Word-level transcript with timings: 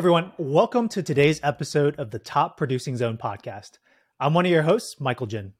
everyone. 0.00 0.32
Welcome 0.38 0.88
to 0.88 1.02
today's 1.02 1.40
episode 1.42 1.98
of 1.98 2.10
the 2.10 2.18
Top 2.18 2.56
Producing 2.56 2.96
Zone 2.96 3.18
podcast. 3.18 3.72
I'm 4.18 4.32
one 4.32 4.46
of 4.46 4.50
your 4.50 4.62
hosts, 4.62 4.98
Michael 4.98 5.26
Jin. 5.26 5.52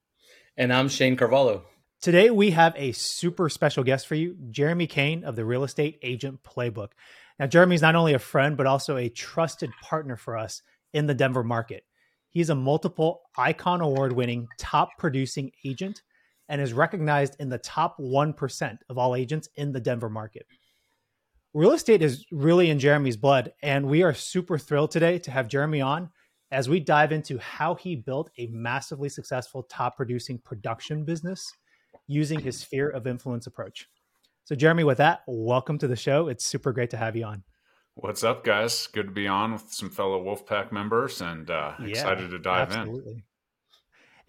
And 0.57 0.73
I'm 0.73 0.89
Shanne 0.89 1.19
Carvalho. 1.19 1.67
Today, 2.01 2.31
we 2.31 2.53
have 2.53 2.73
a 2.75 2.93
super 2.93 3.51
special 3.51 3.85
guest 3.85 4.07
for 4.07 4.15
you, 4.15 4.39
Jeremy 4.51 4.87
Kane 4.87 5.25
of 5.25 5.37
the 5.37 5.45
Real 5.45 5.63
Estate 5.63 5.99
Agent 6.01 6.43
Playbook. 6.43 6.93
Now, 7.39 7.49
Jeremy's 7.49 7.83
not 7.83 7.97
only 7.97 8.15
a 8.15 8.19
friend, 8.19 8.57
but 8.57 8.67
also 8.67 8.97
a 8.97 9.11
trusted 9.11 9.73
partner 9.83 10.17
for 10.17 10.39
us 10.39 10.63
in 10.95 11.07
the 11.07 11.13
Denver 11.13 11.45
market. 11.45 11.85
He's 12.31 12.49
a 12.49 12.55
multiple 12.55 13.21
Icon 13.37 13.83
Award 13.83 14.15
winning 14.15 14.49
top 14.59 14.89
producing 14.97 15.53
agent 15.67 16.01
and 16.49 16.63
is 16.63 16.73
recognized 16.73 17.37
in 17.41 17.51
the 17.51 17.59
top 17.59 17.99
1% 17.99 18.79
of 18.89 18.97
all 18.97 19.15
agents 19.15 19.51
in 19.57 19.73
the 19.73 19.81
Denver 19.81 20.09
market 20.09 20.47
real 21.53 21.73
estate 21.73 22.03
is 22.03 22.25
really 22.31 22.71
in 22.71 22.79
Jeremy's 22.79 23.17
blood. 23.17 23.53
And 23.63 23.87
we 23.87 24.03
are 24.03 24.15
super 24.15 24.59
thrilled 24.59 24.91
today 24.91 25.19
to 25.21 25.31
have 25.31 25.49
Jeremy 25.49 25.81
on 25.81 26.11
as 26.51 26.69
we 26.69 26.81
dive 26.81 27.13
into 27.13 27.39
how 27.39 27.75
he 27.75 27.97
built 27.97 28.31
a 28.39 28.47
massively 28.49 29.09
successful 29.09 29.63
top 29.65 29.97
producing 29.97 30.39
production 30.39 31.05
business 31.05 31.53
using 32.07 32.41
his 32.41 32.59
sphere 32.59 32.89
of 32.91 33.07
influence 33.07 33.47
approach. 33.47 33.89
So, 34.45 34.55
Jeremy, 34.57 34.85
with 34.85 34.99
that, 34.99 35.21
welcome 35.27 35.79
to 35.79 35.87
the 35.87 35.97
show. 35.97 36.29
It's 36.29 36.45
super 36.45 36.73
great 36.73 36.91
to 36.91 36.97
have 36.97 37.15
you 37.15 37.25
on. 37.25 37.45
What's 37.95 38.25
up, 38.25 38.45
guys? 38.45 38.89
Good 38.89 39.07
to 39.07 39.13
be 39.13 39.29
on 39.29 39.53
with 39.53 39.73
some 39.73 39.91
fellow 39.91 40.23
Wolfpack 40.25 40.73
members 40.73 41.21
and 41.21 41.51
uh, 41.51 41.75
yeah, 41.81 41.87
excited 41.87 42.31
to 42.31 42.39
dive 42.39 42.71
absolutely. 42.73 43.13
in. 43.13 43.23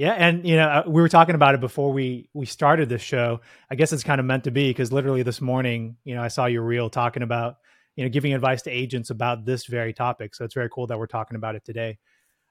Yeah, 0.02 0.14
and 0.14 0.48
you 0.48 0.56
know, 0.56 0.68
uh, 0.68 0.84
we 0.88 1.00
were 1.00 1.10
talking 1.10 1.36
about 1.36 1.54
it 1.54 1.62
before 1.62 1.94
we 1.94 2.28
we 2.34 2.48
started 2.48 2.90
this 2.90 3.04
show. 3.04 3.42
I 3.70 3.76
guess 3.76 3.94
it's 3.94 4.04
kind 4.04 4.20
of 4.20 4.26
meant 4.26 4.46
to 4.46 4.52
be 4.52 4.72
because 4.72 4.92
literally 4.92 5.22
this 5.22 5.40
morning, 5.40 5.96
you 6.04 6.16
know, 6.16 6.24
I 6.24 6.28
saw 6.28 6.48
your 6.48 6.64
reel 6.64 6.90
talking 6.90 7.22
about 7.22 7.58
you 7.96 8.04
know 8.04 8.10
giving 8.10 8.34
advice 8.34 8.64
to 8.64 8.72
agents 8.72 9.12
about 9.12 9.46
this 9.46 9.68
very 9.68 9.94
topic. 9.94 10.34
So 10.34 10.44
it's 10.44 10.56
very 10.56 10.70
cool 10.70 10.88
that 10.88 10.98
we're 10.98 11.06
talking 11.06 11.36
about 11.36 11.54
it 11.54 11.64
today. 11.64 12.00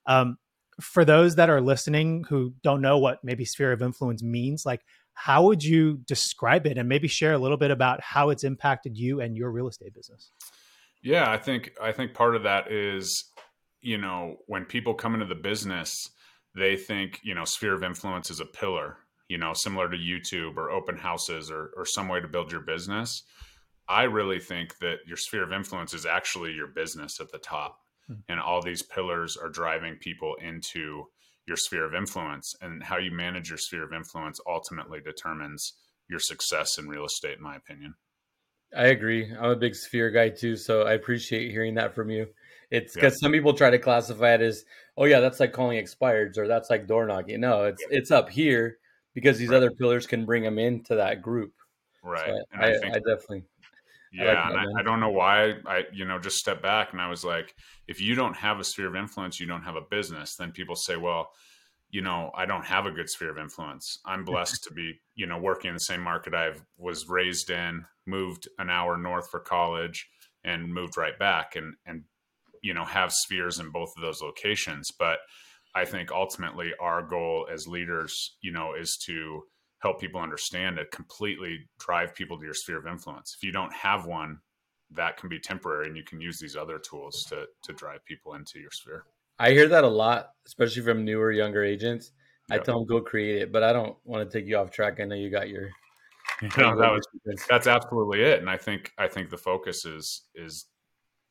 Um, 0.06 0.39
for 0.81 1.05
those 1.05 1.34
that 1.34 1.51
are 1.51 1.61
listening 1.61 2.23
who 2.28 2.55
don't 2.62 2.83
know 2.83 2.98
what 2.98 3.25
maybe 3.25 3.45
sphere 3.45 3.73
of 3.73 3.83
influence 3.83 4.23
means, 4.23 4.65
like 4.65 4.83
how 5.15 5.43
would 5.47 5.65
you 5.65 5.97
describe 6.06 6.69
it, 6.69 6.78
and 6.78 6.89
maybe 6.89 7.09
share 7.09 7.33
a 7.33 7.39
little 7.39 7.56
bit 7.56 7.73
about 7.73 8.01
how 8.01 8.31
it's 8.31 8.45
impacted 8.45 8.97
you 8.97 9.21
and 9.21 9.37
your 9.37 9.51
real 9.51 9.67
estate 9.67 9.93
business? 9.93 10.31
Yeah, 11.03 11.28
I 11.28 11.37
think 11.37 11.73
I 11.83 11.91
think 11.91 12.15
part 12.15 12.37
of 12.37 12.45
that 12.45 12.71
is 12.71 13.25
you 13.81 13.98
know 13.98 14.37
when 14.47 14.67
people 14.67 14.95
come 14.95 15.15
into 15.15 15.27
the 15.27 15.34
business 15.34 16.11
they 16.55 16.77
think 16.77 17.20
you 17.23 17.34
know 17.34 17.45
sphere 17.45 17.75
of 17.75 17.84
influence 17.84 18.31
is 18.31 18.41
a 18.41 18.45
pillar 18.45 18.97
you 19.29 19.39
know 19.39 19.53
similar 19.55 19.89
to 19.89 19.97
youtube 19.97 20.56
or 20.56 20.70
open 20.70 20.97
houses 20.97 21.51
or, 21.51 21.70
or 21.77 21.87
some 21.87 22.09
way 22.09 22.20
to 22.20 22.29
build 22.29 22.51
your 22.51 22.62
business. 22.62 23.23
I 23.89 24.05
really 24.05 24.39
think 24.39 24.78
that 24.78 24.98
your 25.06 25.17
sphere 25.17 25.43
of 25.43 25.53
influence 25.53 25.95
is 25.95 26.06
actually 26.06 26.53
your 26.53 26.69
business 26.69 27.19
at 27.21 27.33
the 27.33 27.39
top. 27.39 27.78
Hmm. 28.06 28.15
and 28.28 28.41
all 28.41 28.62
these 28.62 28.83
pillars 28.83 29.37
are 29.37 29.48
driving 29.48 29.97
people 29.97 30.34
into 30.43 31.05
your 31.47 31.56
sphere 31.56 31.84
of 31.84 31.95
influence 31.95 32.55
and 32.61 32.83
how 32.83 32.98
you 32.98 33.12
manage 33.12 33.48
your 33.48 33.59
sphere 33.59 33.84
of 33.84 33.93
influence 33.93 34.41
ultimately 34.47 35.01
determines 35.01 35.75
your 36.09 36.19
success 36.19 36.78
in 36.78 36.89
real 36.89 37.05
estate 37.05 37.39
in 37.39 37.43
my 37.43 37.56
opinion. 37.56 37.95
I 38.77 38.87
agree. 38.87 39.33
I'm 39.33 39.51
a 39.51 39.56
big 39.56 39.75
sphere 39.75 40.11
guy 40.11 40.28
too 40.31 40.56
so 40.56 40.83
i 40.83 40.93
appreciate 40.95 41.51
hearing 41.51 41.75
that 41.75 41.95
from 41.95 42.11
you 42.11 42.27
it's 42.71 42.95
because 42.95 43.15
yeah. 43.15 43.19
some 43.19 43.33
people 43.33 43.53
try 43.53 43.71
to 43.71 43.79
classify 43.79 44.35
it 44.35 44.41
as, 44.41 44.65
oh 44.97 45.05
yeah, 45.05 45.21
that's 45.21 45.41
like 45.41 45.53
calling 45.53 45.83
expireds 45.83 46.39
or 46.39 46.47
that's 46.47 46.71
like 46.71 46.87
door 46.87 47.07
knocking. 47.07 47.41
No, 47.41 47.65
it's 47.65 47.83
yeah. 47.83 47.99
it's 47.99 48.11
up 48.11 48.31
here 48.31 48.79
because 49.15 49.39
these 49.39 49.49
right. 49.49 49.57
other 49.57 49.71
pillars 49.71 50.07
can 50.07 50.25
bring 50.25 50.43
them 50.43 50.59
into 50.59 50.95
that 50.95 51.23
group. 51.23 51.53
Right. 52.03 52.27
So 52.27 52.59
I, 52.59 52.69
I, 52.69 52.79
think, 52.79 52.95
I, 52.95 52.99
definitely. 52.99 53.45
Yeah, 54.12 54.25
I, 54.25 54.51
like 54.51 54.67
and 54.67 54.79
I, 54.79 54.83
don't 54.83 55.01
know 55.01 55.11
why 55.11 55.55
I, 55.67 55.85
you 55.93 56.05
know, 56.05 56.19
just 56.19 56.37
step 56.37 56.62
back 56.62 56.93
and 56.93 57.00
I 57.00 57.09
was 57.09 57.25
like, 57.25 57.55
if 57.87 58.00
you 58.00 58.15
don't 58.15 58.37
have 58.37 58.59
a 58.59 58.65
sphere 58.65 58.89
of 58.89 58.97
influence, 58.97 59.39
you 59.39 59.47
don't 59.47 59.62
have 59.62 59.77
a 59.77 59.83
business. 59.83 60.37
Then 60.37 60.53
people 60.53 60.75
say, 60.77 60.97
well, 60.97 61.31
you 61.91 62.03
know, 62.03 62.31
I 62.34 62.47
don't 62.47 62.65
have 62.65 62.87
a 62.87 62.91
good 62.91 63.09
sphere 63.09 63.31
of 63.31 63.39
influence. 63.39 63.99
I'm 64.05 64.25
blessed 64.25 64.65
to 64.65 64.73
be, 64.73 65.00
you 65.15 65.27
know, 65.27 65.39
working 65.39 65.69
in 65.69 65.75
the 65.75 65.81
same 65.81 66.00
market 66.00 66.34
I 66.34 66.53
was 66.78 67.09
raised 67.09 67.50
in, 67.50 67.84
moved 68.06 68.49
an 68.59 68.71
hour 68.71 68.97
north 68.97 69.31
for 69.31 69.41
college, 69.41 70.09
and 70.44 70.73
moved 70.73 70.97
right 70.97 71.19
back. 71.19 71.56
And 71.56 71.75
and 71.87 72.05
you 72.62 72.75
know 72.75 72.84
have 72.84 73.12
spheres 73.12 73.59
in 73.59 73.71
both 73.71 73.93
of 73.97 74.03
those 74.03 74.22
locations. 74.22 74.91
But 74.98 75.19
i 75.75 75.84
think 75.84 76.10
ultimately 76.10 76.72
our 76.81 77.00
goal 77.00 77.47
as 77.53 77.69
leaders 77.69 78.37
you 78.41 78.50
know 78.50 78.75
is 78.75 78.98
to 79.06 79.41
help 79.81 80.00
people 80.00 80.21
understand 80.21 80.78
it 80.78 80.91
completely 80.91 81.59
drive 81.78 82.15
people 82.15 82.38
to 82.38 82.44
your 82.44 82.54
sphere 82.54 82.78
of 82.78 82.87
influence. 82.87 83.34
If 83.37 83.43
you 83.43 83.53
don't 83.53 83.72
have 83.72 84.06
one 84.06 84.38
that 84.93 85.16
can 85.16 85.28
be 85.28 85.38
temporary 85.38 85.87
and 85.87 85.97
you 85.97 86.03
can 86.03 86.20
use 86.20 86.38
these 86.38 86.56
other 86.56 86.78
tools 86.78 87.25
to 87.28 87.47
to 87.62 87.72
drive 87.72 88.04
people 88.04 88.34
into 88.34 88.59
your 88.59 88.70
sphere. 88.72 89.04
I 89.38 89.53
hear 89.53 89.69
that 89.69 89.84
a 89.84 89.88
lot 89.88 90.31
especially 90.47 90.82
from 90.82 91.04
newer 91.04 91.32
younger 91.32 91.65
agents. 91.65 92.12
Yep. 92.50 92.60
i 92.60 92.65
tell 92.65 92.78
them 92.78 92.87
go 92.87 93.00
create 93.00 93.43
it 93.43 93.53
but 93.53 93.62
i 93.62 93.72
don't 93.72 93.97
want 94.04 94.28
to 94.28 94.38
take 94.38 94.49
you 94.49 94.56
off 94.56 94.70
track. 94.70 95.00
I 95.00 95.04
know 95.04 95.15
you 95.15 95.31
got 95.31 95.49
your 95.49 95.70
no, 96.56 96.76
that 96.78 96.91
was, 96.91 97.06
that's 97.49 97.66
absolutely 97.66 98.22
it. 98.22 98.41
And 98.41 98.50
i 98.50 98.56
think 98.56 98.93
i 98.99 99.06
think 99.06 99.31
the 99.31 99.38
focus 99.38 99.84
is 99.84 100.25
is 100.34 100.66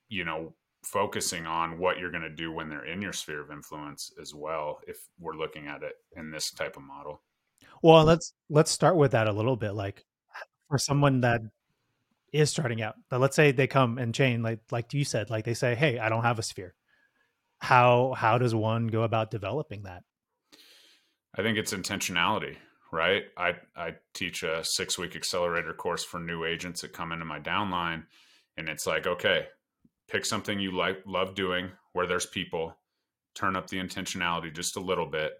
you 0.07 0.23
know 0.23 0.53
focusing 0.83 1.45
on 1.45 1.77
what 1.77 1.99
you're 1.99 2.11
going 2.11 2.23
to 2.23 2.29
do 2.29 2.51
when 2.51 2.69
they're 2.69 2.85
in 2.85 3.01
your 3.01 3.13
sphere 3.13 3.41
of 3.41 3.51
influence 3.51 4.11
as 4.21 4.33
well 4.33 4.79
if 4.87 4.97
we're 5.19 5.35
looking 5.35 5.67
at 5.67 5.83
it 5.83 5.93
in 6.15 6.31
this 6.31 6.51
type 6.51 6.77
of 6.77 6.83
model. 6.83 7.21
Well 7.81 8.03
let's 8.03 8.33
let's 8.49 8.71
start 8.71 8.95
with 8.95 9.11
that 9.11 9.27
a 9.27 9.31
little 9.31 9.55
bit 9.55 9.71
like 9.71 10.05
for 10.67 10.77
someone 10.77 11.21
that 11.21 11.41
is 12.31 12.49
starting 12.49 12.81
out 12.81 12.95
but 13.09 13.19
let's 13.19 13.35
say 13.35 13.51
they 13.51 13.67
come 13.67 13.97
and 13.97 14.13
Shanne 14.13 14.43
like 14.43 14.59
like 14.71 14.93
you 14.93 15.03
said 15.03 15.31
like 15.31 15.45
they 15.45 15.55
say 15.55 15.73
hey 15.73 15.97
i 15.97 16.09
don't 16.09 16.23
have 16.23 16.39
a 16.39 16.43
sphere. 16.43 16.75
How 17.59 18.13
how 18.15 18.37
does 18.37 18.55
one 18.55 18.87
go 18.87 19.03
about 19.03 19.31
developing 19.31 19.83
that? 19.83 20.03
I 21.35 21.41
think 21.41 21.57
it's 21.57 21.73
intentionality 21.73 22.55
right? 22.91 23.25
I 23.37 23.55
i 23.75 23.95
teach 24.13 24.43
a 24.43 24.63
six 24.63 24.97
week 24.97 25.15
accelerator 25.15 25.73
course 25.73 26.03
for 26.03 26.19
new 26.19 26.45
agents 26.45 26.81
that 26.81 26.93
come 26.93 27.11
into 27.11 27.25
my 27.25 27.39
downline 27.39 28.05
and 28.57 28.67
it's 28.69 28.87
like 28.87 29.07
okay 29.07 29.47
pick 30.09 30.25
something 30.25 30.59
you 30.59 30.71
like 30.71 31.01
love 31.05 31.35
doing 31.35 31.69
where 31.93 32.07
there's 32.07 32.25
people 32.25 32.75
turn 33.35 33.55
up 33.55 33.67
the 33.67 33.77
intentionality 33.77 34.53
just 34.53 34.75
a 34.75 34.81
little 34.81 35.05
bit 35.05 35.33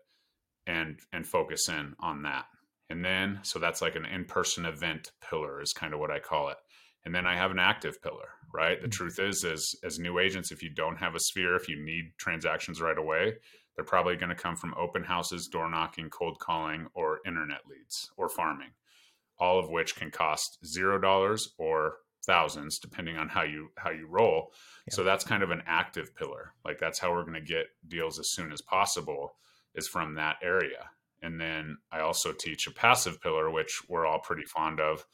and 0.68 1.00
and 1.12 1.26
focus 1.26 1.68
in 1.70 1.96
on 2.00 2.24
that. 2.24 2.46
And 2.90 3.04
then 3.04 3.40
so 3.44 3.60
that's 3.60 3.82
like 3.82 3.96
an 3.96 4.06
in-person 4.06 4.66
event 4.66 5.12
pillar 5.28 5.62
is 5.62 5.74
kind 5.74 5.94
of 5.94 6.00
what 6.00 6.12
i 6.12 6.20
call 6.20 6.50
it. 6.50 6.58
And 7.06 7.14
then 7.14 7.26
i 7.26 7.36
have 7.36 7.52
an 7.52 7.60
active 7.60 8.02
pillar 8.02 8.30
right? 8.54 8.82
The 8.82 8.88
mm-hmm. 8.88 8.92
truth 8.92 9.20
is 9.20 9.44
is 9.44 9.76
as 9.84 10.00
new 10.00 10.20
agents 10.20 10.52
if 10.52 10.64
you 10.64 10.70
don't 10.70 10.98
have 10.98 11.16
a 11.16 11.20
sphere 11.20 11.56
if 11.56 11.70
you 11.70 11.84
need 11.84 12.12
transactions 12.18 12.82
right 12.82 12.98
away 12.98 13.36
they're 13.76 13.86
probably 13.86 14.18
going 14.18 14.30
to 14.30 14.36
come 14.36 14.56
from 14.56 14.74
open 14.78 15.04
houses 15.04 15.48
door 15.48 15.70
knocking 15.70 16.10
cold 16.10 16.38
calling 16.40 16.88
or 16.94 17.20
internet 17.26 17.62
leads 17.70 18.10
or 18.18 18.28
farming 18.28 18.72
all 19.38 19.58
of 19.60 19.70
which 19.70 19.96
can 19.96 20.12
cost 20.12 20.58
zero 20.66 21.00
dollars 21.00 21.54
or 21.58 21.98
thousands 22.26 22.80
depending 22.80 23.18
on 23.18 23.30
how 23.30 23.44
you 23.44 23.70
how 23.78 23.90
you 23.90 24.08
roll. 24.08 24.52
Yeah. 24.88 24.96
so 24.96 25.04
that's 25.04 25.24
kind 25.24 25.44
of 25.44 25.52
an 25.52 25.64
active 25.66 26.16
pillar. 26.16 26.54
Like 26.66 26.80
that's 26.80 27.00
how 27.00 27.12
we're 27.12 27.26
going 27.26 27.34
to 27.34 27.42
get 27.42 27.68
deals 27.88 28.20
as 28.20 28.32
soon 28.32 28.52
as 28.52 28.62
possible 28.62 29.36
is 29.76 29.88
from 29.88 30.16
that 30.16 30.38
area. 30.42 30.90
And 31.22 31.40
then 31.40 31.78
i 31.92 32.00
also 32.00 32.32
teach 32.32 32.68
a 32.68 32.72
passive 32.72 33.22
pillar 33.22 33.50
which 33.50 33.82
we're 33.90 34.06
all 34.06 34.20
pretty 34.20 34.46
fond 34.46 34.80
of 34.80 35.06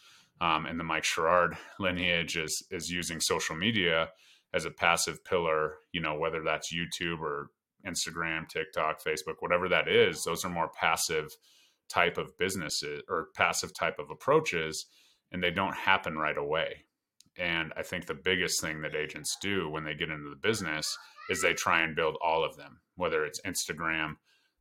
um, 0.42 0.66
and 0.66 0.80
the 0.80 0.84
mike 0.84 1.04
sherrard 1.04 1.58
lineage 1.80 2.38
is 2.38 2.64
is 2.72 2.92
using 2.92 3.20
social 3.20 3.56
media 3.56 4.10
as 4.54 4.66
a 4.66 4.72
passive 4.72 5.24
pillar 5.26 5.76
you 5.92 6.02
know 6.02 6.18
whether 6.18 6.44
that's 6.44 6.74
youtube 6.74 7.20
or 7.20 7.50
instagram 7.88 8.48
tiktok 8.48 9.04
facebook 9.04 9.36
whatever 9.40 9.68
that 9.70 9.88
is 9.88 10.24
those 10.24 10.46
are 10.46 10.50
more 10.50 10.70
passive 10.80 11.36
type 11.90 12.18
of 12.18 12.38
businesses 12.38 13.02
or 13.10 13.28
passive 13.36 13.74
type 13.74 14.00
of 14.00 14.10
approaches 14.10 14.86
and 15.32 15.44
they 15.44 15.52
don't 15.52 15.76
happen 15.76 16.18
right 16.18 16.38
away 16.38 16.85
and 17.38 17.74
I 17.76 17.84
think 17.84 18.06
the 18.06 18.14
biggest 18.14 18.62
thing 18.62 18.82
that 18.82 18.96
agents 18.96 19.38
do 19.42 19.70
when 19.70 19.84
they 19.84 19.94
get 19.94 20.10
into 20.10 20.30
the 20.30 20.36
business 20.36 20.86
is 21.30 21.42
they 21.42 21.54
try 21.54 21.82
and 21.82 21.96
build 21.96 22.18
all 22.24 22.44
of 22.44 22.56
them, 22.56 22.80
whether 22.96 23.26
it's 23.26 23.42
Instagram, 23.42 24.16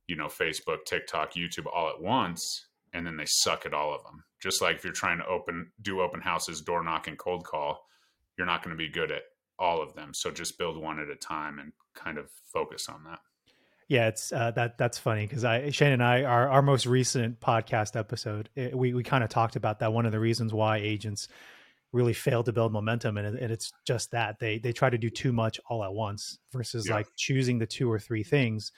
you 0.07 0.15
know, 0.15 0.27
Facebook, 0.27 0.85
TikTok, 0.85 1.33
YouTube 1.33 1.65
all 1.73 1.89
at 1.89 2.01
once, 2.01 2.67
and 2.93 3.05
then 3.05 3.17
they 3.17 3.25
suck 3.27 3.65
at 3.65 3.73
all 3.73 3.93
of 3.93 4.03
them. 4.03 4.23
Just 4.41 4.61
like 4.61 4.77
if 4.77 4.83
you're 4.83 4.93
trying 4.93 5.19
to 5.19 5.25
open 5.25 5.71
do 5.81 6.01
open 6.01 6.21
houses, 6.21 6.61
door 6.61 6.83
knocking, 6.83 7.15
cold 7.15 7.45
call, 7.45 7.85
you're 8.37 8.47
not 8.47 8.63
going 8.63 8.75
to 8.75 8.77
be 8.77 8.89
good 8.89 9.11
at 9.11 9.23
all 9.57 9.81
of 9.81 9.95
them. 9.95 10.11
So 10.13 10.31
just 10.31 10.57
build 10.57 10.77
one 10.77 10.99
at 10.99 11.09
a 11.09 11.15
time 11.15 11.59
and 11.59 11.71
kind 11.93 12.17
of 12.17 12.29
focus 12.51 12.87
on 12.89 13.03
that. 13.05 13.19
Yeah, 13.87 14.07
it's 14.07 14.33
uh, 14.33 14.51
that 14.51 14.77
that's 14.77 14.97
funny 14.97 15.27
because 15.27 15.45
I 15.45 15.69
Shanne 15.69 15.93
and 15.93 16.03
I 16.03 16.23
our 16.23 16.49
our 16.49 16.61
most 16.63 16.87
recent 16.87 17.39
podcast 17.39 17.95
episode 17.95 18.49
it, 18.55 18.75
we 18.75 18.95
we 18.95 19.03
kind 19.03 19.23
of 19.23 19.29
talked 19.29 19.55
about 19.55 19.79
that. 19.79 19.93
One 19.93 20.07
of 20.07 20.11
the 20.11 20.19
reasons 20.19 20.53
why 20.53 20.77
agents 20.77 21.27
really 21.95 22.13
fail 22.13 22.43
to 22.43 22.51
build 22.51 22.71
momentum 22.71 23.17
and, 23.17 23.37
and 23.37 23.51
it's 23.51 23.71
just 23.85 24.11
that 24.11 24.37
they 24.39 24.59
they 24.59 24.73
try 24.73 24.89
to 24.89 24.97
do 24.97 25.09
too 25.09 25.31
much 25.31 25.59
all 25.69 25.83
at 25.83 25.93
once 25.93 26.39
versus 26.51 26.87
yeah. 26.87 26.95
like 26.95 27.07
choosing 27.15 27.57
the 27.57 27.65
two 27.65 27.91
or 27.91 27.99
three 27.99 28.23
things 28.23 28.71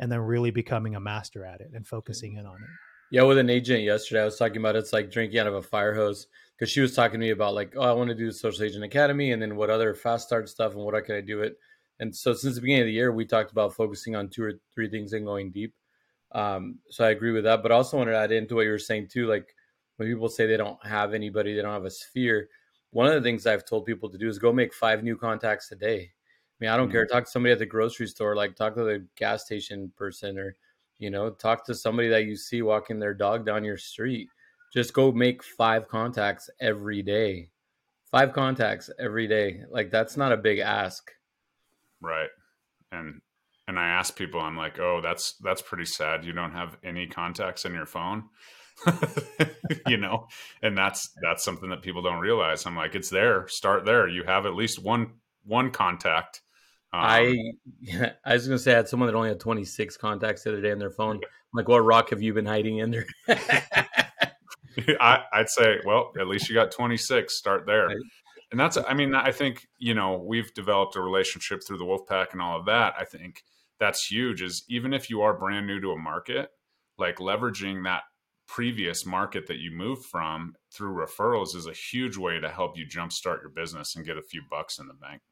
and 0.00 0.10
then 0.10 0.18
really 0.18 0.50
becoming 0.50 0.96
a 0.96 1.00
master 1.00 1.44
at 1.44 1.60
it 1.60 1.70
and 1.74 1.86
focusing 1.86 2.34
in 2.34 2.46
on 2.46 2.56
it 2.56 2.68
yeah 3.10 3.22
with 3.22 3.38
an 3.38 3.48
agent 3.48 3.82
yesterday 3.82 4.22
i 4.22 4.24
was 4.24 4.36
talking 4.36 4.58
about 4.58 4.76
it's 4.76 4.92
like 4.92 5.10
drinking 5.10 5.38
out 5.38 5.46
of 5.46 5.54
a 5.54 5.62
fire 5.62 5.94
hose 5.94 6.26
because 6.58 6.70
she 6.70 6.80
was 6.80 6.94
talking 6.94 7.20
to 7.20 7.26
me 7.26 7.30
about 7.30 7.54
like 7.54 7.72
oh 7.76 7.82
i 7.82 7.92
want 7.92 8.08
to 8.08 8.14
do 8.14 8.26
the 8.26 8.32
social 8.32 8.64
agent 8.64 8.84
academy 8.84 9.32
and 9.32 9.40
then 9.40 9.56
what 9.56 9.70
other 9.70 9.94
fast 9.94 10.26
start 10.26 10.48
stuff 10.48 10.74
and 10.74 10.84
what 10.84 10.94
i 10.94 11.00
can 11.00 11.14
i 11.14 11.20
do 11.20 11.42
it 11.42 11.56
And 12.00 12.14
so 12.14 12.34
since 12.34 12.56
the 12.56 12.60
beginning 12.60 12.82
of 12.82 12.86
the 12.86 12.92
year, 12.92 13.12
we 13.12 13.24
talked 13.24 13.52
about 13.52 13.74
focusing 13.74 14.16
on 14.16 14.28
two 14.28 14.42
or 14.42 14.52
three 14.74 14.88
things 14.88 15.12
and 15.12 15.24
going 15.24 15.52
deep. 15.52 15.74
Um, 16.32 16.78
so 16.90 17.04
I 17.04 17.10
agree 17.10 17.30
with 17.30 17.44
that, 17.44 17.62
but 17.62 17.70
I 17.70 17.76
also 17.76 17.96
wanted 17.96 18.12
to 18.12 18.18
add 18.18 18.32
into 18.32 18.56
what 18.56 18.62
you 18.62 18.70
were 18.70 18.78
saying 18.78 19.08
too. 19.12 19.26
Like 19.28 19.54
when 19.96 20.08
people 20.08 20.28
say 20.28 20.46
they 20.46 20.56
don't 20.56 20.84
have 20.84 21.14
anybody, 21.14 21.54
they 21.54 21.62
don't 21.62 21.72
have 21.72 21.84
a 21.84 21.90
sphere. 21.90 22.48
One 22.94 23.08
of 23.08 23.14
the 23.14 23.20
things 23.20 23.44
I've 23.44 23.64
told 23.64 23.86
people 23.86 24.08
to 24.08 24.16
do 24.16 24.28
is 24.28 24.38
go 24.38 24.52
make 24.52 24.72
five 24.72 25.02
new 25.02 25.16
contacts 25.16 25.72
a 25.72 25.74
day. 25.74 25.98
I 26.00 26.56
mean, 26.60 26.70
I 26.70 26.76
don't 26.76 26.86
mm-hmm. 26.86 26.92
care. 26.92 27.06
Talk 27.06 27.24
to 27.24 27.30
somebody 27.30 27.52
at 27.52 27.58
the 27.58 27.66
grocery 27.66 28.06
store, 28.06 28.36
like 28.36 28.54
talk 28.54 28.76
to 28.76 28.84
the 28.84 29.04
gas 29.16 29.44
station 29.44 29.92
person, 29.96 30.38
or 30.38 30.54
you 30.98 31.10
know, 31.10 31.30
talk 31.30 31.66
to 31.66 31.74
somebody 31.74 32.08
that 32.08 32.26
you 32.26 32.36
see 32.36 32.62
walking 32.62 33.00
their 33.00 33.12
dog 33.12 33.44
down 33.44 33.64
your 33.64 33.76
street. 33.76 34.28
Just 34.72 34.92
go 34.92 35.10
make 35.10 35.42
five 35.42 35.88
contacts 35.88 36.48
every 36.60 37.02
day. 37.02 37.48
Five 38.12 38.32
contacts 38.32 38.88
every 39.00 39.26
day. 39.26 39.62
Like 39.68 39.90
that's 39.90 40.16
not 40.16 40.30
a 40.30 40.36
big 40.36 40.60
ask. 40.60 41.10
Right. 42.00 42.30
And 42.92 43.20
and 43.66 43.76
I 43.76 43.88
ask 43.88 44.14
people, 44.14 44.38
I'm 44.38 44.56
like, 44.56 44.78
oh, 44.78 45.00
that's 45.02 45.34
that's 45.42 45.62
pretty 45.62 45.86
sad. 45.86 46.24
You 46.24 46.32
don't 46.32 46.52
have 46.52 46.76
any 46.84 47.08
contacts 47.08 47.64
in 47.64 47.74
your 47.74 47.86
phone. 47.86 48.26
you 49.86 49.96
know, 49.96 50.26
and 50.62 50.76
that's 50.76 51.10
that's 51.22 51.44
something 51.44 51.70
that 51.70 51.82
people 51.82 52.02
don't 52.02 52.20
realize. 52.20 52.66
I'm 52.66 52.76
like, 52.76 52.94
it's 52.94 53.10
there. 53.10 53.46
Start 53.48 53.84
there. 53.84 54.08
You 54.08 54.24
have 54.24 54.46
at 54.46 54.54
least 54.54 54.82
one 54.82 55.12
one 55.44 55.70
contact. 55.70 56.42
Um, 56.92 57.00
I 57.02 57.36
I 58.24 58.34
was 58.34 58.46
gonna 58.46 58.58
say 58.58 58.72
I 58.72 58.76
had 58.76 58.88
someone 58.88 59.06
that 59.08 59.16
only 59.16 59.28
had 59.30 59.40
26 59.40 59.96
contacts 59.96 60.44
the 60.44 60.50
other 60.50 60.60
day 60.60 60.72
on 60.72 60.78
their 60.78 60.90
phone. 60.90 61.16
I'm 61.16 61.22
like, 61.58 61.68
what 61.68 61.84
rock 61.84 62.10
have 62.10 62.22
you 62.22 62.34
been 62.34 62.46
hiding 62.46 62.78
in 62.78 62.90
there? 62.90 63.06
I, 65.00 65.22
would 65.36 65.48
say, 65.48 65.78
well, 65.84 66.12
at 66.18 66.26
least 66.26 66.48
you 66.48 66.54
got 66.54 66.72
26. 66.72 67.32
Start 67.32 67.64
there. 67.64 67.90
And 68.50 68.58
that's, 68.58 68.76
I 68.76 68.94
mean, 68.94 69.14
I 69.14 69.32
think, 69.32 69.66
you 69.78 69.94
know, 69.94 70.22
we've 70.24 70.52
developed 70.54 70.96
a 70.96 71.00
relationship 71.00 71.62
through 71.64 71.78
the 71.78 71.84
Wolfpack 71.84 72.32
and 72.32 72.42
all 72.42 72.58
of 72.58 72.66
that. 72.66 72.94
I 72.98 73.04
think 73.04 73.42
that's 73.78 74.06
huge 74.06 74.42
is 74.42 74.64
even 74.68 74.92
if 74.92 75.10
you 75.10 75.22
are 75.22 75.36
brand 75.36 75.66
new 75.66 75.80
to 75.80 75.92
a 75.92 75.98
market, 75.98 76.50
like 76.98 77.16
leveraging 77.16 77.84
that 77.84 78.02
previous 78.46 79.06
market 79.06 79.46
that 79.46 79.58
you 79.58 79.70
moved 79.70 80.04
from 80.04 80.54
through 80.72 80.94
referrals 80.94 81.54
is 81.54 81.66
a 81.66 81.72
huge 81.72 82.16
way 82.16 82.38
to 82.38 82.48
help 82.48 82.76
you 82.76 82.86
jumpstart 82.86 83.40
your 83.42 83.50
business 83.54 83.96
and 83.96 84.06
get 84.06 84.18
a 84.18 84.22
few 84.22 84.42
bucks 84.50 84.78
in 84.78 84.86
the 84.86 84.94
bank. 84.94 85.22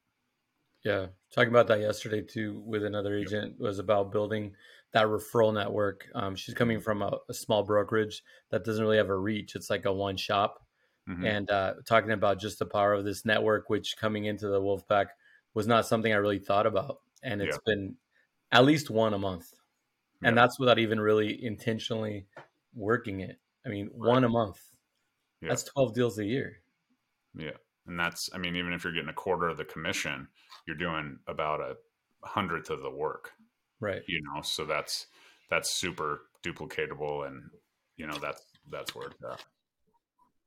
Yeah, 0.83 1.07
talking 1.33 1.49
about 1.49 1.67
that 1.67 1.79
yesterday 1.79 2.21
too 2.21 2.61
with 2.65 2.83
another 2.83 3.15
agent 3.15 3.55
was 3.57 3.79
about 3.79 4.11
building 4.11 4.53
that 4.91 5.05
referral 5.05 5.53
network. 5.53 6.07
Um, 6.13 6.35
she's 6.35 6.55
coming 6.55 6.81
from 6.81 7.01
a, 7.01 7.17
a, 7.29 7.33
small 7.33 7.63
brokerage 7.63 8.21
that 8.51 8.65
doesn't 8.65 8.83
really 8.83 8.97
have 8.97 9.09
a 9.09 9.17
reach. 9.17 9.55
It's 9.55 9.69
like 9.69 9.85
a 9.85 9.93
one 9.93 10.17
shop, 10.17 10.59
mm-hmm. 11.09 11.25
and 11.25 11.49
uh, 11.49 11.75
talking 11.87 12.11
about 12.11 12.39
just 12.39 12.59
the 12.59 12.65
power 12.65 12.93
of 12.93 13.05
this 13.05 13.25
network, 13.25 13.69
which 13.69 13.95
coming 13.97 14.25
into 14.25 14.49
the 14.49 14.59
Wolfpack 14.59 15.07
was 15.53 15.67
not 15.67 15.87
something 15.87 16.11
I 16.11 16.17
really 16.17 16.39
thought 16.39 16.67
about, 16.67 16.97
and 17.23 17.41
it's 17.41 17.57
yeah. 17.65 17.73
been 17.73 17.95
at 18.51 18.65
least 18.65 18.89
one 18.89 19.13
a 19.13 19.19
month, 19.19 19.47
yeah. 20.21 20.29
and 20.29 20.37
that's 20.37 20.59
without 20.59 20.79
even 20.79 20.99
really 20.99 21.43
intentionally 21.43 22.27
working 22.75 23.21
it. 23.21 23.39
I 23.65 23.69
mean, 23.69 23.89
right. 23.95 24.13
one 24.13 24.23
a 24.23 24.29
month. 24.29 24.59
Yeah. 25.41 25.49
That's 25.49 25.63
twelve 25.63 25.93
deals 25.93 26.19
a 26.19 26.25
year. 26.25 26.57
Yeah, 27.35 27.57
and 27.87 27.99
that's 27.99 28.29
I 28.33 28.37
mean, 28.37 28.55
even 28.55 28.73
if 28.73 28.83
you're 28.83 28.93
getting 28.93 29.09
a 29.09 29.13
quarter 29.13 29.47
of 29.47 29.57
the 29.57 29.65
commission, 29.65 30.27
you're 30.67 30.77
doing 30.77 31.19
about 31.27 31.59
a 31.59 31.75
hundredth 32.23 32.69
of 32.69 32.81
the 32.81 32.89
work. 32.89 33.31
Right. 33.79 34.01
You 34.07 34.21
know, 34.23 34.41
so 34.41 34.65
that's 34.65 35.07
that's 35.49 35.69
super 35.69 36.21
duplicatable 36.43 37.27
and 37.27 37.43
you 37.97 38.07
know 38.07 38.17
that's 38.17 38.43
that's 38.69 38.95
where 38.95 39.07
it's 39.07 39.23
at. 39.23 39.43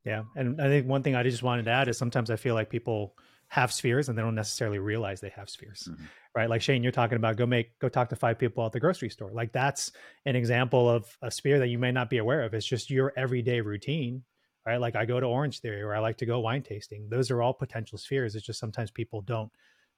Yeah. 0.05 0.23
And 0.35 0.61
I 0.61 0.67
think 0.67 0.87
one 0.87 1.03
thing 1.03 1.15
I 1.15 1.23
just 1.23 1.43
wanted 1.43 1.65
to 1.65 1.71
add 1.71 1.87
is 1.87 1.97
sometimes 1.97 2.31
I 2.31 2.37
feel 2.37 2.55
like 2.55 2.69
people 2.69 3.15
have 3.49 3.71
spheres 3.71 4.09
and 4.09 4.17
they 4.17 4.21
don't 4.21 4.35
necessarily 4.35 4.79
realize 4.79 5.19
they 5.21 5.33
have 5.35 5.49
spheres. 5.49 5.87
Mm-hmm. 5.91 6.05
Right. 6.37 6.49
Like 6.49 6.61
Shanne, 6.61 6.83
you're 6.83 6.91
talking 6.91 7.15
about 7.15 7.35
go 7.35 7.47
make 7.47 7.79
go 7.79 7.89
talk 7.89 8.09
to 8.09 8.15
five 8.15 8.37
people 8.37 8.63
at 8.63 8.71
the 8.71 8.79
grocery 8.79 9.09
store. 9.09 9.31
Like 9.33 9.51
that's 9.51 9.91
an 10.25 10.35
example 10.35 10.87
of 10.87 11.17
a 11.23 11.31
sphere 11.31 11.57
that 11.57 11.67
you 11.67 11.79
may 11.79 11.91
not 11.91 12.11
be 12.11 12.19
aware 12.19 12.43
of. 12.43 12.53
It's 12.53 12.65
just 12.65 12.91
your 12.91 13.11
everyday 13.17 13.61
routine 13.61 14.23
right? 14.67 14.81
Like 14.81 14.95
I 14.95 15.05
go 15.05 15.19
to 15.19 15.25
Orange 15.25 15.61
Theory 15.61 15.81
or 15.81 15.95
I 15.95 15.99
like 15.99 16.17
to 16.17 16.25
go 16.25 16.41
wine 16.41 16.61
tasting. 16.61 17.07
Those 17.09 17.31
are 17.31 17.41
all 17.41 17.53
potential 17.53 17.97
spheres. 17.97 18.35
It's 18.35 18.45
just 18.45 18.59
sometimes 18.59 18.91
people 18.91 19.21
don't 19.21 19.49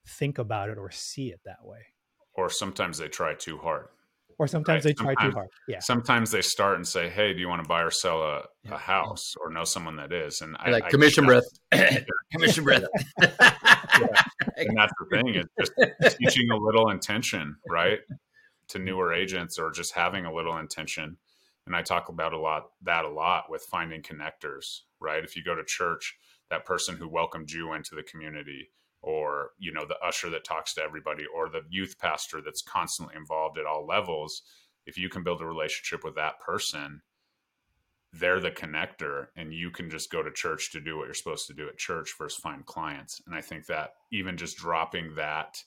think 0.07 0.37
about 0.37 0.69
it 0.69 0.77
or 0.77 0.91
see 0.91 1.29
it 1.29 1.41
that 1.43 1.57
way. 1.65 1.79
Or 2.35 2.49
sometimes 2.49 2.99
they 2.99 3.07
try 3.07 3.33
too 3.33 3.57
hard. 3.57 3.87
Or 4.37 4.47
sometimes 4.47 4.85
right? 4.85 4.95
they 4.95 4.97
sometimes, 4.97 5.17
try 5.17 5.27
too 5.27 5.33
hard. 5.33 5.49
Yeah. 5.67 5.79
Sometimes 5.79 6.31
they 6.31 6.41
start 6.41 6.77
and 6.77 6.87
say, 6.87 7.09
"Hey, 7.09 7.33
do 7.33 7.41
you 7.41 7.49
want 7.49 7.61
to 7.61 7.67
buy 7.67 7.81
or 7.81 7.91
sell 7.91 8.21
a, 8.23 8.43
a 8.71 8.77
house 8.77 9.33
or 9.41 9.49
know 9.49 9.65
someone 9.65 9.97
that 9.97 10.13
is?" 10.13 10.39
And 10.39 10.55
I, 10.57 10.69
like 10.69 10.85
I, 10.85 10.89
commission 10.89 11.25
breath, 11.25 11.43
commission 12.31 12.63
breath. 12.63 12.83
yeah. 13.99 14.23
And 14.57 14.77
that's 14.77 14.93
the 14.99 15.17
thing 15.17 15.35
is 15.35 15.45
just 15.59 16.17
teaching 16.17 16.49
a 16.51 16.57
little 16.57 16.89
intention, 16.89 17.55
right, 17.69 17.99
to 18.69 18.79
newer 18.79 19.13
agents 19.13 19.57
or 19.57 19.71
just 19.71 19.93
having 19.93 20.25
a 20.25 20.33
little 20.33 20.57
intention. 20.57 21.17
And 21.65 21.75
I 21.75 21.81
talk 21.81 22.09
about 22.09 22.33
a 22.33 22.39
lot 22.39 22.69
that 22.83 23.05
a 23.05 23.09
lot 23.09 23.49
with 23.49 23.61
finding 23.63 24.01
connectors, 24.01 24.81
right? 24.99 25.23
If 25.23 25.35
you 25.35 25.43
go 25.43 25.55
to 25.55 25.63
church, 25.63 26.17
that 26.49 26.65
person 26.65 26.97
who 26.97 27.07
welcomed 27.07 27.51
you 27.51 27.73
into 27.73 27.95
the 27.95 28.03
community, 28.03 28.71
or 29.01 29.51
you 29.57 29.71
know 29.71 29.85
the 29.85 29.97
usher 30.05 30.29
that 30.29 30.43
talks 30.43 30.73
to 30.73 30.81
everybody 30.81 31.23
or 31.33 31.49
the 31.49 31.61
youth 31.69 31.97
pastor 31.99 32.41
that's 32.43 32.61
constantly 32.61 33.15
involved 33.15 33.57
at 33.57 33.65
all 33.65 33.85
levels 33.85 34.41
if 34.85 34.97
you 34.97 35.09
can 35.09 35.23
build 35.23 35.41
a 35.41 35.45
relationship 35.45 36.03
with 36.03 36.15
that 36.15 36.39
person 36.39 37.01
they're 38.13 38.39
the 38.39 38.51
connector 38.51 39.27
and 39.35 39.53
you 39.53 39.69
can 39.69 39.89
just 39.89 40.11
go 40.11 40.23
to 40.23 40.31
church 40.31 40.71
to 40.71 40.79
do 40.79 40.97
what 40.97 41.05
you're 41.05 41.13
supposed 41.13 41.47
to 41.47 41.53
do 41.53 41.67
at 41.67 41.77
church 41.77 42.15
versus 42.17 42.39
find 42.39 42.65
clients 42.65 43.21
and 43.27 43.35
i 43.35 43.41
think 43.41 43.65
that 43.65 43.91
even 44.11 44.35
just 44.35 44.57
dropping 44.57 45.13
that 45.15 45.63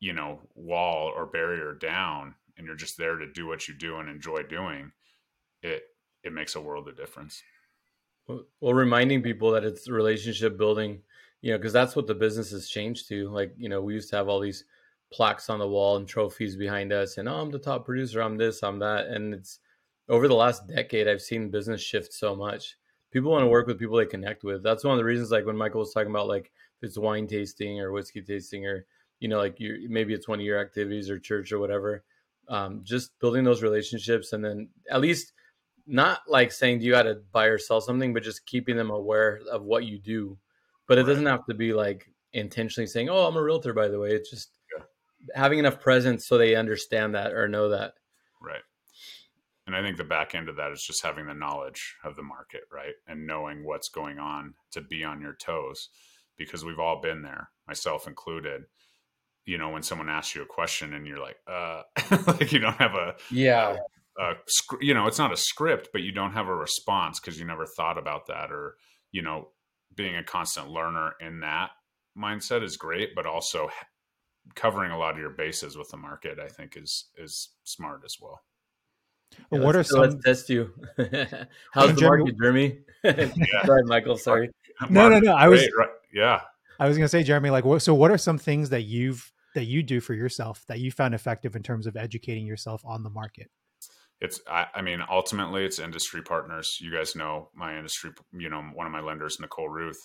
you 0.00 0.12
know 0.12 0.40
wall 0.54 1.12
or 1.14 1.26
barrier 1.26 1.74
down 1.74 2.34
and 2.56 2.66
you're 2.66 2.76
just 2.76 2.98
there 2.98 3.16
to 3.16 3.32
do 3.32 3.46
what 3.46 3.68
you 3.68 3.74
do 3.74 3.98
and 3.98 4.08
enjoy 4.08 4.42
doing 4.42 4.90
it 5.62 5.84
it 6.24 6.32
makes 6.32 6.56
a 6.56 6.60
world 6.60 6.88
of 6.88 6.96
difference 6.96 7.42
well 8.26 8.74
reminding 8.74 9.22
people 9.22 9.52
that 9.52 9.64
it's 9.64 9.88
relationship 9.88 10.58
building 10.58 11.00
you 11.42 11.50
know, 11.50 11.58
because 11.58 11.72
that's 11.72 11.94
what 11.94 12.06
the 12.06 12.14
business 12.14 12.52
has 12.52 12.68
changed 12.68 13.08
to. 13.08 13.28
Like, 13.28 13.52
you 13.58 13.68
know, 13.68 13.82
we 13.82 13.94
used 13.94 14.10
to 14.10 14.16
have 14.16 14.28
all 14.28 14.40
these 14.40 14.64
plaques 15.12 15.50
on 15.50 15.58
the 15.58 15.68
wall 15.68 15.96
and 15.96 16.08
trophies 16.08 16.56
behind 16.56 16.92
us, 16.92 17.18
and 17.18 17.28
oh, 17.28 17.34
I'm 17.34 17.50
the 17.50 17.58
top 17.58 17.84
producer, 17.84 18.22
I'm 18.22 18.38
this, 18.38 18.62
I'm 18.62 18.78
that. 18.78 19.08
And 19.08 19.34
it's 19.34 19.58
over 20.12 20.28
the 20.28 20.34
last 20.34 20.68
decade, 20.68 21.08
I've 21.08 21.20
seen 21.20 21.50
business 21.50 21.80
shift 21.80 22.12
so 22.12 22.36
much. 22.36 22.76
People 23.10 23.32
want 23.32 23.42
to 23.42 23.48
work 23.48 23.66
with 23.66 23.78
people 23.78 23.96
they 23.96 24.06
connect 24.06 24.44
with. 24.44 24.62
That's 24.62 24.84
one 24.84 24.92
of 24.92 24.98
the 24.98 25.04
reasons, 25.04 25.32
like 25.32 25.44
when 25.44 25.56
Michael 25.56 25.80
was 25.80 25.92
talking 25.92 26.10
about, 26.10 26.28
like 26.28 26.52
if 26.80 26.88
it's 26.88 26.96
wine 26.96 27.26
tasting 27.26 27.80
or 27.80 27.90
whiskey 27.90 28.22
tasting, 28.22 28.64
or 28.64 28.86
you 29.18 29.28
know, 29.28 29.38
like 29.38 29.58
you 29.58 29.88
maybe 29.90 30.14
it's 30.14 30.28
one 30.28 30.38
of 30.38 30.46
your 30.46 30.60
activities 30.60 31.10
or 31.10 31.18
church 31.18 31.50
or 31.50 31.58
whatever. 31.58 32.04
Um, 32.48 32.82
just 32.84 33.18
building 33.18 33.42
those 33.42 33.62
relationships, 33.62 34.32
and 34.32 34.44
then 34.44 34.68
at 34.88 35.00
least 35.00 35.32
not 35.86 36.20
like 36.28 36.52
saying 36.52 36.78
do 36.78 36.86
you 36.86 36.92
got 36.92 37.02
to 37.04 37.22
buy 37.32 37.46
or 37.46 37.58
sell 37.58 37.80
something, 37.80 38.14
but 38.14 38.22
just 38.22 38.46
keeping 38.46 38.76
them 38.76 38.90
aware 38.90 39.40
of 39.50 39.64
what 39.64 39.84
you 39.84 39.98
do 39.98 40.38
but 40.92 40.98
it 40.98 41.04
doesn't 41.04 41.26
have 41.26 41.46
to 41.46 41.54
be 41.54 41.72
like 41.72 42.06
intentionally 42.32 42.86
saying, 42.86 43.08
"Oh, 43.08 43.26
I'm 43.26 43.36
a 43.36 43.42
realtor." 43.42 43.72
By 43.72 43.88
the 43.88 43.98
way, 43.98 44.10
it's 44.10 44.30
just 44.30 44.50
yeah. 44.76 44.84
having 45.34 45.58
enough 45.58 45.80
presence 45.80 46.26
so 46.26 46.36
they 46.36 46.54
understand 46.54 47.14
that 47.14 47.32
or 47.32 47.48
know 47.48 47.68
that. 47.70 47.94
Right. 48.40 48.62
And 49.72 49.82
I 49.82 49.86
think 49.86 49.96
the 49.96 50.04
back 50.04 50.34
end 50.34 50.50
of 50.50 50.56
that 50.56 50.70
is 50.70 50.82
just 50.82 51.02
having 51.02 51.26
the 51.26 51.34
knowledge 51.34 51.96
of 52.04 52.14
the 52.14 52.22
market, 52.22 52.62
right, 52.70 52.92
and 53.06 53.26
knowing 53.26 53.64
what's 53.64 53.88
going 53.88 54.18
on 54.18 54.52
to 54.72 54.82
be 54.82 55.02
on 55.02 55.22
your 55.22 55.32
toes, 55.32 55.88
because 56.36 56.62
we've 56.62 56.78
all 56.78 57.00
been 57.00 57.22
there, 57.22 57.48
myself 57.66 58.06
included. 58.06 58.64
You 59.46 59.56
know, 59.56 59.70
when 59.70 59.82
someone 59.82 60.10
asks 60.10 60.34
you 60.34 60.42
a 60.42 60.46
question 60.46 60.92
and 60.92 61.06
you're 61.06 61.18
like, 61.18 61.36
uh, 61.46 61.82
like 62.26 62.52
you 62.52 62.58
don't 62.58 62.76
have 62.76 62.94
a 62.94 63.14
yeah. 63.30 63.76
A, 64.18 64.22
a, 64.22 64.34
you 64.82 64.92
know, 64.92 65.06
it's 65.06 65.18
not 65.18 65.32
a 65.32 65.36
script, 65.38 65.88
but 65.90 66.02
you 66.02 66.12
don't 66.12 66.34
have 66.34 66.48
a 66.48 66.54
response 66.54 67.18
because 67.18 67.38
you 67.40 67.46
never 67.46 67.64
thought 67.64 67.96
about 67.96 68.26
that, 68.26 68.52
or 68.52 68.76
you 69.10 69.22
know, 69.22 69.48
being 69.94 70.16
a 70.16 70.22
constant 70.22 70.68
learner 70.68 71.14
in 71.18 71.40
that 71.40 71.70
mindset 72.16 72.62
is 72.62 72.76
great, 72.76 73.14
but 73.14 73.24
also 73.24 73.70
covering 74.54 74.90
a 74.90 74.98
lot 74.98 75.14
of 75.14 75.18
your 75.18 75.30
bases 75.30 75.78
with 75.78 75.88
the 75.88 75.96
market, 75.96 76.38
I 76.38 76.48
think 76.48 76.76
is 76.76 77.08
is 77.16 77.54
smart 77.64 78.02
as 78.04 78.16
well. 78.20 78.42
Well 79.50 79.60
yeah, 79.60 79.66
what 79.66 79.76
are 79.76 79.82
some? 79.82 80.00
Let's 80.00 80.24
test 80.24 80.50
you. 80.50 80.72
How's 81.72 81.94
the 81.94 82.02
market, 82.02 82.36
Jeremy? 82.38 82.78
yeah. 83.04 83.30
sorry, 83.64 83.84
Michael. 83.84 84.16
Sorry. 84.16 84.50
No, 84.88 85.08
no, 85.08 85.18
no. 85.18 85.32
I 85.32 85.48
was. 85.48 85.68
Right. 85.76 85.88
Yeah. 86.12 86.40
I 86.78 86.88
was 86.88 86.96
going 86.96 87.04
to 87.04 87.08
say, 87.08 87.22
Jeremy. 87.22 87.50
Like, 87.50 87.64
what, 87.64 87.82
so 87.82 87.94
what 87.94 88.10
are 88.10 88.18
some 88.18 88.38
things 88.38 88.70
that 88.70 88.82
you've 88.82 89.32
that 89.54 89.64
you 89.64 89.82
do 89.82 90.00
for 90.00 90.14
yourself 90.14 90.64
that 90.68 90.80
you 90.80 90.90
found 90.90 91.14
effective 91.14 91.54
in 91.54 91.62
terms 91.62 91.86
of 91.86 91.96
educating 91.96 92.46
yourself 92.46 92.82
on 92.84 93.02
the 93.02 93.10
market? 93.10 93.50
it's 94.22 94.40
I, 94.48 94.66
I, 94.72 94.82
mean 94.82 95.02
ultimately 95.10 95.64
it's 95.64 95.80
industry 95.80 96.22
partners 96.22 96.78
you 96.80 96.92
guys 96.92 97.16
know 97.16 97.50
my 97.54 97.76
industry 97.76 98.12
you 98.32 98.48
know 98.48 98.62
one 98.72 98.86
of 98.86 98.92
my 98.92 99.00
lenders 99.00 99.38
nicole 99.40 99.68
ruth 99.68 100.00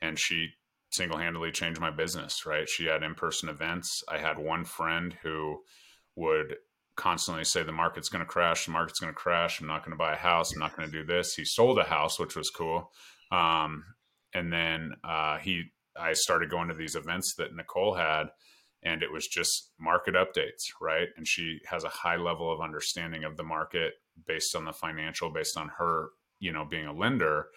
and 0.00 0.18
she 0.18 0.48
single-handedly 0.90 1.52
changed 1.52 1.78
my 1.78 1.90
business 1.90 2.46
right 2.46 2.68
she 2.68 2.86
had 2.86 3.02
in-person 3.02 3.50
events 3.50 4.02
i 4.08 4.16
had 4.16 4.38
one 4.38 4.64
friend 4.64 5.14
who 5.22 5.58
would 6.16 6.56
constantly 6.98 7.44
say 7.44 7.62
the 7.62 7.72
market's 7.72 8.10
going 8.10 8.24
to 8.24 8.26
crash 8.26 8.66
the 8.66 8.70
market's 8.70 9.00
going 9.00 9.12
to 9.12 9.18
crash 9.18 9.60
i'm 9.60 9.66
not 9.66 9.84
going 9.84 9.92
to 9.92 9.98
buy 9.98 10.12
a 10.12 10.16
house 10.16 10.52
i'm 10.52 10.58
not 10.58 10.76
going 10.76 10.90
to 10.90 10.98
do 10.98 11.04
this 11.04 11.34
he 11.34 11.44
sold 11.44 11.78
a 11.78 11.84
house 11.84 12.18
which 12.18 12.36
was 12.36 12.50
cool 12.50 12.90
um, 13.32 13.84
and 14.34 14.52
then 14.52 14.92
uh, 15.04 15.38
he 15.38 15.64
i 15.98 16.12
started 16.12 16.50
going 16.50 16.68
to 16.68 16.74
these 16.74 16.96
events 16.96 17.34
that 17.36 17.54
nicole 17.54 17.94
had 17.94 18.28
and 18.82 19.02
it 19.02 19.10
was 19.10 19.26
just 19.26 19.72
market 19.78 20.14
updates, 20.14 20.70
right? 20.80 21.08
And 21.16 21.26
she 21.26 21.60
has 21.66 21.84
a 21.84 21.88
high 21.88 22.16
level 22.16 22.52
of 22.52 22.60
understanding 22.60 23.24
of 23.24 23.36
the 23.36 23.42
market 23.42 23.94
based 24.26 24.54
on 24.54 24.64
the 24.64 24.72
financial, 24.72 25.30
based 25.30 25.56
on 25.56 25.68
her, 25.78 26.10
you 26.38 26.52
know, 26.52 26.64
being 26.64 26.86
a 26.86 26.92
lender 26.92 27.48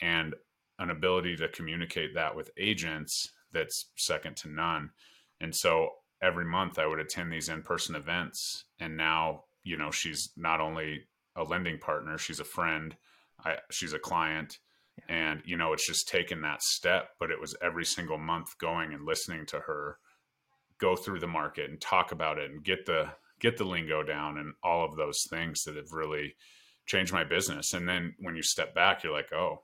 and 0.00 0.34
an 0.78 0.90
ability 0.90 1.36
to 1.36 1.48
communicate 1.48 2.14
that 2.14 2.36
with 2.36 2.50
agents 2.56 3.32
that's 3.52 3.90
second 3.96 4.36
to 4.36 4.48
none. 4.48 4.90
And 5.40 5.54
so 5.54 5.90
every 6.22 6.44
month 6.44 6.78
I 6.78 6.86
would 6.86 7.00
attend 7.00 7.32
these 7.32 7.48
in-person 7.48 7.94
events. 7.94 8.64
And 8.80 8.96
now, 8.96 9.44
you 9.62 9.76
know, 9.76 9.90
she's 9.90 10.30
not 10.36 10.60
only 10.60 11.02
a 11.36 11.44
lending 11.44 11.78
partner, 11.78 12.18
she's 12.18 12.40
a 12.40 12.44
friend, 12.44 12.96
I, 13.44 13.56
she's 13.70 13.92
a 13.92 13.98
client. 13.98 14.58
And 15.08 15.42
you 15.44 15.56
know 15.56 15.72
it's 15.72 15.86
just 15.86 16.08
taken 16.08 16.40
that 16.40 16.60
step 16.60 17.10
but 17.20 17.30
it 17.30 17.40
was 17.40 17.54
every 17.62 17.84
single 17.84 18.18
month 18.18 18.58
going 18.58 18.92
and 18.92 19.06
listening 19.06 19.46
to 19.46 19.60
her 19.60 19.96
go 20.78 20.96
through 20.96 21.20
the 21.20 21.26
market 21.28 21.70
and 21.70 21.80
talk 21.80 22.10
about 22.10 22.36
it 22.36 22.50
and 22.50 22.64
get 22.64 22.86
the 22.86 23.08
get 23.40 23.56
the 23.56 23.64
lingo 23.64 24.02
down 24.02 24.38
and 24.38 24.54
all 24.62 24.84
of 24.84 24.96
those 24.96 25.24
things 25.30 25.62
that 25.64 25.76
have 25.76 25.92
really 25.92 26.34
changed 26.86 27.12
my 27.12 27.24
business. 27.24 27.72
And 27.72 27.88
then 27.88 28.14
when 28.18 28.34
you 28.34 28.42
step 28.42 28.74
back, 28.74 29.02
you're 29.02 29.12
like, 29.12 29.32
oh, 29.32 29.62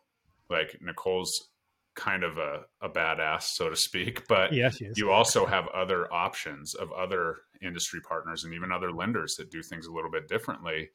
like 0.48 0.76
Nicole's 0.80 1.48
kind 1.94 2.24
of 2.24 2.38
a, 2.38 2.62
a 2.80 2.88
badass, 2.88 3.42
so 3.42 3.68
to 3.68 3.76
speak. 3.76 4.26
But 4.28 4.52
yes, 4.52 4.80
you 4.96 5.10
also 5.10 5.46
have 5.46 5.68
other 5.68 6.12
options 6.12 6.74
of 6.74 6.90
other 6.92 7.36
industry 7.62 8.00
partners 8.06 8.44
and 8.44 8.52
even 8.54 8.72
other 8.72 8.92
lenders 8.92 9.36
that 9.36 9.50
do 9.50 9.62
things 9.62 9.86
a 9.86 9.92
little 9.92 10.10
bit 10.10 10.28
differently. 10.28 10.90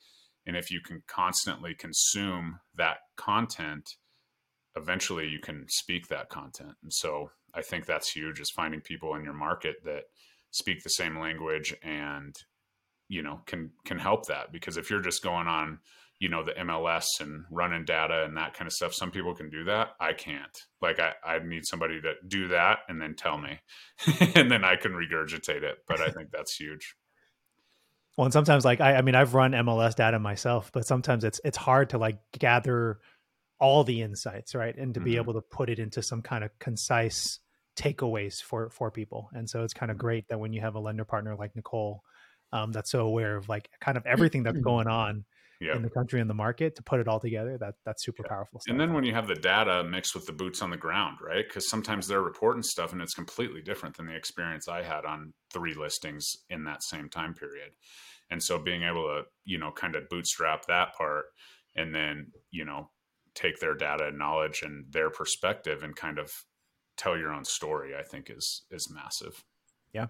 And 0.45 0.57
if 0.57 0.71
you 0.71 0.81
can 0.81 1.03
constantly 1.07 1.73
consume 1.73 2.59
that 2.75 2.97
content, 3.17 3.95
eventually 4.75 5.27
you 5.27 5.39
can 5.39 5.65
speak 5.67 6.07
that 6.07 6.29
content. 6.29 6.73
And 6.81 6.93
so 6.93 7.31
I 7.53 7.61
think 7.61 7.85
that's 7.85 8.11
huge 8.11 8.39
is 8.39 8.49
finding 8.49 8.81
people 8.81 9.15
in 9.15 9.23
your 9.23 9.33
market 9.33 9.77
that 9.85 10.03
speak 10.51 10.83
the 10.83 10.89
same 10.89 11.19
language 11.19 11.75
and 11.83 12.35
you 13.07 13.21
know 13.21 13.41
can 13.45 13.71
can 13.85 13.99
help 13.99 14.27
that 14.27 14.51
because 14.51 14.77
if 14.77 14.89
you're 14.89 15.01
just 15.01 15.23
going 15.23 15.47
on 15.47 15.79
you 16.19 16.27
know 16.27 16.43
the 16.43 16.51
MLS 16.51 17.05
and 17.21 17.45
running 17.49 17.85
data 17.85 18.23
and 18.25 18.35
that 18.37 18.53
kind 18.53 18.67
of 18.67 18.73
stuff 18.73 18.93
some 18.93 19.09
people 19.09 19.33
can 19.33 19.49
do 19.49 19.63
that. 19.65 19.91
I 19.99 20.13
can't. 20.13 20.57
Like 20.81 20.99
I 20.99 21.13
I 21.25 21.39
need 21.39 21.65
somebody 21.65 22.01
to 22.01 22.13
do 22.27 22.49
that 22.49 22.79
and 22.87 23.01
then 23.01 23.15
tell 23.15 23.37
me 23.37 23.59
and 24.35 24.51
then 24.51 24.63
I 24.63 24.75
can 24.75 24.91
regurgitate 24.91 25.63
it 25.63 25.77
but 25.87 26.01
I 26.01 26.09
think 26.11 26.29
that's 26.31 26.55
huge. 26.55 26.95
Well 28.17 28.25
and 28.25 28.33
sometimes 28.33 28.65
like 28.65 28.81
I 28.81 28.95
I 28.95 29.01
mean 29.01 29.15
I've 29.15 29.33
run 29.33 29.53
MLS 29.53 29.95
data 29.95 30.19
myself 30.19 30.71
but 30.73 30.85
sometimes 30.85 31.23
it's 31.23 31.39
it's 31.45 31.57
hard 31.57 31.91
to 31.91 31.97
like 31.97 32.19
gather 32.37 32.99
all 33.59 33.85
the 33.85 34.01
insights 34.01 34.53
right? 34.55 34.75
And 34.75 34.93
to 34.93 34.99
mm-hmm. 34.99 35.05
be 35.05 35.15
able 35.15 35.33
to 35.33 35.41
put 35.41 35.69
it 35.69 35.79
into 35.79 36.01
some 36.01 36.21
kind 36.21 36.43
of 36.43 36.51
concise 36.59 37.39
takeaways 37.77 38.43
for 38.43 38.69
for 38.71 38.91
people. 38.91 39.29
And 39.33 39.49
so 39.49 39.63
it's 39.63 39.73
kind 39.73 39.89
of 39.89 39.95
mm-hmm. 39.95 40.05
great 40.05 40.27
that 40.27 40.39
when 40.39 40.51
you 40.51 40.59
have 40.59 40.75
a 40.75 40.79
lender 40.79 41.05
partner 41.05 41.37
like 41.37 41.55
nicole 41.55 42.03
um, 42.51 42.73
that's 42.73 42.91
so 42.91 43.05
aware 43.05 43.37
of 43.37 43.47
like 43.47 43.69
kind 43.79 43.97
of 43.97 44.05
everything 44.05 44.43
that's 44.43 44.59
going 44.71 44.87
on 44.87 45.23
yep. 45.59 45.75
in 45.75 45.81
the 45.81 45.89
country 45.89 46.21
and 46.21 46.29
the 46.29 46.33
market 46.33 46.75
to 46.75 46.83
put 46.83 46.99
it 46.99 47.07
all 47.07 47.19
together 47.19 47.57
that 47.57 47.75
that's 47.85 48.03
super 48.03 48.23
yeah. 48.25 48.29
powerful 48.29 48.59
stuff. 48.59 48.71
and 48.71 48.79
then 48.79 48.93
when 48.93 49.03
you 49.03 49.13
have 49.13 49.27
the 49.27 49.35
data 49.35 49.83
mixed 49.83 50.15
with 50.15 50.25
the 50.25 50.31
boots 50.31 50.61
on 50.61 50.69
the 50.69 50.77
ground 50.77 51.17
right 51.21 51.45
because 51.47 51.69
sometimes 51.69 52.07
they're 52.07 52.21
reporting 52.21 52.63
stuff 52.63 52.93
and 52.93 53.01
it's 53.01 53.13
completely 53.13 53.61
different 53.61 53.95
than 53.97 54.05
the 54.05 54.15
experience 54.15 54.67
i 54.67 54.81
had 54.81 55.05
on 55.05 55.33
three 55.51 55.73
listings 55.73 56.35
in 56.49 56.63
that 56.63 56.83
same 56.83 57.09
time 57.09 57.33
period 57.33 57.71
and 58.29 58.41
so 58.41 58.57
being 58.57 58.83
able 58.83 59.03
to 59.03 59.23
you 59.45 59.57
know 59.57 59.71
kind 59.71 59.95
of 59.95 60.07
bootstrap 60.09 60.65
that 60.65 60.93
part 60.95 61.25
and 61.75 61.93
then 61.93 62.27
you 62.51 62.65
know 62.65 62.89
take 63.35 63.59
their 63.59 63.75
data 63.75 64.07
and 64.07 64.17
knowledge 64.17 64.61
and 64.63 64.85
their 64.91 65.09
perspective 65.09 65.83
and 65.83 65.95
kind 65.95 66.19
of 66.19 66.31
tell 66.97 67.17
your 67.17 67.31
own 67.31 67.45
story 67.45 67.95
i 67.97 68.03
think 68.03 68.29
is 68.29 68.63
is 68.71 68.89
massive 68.91 69.43
yeah 69.93 70.07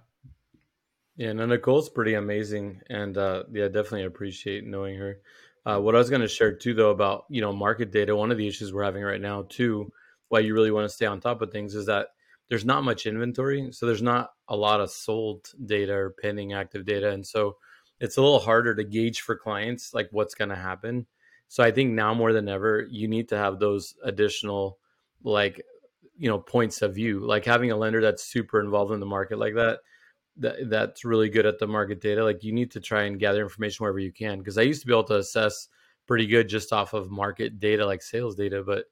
yeah 1.20 1.32
no 1.34 1.46
nicole's 1.46 1.90
pretty 1.90 2.16
amazing 2.16 2.82
and 2.90 3.18
uh 3.18 3.44
yeah 3.52 3.66
definitely 3.66 4.06
appreciate 4.06 4.66
knowing 4.66 4.98
her 4.98 5.20
uh, 5.66 5.78
what 5.80 5.94
i 5.94 6.00
was 6.00 6.10
going 6.10 6.22
to 6.22 6.28
share 6.28 6.52
too 6.52 6.74
though 6.74 6.90
about 6.90 7.26
you 7.30 7.42
know 7.42 7.54
market 7.54 7.92
data 7.92 8.16
one 8.16 8.32
of 8.32 8.38
the 8.38 8.48
issues 8.48 8.74
we're 8.74 8.84
having 8.84 9.04
right 9.04 9.22
now 9.22 9.46
too 9.50 9.92
why 10.30 10.40
you 10.40 10.54
really 10.54 10.72
want 10.72 10.86
to 10.86 10.94
stay 10.94 11.06
on 11.06 11.20
top 11.20 11.42
of 11.42 11.52
things 11.52 11.76
is 11.76 11.86
that 11.86 12.08
there's 12.48 12.66
not 12.66 12.84
much 12.84 13.06
inventory 13.06 13.70
so 13.72 13.86
there's 13.86 14.02
not 14.02 14.32
a 14.48 14.56
lot 14.56 14.82
of 14.82 14.90
sold 14.90 15.46
data 15.66 15.94
or 15.94 16.16
pending 16.22 16.54
active 16.54 16.86
data 16.86 17.12
and 17.12 17.28
so 17.28 17.58
it's 18.00 18.18
a 18.18 18.22
little 18.22 18.40
harder 18.40 18.74
to 18.74 18.84
gauge 18.84 19.22
for 19.22 19.36
clients 19.36 19.94
like 19.94 20.08
what's 20.12 20.34
going 20.34 20.50
to 20.50 20.56
happen 20.56 21.06
so 21.50 21.64
I 21.64 21.72
think 21.72 21.94
now 21.94 22.14
more 22.14 22.32
than 22.32 22.48
ever, 22.48 22.88
you 22.90 23.08
need 23.08 23.30
to 23.30 23.38
have 23.38 23.58
those 23.58 23.96
additional, 24.04 24.78
like, 25.24 25.66
you 26.16 26.30
know, 26.30 26.38
points 26.38 26.84
of 26.84 26.94
view. 26.94 27.22
Like 27.22 27.44
having 27.44 27.72
a 27.72 27.76
lender 27.76 28.02
that's 28.02 28.24
super 28.24 28.62
involved 28.62 28.94
in 28.94 29.00
the 29.00 29.08
market 29.08 29.40
like 29.40 29.56
that, 29.56 29.80
that 30.40 30.70
that's 30.70 31.06
really 31.06 31.30
good 31.30 31.46
at 31.46 31.60
the 31.60 31.68
market 31.68 32.02
data. 32.02 32.24
Like 32.24 32.44
you 32.44 32.52
need 32.52 32.72
to 32.72 32.80
try 32.80 33.04
and 33.04 33.20
gather 33.20 33.42
information 33.42 33.84
wherever 33.84 34.00
you 34.00 34.12
can. 34.12 34.40
Because 34.40 34.58
I 34.58 34.64
used 34.64 34.82
to 34.82 34.88
be 34.88 34.94
able 34.94 35.04
to 35.06 35.18
assess 35.18 35.68
pretty 36.08 36.28
good 36.28 36.50
just 36.50 36.74
off 36.74 36.94
of 36.94 37.12
market 37.12 37.60
data, 37.60 37.86
like 37.86 38.02
sales 38.02 38.36
data, 38.36 38.64
but 38.66 38.86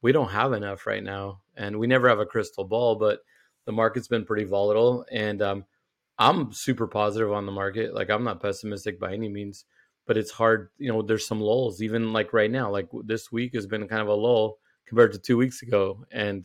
we 0.00 0.12
don't 0.12 0.30
have 0.30 0.52
enough 0.52 0.86
right 0.86 1.02
now, 1.02 1.42
and 1.56 1.78
we 1.78 1.86
never 1.86 2.08
have 2.08 2.18
a 2.18 2.26
crystal 2.26 2.64
ball. 2.64 2.96
But 2.96 3.20
the 3.66 3.72
market's 3.72 4.08
been 4.08 4.24
pretty 4.24 4.44
volatile, 4.44 5.04
and 5.12 5.40
um, 5.42 5.64
I'm 6.18 6.52
super 6.52 6.86
positive 6.86 7.32
on 7.32 7.46
the 7.46 7.52
market. 7.52 7.94
Like 7.94 8.10
I'm 8.10 8.24
not 8.24 8.42
pessimistic 8.42 8.98
by 8.98 9.12
any 9.12 9.28
means 9.28 9.64
but 10.06 10.16
it's 10.16 10.30
hard. 10.30 10.70
You 10.78 10.92
know, 10.92 11.02
there's 11.02 11.26
some 11.26 11.40
lulls, 11.40 11.82
even 11.82 12.12
like 12.12 12.32
right 12.32 12.50
now, 12.50 12.70
like 12.70 12.88
this 13.04 13.30
week 13.30 13.54
has 13.54 13.66
been 13.66 13.88
kind 13.88 14.02
of 14.02 14.08
a 14.08 14.14
lull 14.14 14.58
compared 14.86 15.12
to 15.12 15.18
two 15.18 15.36
weeks 15.36 15.62
ago. 15.62 16.04
And 16.10 16.44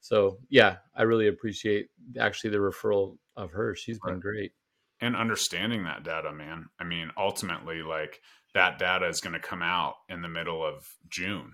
so, 0.00 0.38
yeah, 0.48 0.76
I 0.94 1.02
really 1.02 1.28
appreciate 1.28 1.88
actually 2.18 2.50
the 2.50 2.58
referral 2.58 3.16
of 3.38 3.52
her. 3.52 3.74
She's 3.74 3.98
been 3.98 4.20
great. 4.20 4.52
And 5.00 5.14
understanding 5.14 5.84
that 5.84 6.02
data, 6.02 6.32
man. 6.32 6.66
I 6.78 6.84
mean, 6.84 7.10
ultimately, 7.16 7.82
like 7.82 8.20
that 8.54 8.78
data 8.78 9.06
is 9.06 9.20
going 9.20 9.34
to 9.34 9.48
come 9.48 9.62
out 9.62 9.94
in 10.08 10.22
the 10.22 10.28
middle 10.28 10.66
of 10.66 10.84
June, 11.08 11.52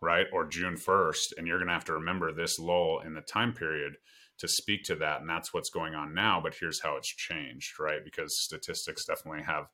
right? 0.00 0.26
Or 0.32 0.46
June 0.46 0.76
1st. 0.76 1.34
And 1.36 1.46
you're 1.46 1.58
going 1.58 1.68
to 1.68 1.74
have 1.74 1.84
to 1.84 1.92
remember 1.92 2.32
this 2.32 2.58
lull 2.58 3.00
in 3.04 3.14
the 3.14 3.20
time 3.20 3.52
period 3.52 3.96
to 4.38 4.48
speak 4.48 4.84
to 4.84 4.96
that. 4.96 5.20
And 5.20 5.28
that's 5.28 5.52
what's 5.52 5.70
going 5.70 5.94
on 5.94 6.14
now. 6.14 6.40
But 6.42 6.54
here's 6.58 6.82
how 6.82 6.96
it's 6.96 7.14
changed, 7.14 7.78
right? 7.78 8.00
Because 8.02 8.42
statistics 8.42 9.04
definitely 9.04 9.44
have 9.44 9.66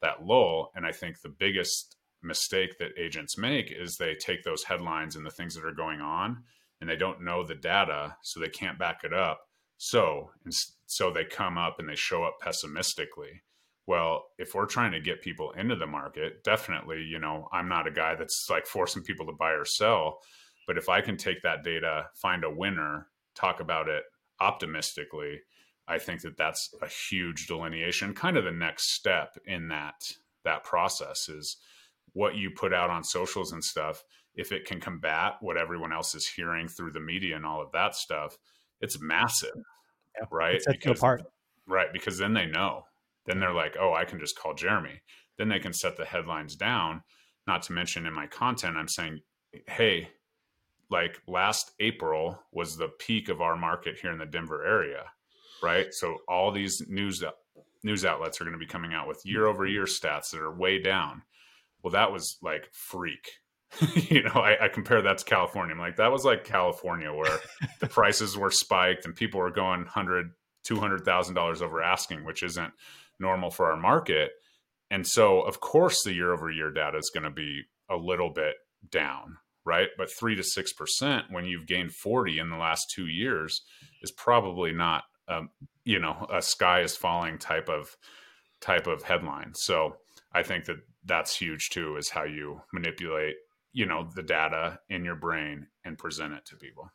that 0.00 0.24
lull. 0.24 0.70
And 0.76 0.86
I 0.86 0.92
think 0.92 1.20
the 1.20 1.34
biggest 1.36 1.96
mistake 2.22 2.78
that 2.78 2.98
agents 2.98 3.36
make 3.36 3.72
is 3.72 3.96
they 3.96 4.14
take 4.14 4.44
those 4.44 4.64
headlines 4.64 5.16
and 5.16 5.26
the 5.26 5.30
things 5.30 5.54
that 5.54 5.64
are 5.64 5.72
going 5.72 6.00
on 6.00 6.44
and 6.80 6.88
they 6.88 6.96
don't 6.96 7.24
know 7.24 7.44
the 7.44 7.56
data, 7.56 8.16
so 8.22 8.38
they 8.38 8.48
can't 8.48 8.78
back 8.78 9.00
it 9.02 9.12
up. 9.12 9.40
So, 9.78 10.30
so 10.86 11.10
they 11.10 11.24
come 11.24 11.56
up 11.56 11.76
and 11.78 11.88
they 11.88 11.94
show 11.94 12.24
up 12.24 12.38
pessimistically. 12.40 13.42
Well, 13.86 14.26
if 14.38 14.54
we're 14.54 14.66
trying 14.66 14.92
to 14.92 15.00
get 15.00 15.22
people 15.22 15.52
into 15.52 15.76
the 15.76 15.86
market, 15.86 16.44
definitely, 16.44 17.02
you 17.02 17.18
know, 17.18 17.48
I'm 17.52 17.68
not 17.68 17.86
a 17.86 17.92
guy 17.92 18.16
that's 18.16 18.48
like 18.50 18.66
forcing 18.66 19.02
people 19.02 19.24
to 19.26 19.32
buy 19.32 19.52
or 19.52 19.64
sell. 19.64 20.18
But 20.66 20.76
if 20.76 20.90
I 20.90 21.00
can 21.00 21.16
take 21.16 21.42
that 21.42 21.64
data, 21.64 22.08
find 22.14 22.44
a 22.44 22.50
winner, 22.50 23.06
talk 23.34 23.60
about 23.60 23.88
it 23.88 24.02
optimistically, 24.40 25.40
I 25.86 25.98
think 25.98 26.20
that 26.20 26.36
that's 26.36 26.74
a 26.82 26.86
huge 26.86 27.46
delineation. 27.46 28.12
Kind 28.12 28.36
of 28.36 28.44
the 28.44 28.52
next 28.52 28.92
step 28.94 29.38
in 29.46 29.68
that 29.68 30.12
that 30.44 30.64
process 30.64 31.28
is 31.28 31.56
what 32.12 32.36
you 32.36 32.50
put 32.50 32.74
out 32.74 32.90
on 32.90 33.02
socials 33.02 33.52
and 33.52 33.64
stuff. 33.64 34.04
If 34.34 34.52
it 34.52 34.66
can 34.66 34.80
combat 34.80 35.36
what 35.40 35.56
everyone 35.56 35.92
else 35.92 36.14
is 36.14 36.26
hearing 36.26 36.68
through 36.68 36.92
the 36.92 37.00
media 37.00 37.36
and 37.36 37.46
all 37.46 37.62
of 37.62 37.72
that 37.72 37.94
stuff, 37.94 38.36
it's 38.80 39.00
massive, 39.00 39.56
yeah, 40.18 40.26
right? 40.30 40.62
because 40.70 40.98
apart. 40.98 41.22
right 41.66 41.92
because 41.92 42.18
then 42.18 42.34
they 42.34 42.46
know. 42.46 42.84
Then 43.26 43.40
they're 43.40 43.52
like, 43.52 43.76
oh, 43.78 43.92
I 43.92 44.04
can 44.04 44.18
just 44.18 44.38
call 44.38 44.54
Jeremy. 44.54 45.02
Then 45.36 45.48
they 45.48 45.58
can 45.58 45.72
set 45.72 45.96
the 45.96 46.04
headlines 46.04 46.56
down. 46.56 47.02
Not 47.46 47.62
to 47.64 47.72
mention 47.72 48.06
in 48.06 48.14
my 48.14 48.26
content, 48.26 48.76
I'm 48.76 48.88
saying, 48.88 49.20
hey, 49.66 50.08
like 50.90 51.20
last 51.26 51.72
April 51.80 52.38
was 52.52 52.76
the 52.76 52.88
peak 52.88 53.28
of 53.28 53.40
our 53.40 53.56
market 53.56 53.98
here 54.00 54.12
in 54.12 54.18
the 54.18 54.26
Denver 54.26 54.66
area 54.66 55.04
right? 55.62 55.92
So 55.92 56.18
all 56.28 56.50
these 56.50 56.82
news 56.88 57.22
news 57.82 58.04
outlets 58.04 58.40
are 58.40 58.44
going 58.44 58.54
to 58.54 58.58
be 58.58 58.66
coming 58.66 58.92
out 58.92 59.06
with 59.06 59.24
year 59.24 59.46
over 59.46 59.66
year 59.66 59.84
stats 59.84 60.30
that 60.30 60.40
are 60.40 60.54
way 60.54 60.80
down. 60.80 61.22
Well, 61.82 61.92
that 61.92 62.12
was 62.12 62.38
like 62.42 62.68
freak. 62.72 63.30
you 63.94 64.22
know, 64.22 64.40
I, 64.40 64.64
I, 64.64 64.68
compare 64.68 65.02
that 65.02 65.18
to 65.18 65.24
California. 65.24 65.74
I'm 65.74 65.80
like, 65.80 65.96
that 65.96 66.10
was 66.10 66.24
like 66.24 66.44
California 66.44 67.12
where 67.12 67.38
the 67.80 67.86
prices 67.88 68.36
were 68.36 68.50
spiked 68.50 69.04
and 69.04 69.14
people 69.14 69.40
were 69.40 69.50
going 69.50 69.84
hundred, 69.84 70.30
two 70.64 70.80
hundred 70.80 71.04
thousand 71.04 71.34
dollars 71.34 71.60
over 71.60 71.82
asking, 71.82 72.24
which 72.24 72.42
isn't 72.42 72.72
normal 73.20 73.50
for 73.50 73.70
our 73.70 73.76
market. 73.76 74.30
And 74.90 75.06
so, 75.06 75.42
of 75.42 75.60
course, 75.60 76.02
the 76.02 76.14
year 76.14 76.32
over 76.32 76.50
year 76.50 76.70
data 76.70 76.96
is 76.96 77.10
going 77.12 77.24
to 77.24 77.30
be 77.30 77.62
a 77.90 77.96
little 77.96 78.30
bit 78.30 78.54
down, 78.90 79.36
right? 79.66 79.88
But 79.98 80.10
three 80.10 80.34
to 80.36 80.42
six 80.42 80.72
percent 80.72 81.26
when 81.30 81.44
you've 81.44 81.66
gained 81.66 81.92
forty 81.92 82.38
in 82.38 82.48
the 82.48 82.56
last 82.56 82.86
two 82.94 83.06
years 83.06 83.62
is 84.02 84.10
probably 84.12 84.72
not 84.72 85.04
um, 85.28 85.50
you 85.84 85.98
know 85.98 86.26
a 86.32 86.40
sky 86.40 86.80
is 86.80 86.96
falling 86.96 87.38
type 87.38 87.68
of 87.68 87.96
type 88.62 88.86
of 88.86 89.02
headline. 89.02 89.52
So 89.54 89.96
I 90.32 90.42
think 90.42 90.64
that 90.64 90.78
that's 91.04 91.36
huge 91.36 91.68
too, 91.70 91.96
is 91.96 92.08
how 92.08 92.24
you 92.24 92.62
manipulate 92.72 93.36
you 93.72 93.86
know 93.86 94.08
the 94.14 94.22
data 94.22 94.80
in 94.88 95.04
your 95.04 95.16
brain 95.16 95.66
and 95.84 95.98
present 95.98 96.32
it 96.34 96.44
to 96.46 96.56
people. 96.56 96.90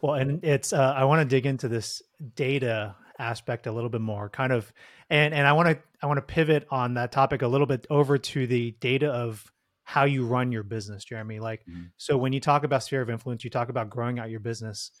Well, 0.00 0.14
and 0.14 0.44
it's 0.44 0.72
uh, 0.72 0.94
I 0.96 1.04
want 1.04 1.20
to 1.20 1.24
dig 1.24 1.46
into 1.46 1.68
this 1.68 2.02
data 2.34 2.94
aspect 3.18 3.66
a 3.66 3.72
little 3.72 3.90
bit 3.90 4.00
more 4.00 4.28
kind 4.28 4.52
of 4.52 4.72
and 5.10 5.34
and 5.34 5.46
i 5.46 5.52
want 5.52 5.68
to 5.68 5.78
i 6.02 6.06
want 6.06 6.18
to 6.18 6.22
pivot 6.22 6.66
on 6.70 6.94
that 6.94 7.10
topic 7.10 7.42
a 7.42 7.48
little 7.48 7.66
bit 7.66 7.86
over 7.90 8.16
to 8.16 8.46
the 8.46 8.70
data 8.80 9.08
of 9.08 9.52
how 9.84 10.04
you 10.04 10.24
run 10.24 10.52
your 10.52 10.62
business 10.62 11.04
jeremy 11.04 11.40
like 11.40 11.64
mm-hmm. 11.66 11.84
so 11.96 12.16
when 12.16 12.32
you 12.32 12.40
talk 12.40 12.62
about 12.62 12.82
sphere 12.82 13.02
of 13.02 13.10
influence 13.10 13.42
you 13.42 13.50
talk 13.50 13.70
about 13.70 13.90
growing 13.90 14.18
out 14.18 14.30
your 14.30 14.40
business 14.40 14.92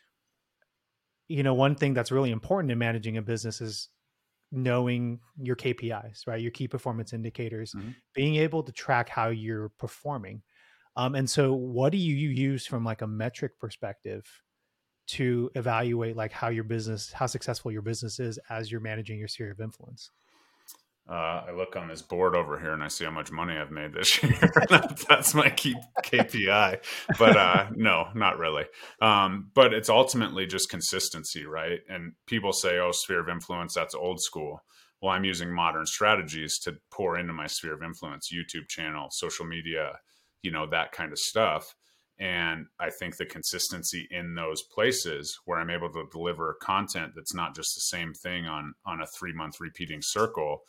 you 1.28 1.42
know 1.42 1.54
one 1.54 1.74
thing 1.76 1.94
that's 1.94 2.10
really 2.10 2.32
important 2.32 2.72
in 2.72 2.78
managing 2.78 3.16
a 3.16 3.22
business 3.22 3.60
is 3.60 3.88
knowing 4.50 5.20
your 5.40 5.54
kpis 5.54 6.26
right 6.26 6.40
your 6.40 6.50
key 6.50 6.66
performance 6.66 7.12
indicators 7.12 7.72
mm-hmm. 7.72 7.90
being 8.14 8.34
able 8.34 8.64
to 8.64 8.72
track 8.72 9.08
how 9.08 9.28
you're 9.28 9.68
performing 9.78 10.42
um, 10.98 11.14
and 11.14 11.30
so 11.30 11.54
what 11.54 11.92
do 11.92 11.98
you 11.98 12.14
use 12.28 12.66
from 12.66 12.84
like 12.84 13.00
a 13.00 13.06
metric 13.06 13.58
perspective 13.58 14.24
to 15.06 15.50
evaluate 15.54 16.16
like 16.16 16.32
how 16.32 16.48
your 16.48 16.64
business 16.64 17.12
how 17.12 17.26
successful 17.26 17.72
your 17.72 17.82
business 17.82 18.20
is 18.20 18.38
as 18.50 18.70
you're 18.70 18.80
managing 18.80 19.18
your 19.18 19.28
sphere 19.28 19.50
of 19.50 19.60
influence 19.60 20.10
uh, 21.10 21.44
I 21.48 21.52
look 21.52 21.74
on 21.74 21.88
this 21.88 22.02
board 22.02 22.36
over 22.36 22.60
here 22.60 22.72
and 22.72 22.82
I 22.82 22.88
see 22.88 23.06
how 23.06 23.10
much 23.10 23.32
money 23.32 23.56
I've 23.56 23.70
made 23.70 23.94
this 23.94 24.22
year. 24.22 24.52
That's 25.08 25.32
my 25.32 25.48
key 25.48 25.74
KPI. 26.04 26.84
But 27.18 27.34
uh, 27.34 27.68
no, 27.74 28.08
not 28.14 28.38
really. 28.38 28.64
Um, 29.00 29.50
but 29.54 29.72
it's 29.72 29.88
ultimately 29.88 30.46
just 30.46 30.68
consistency, 30.68 31.46
right? 31.46 31.80
And 31.88 32.12
people 32.26 32.52
say, 32.52 32.78
oh, 32.78 32.92
sphere 32.92 33.20
of 33.20 33.30
influence, 33.30 33.72
that's 33.72 33.94
old 33.94 34.20
school. 34.20 34.60
Well, 35.00 35.12
I'm 35.12 35.24
using 35.24 35.50
modern 35.50 35.86
strategies 35.86 36.58
to 36.64 36.76
pour 36.90 37.18
into 37.18 37.32
my 37.32 37.46
sphere 37.46 37.72
of 37.72 37.82
influence 37.82 38.30
YouTube 38.30 38.68
channel, 38.68 39.08
social 39.10 39.46
media, 39.46 39.92
you 40.42 40.50
know, 40.50 40.66
that 40.66 40.92
kind 40.92 41.12
of 41.12 41.18
stuff. 41.18 41.74
And 42.20 42.66
I 42.80 42.90
think 42.90 43.16
the 43.16 43.26
consistency 43.26 44.08
in 44.10 44.34
those 44.34 44.62
places 44.62 45.38
where 45.44 45.58
I'm 45.58 45.70
able 45.70 45.90
to 45.92 46.08
deliver 46.10 46.56
content 46.60 47.12
that's 47.14 47.34
not 47.34 47.54
just 47.54 47.74
the 47.76 47.80
same 47.80 48.12
thing 48.12 48.46
on 48.46 48.74
on 48.84 49.00
a 49.00 49.06
three 49.06 49.32
month 49.32 49.60
repeating 49.60 50.00
circle 50.02 50.62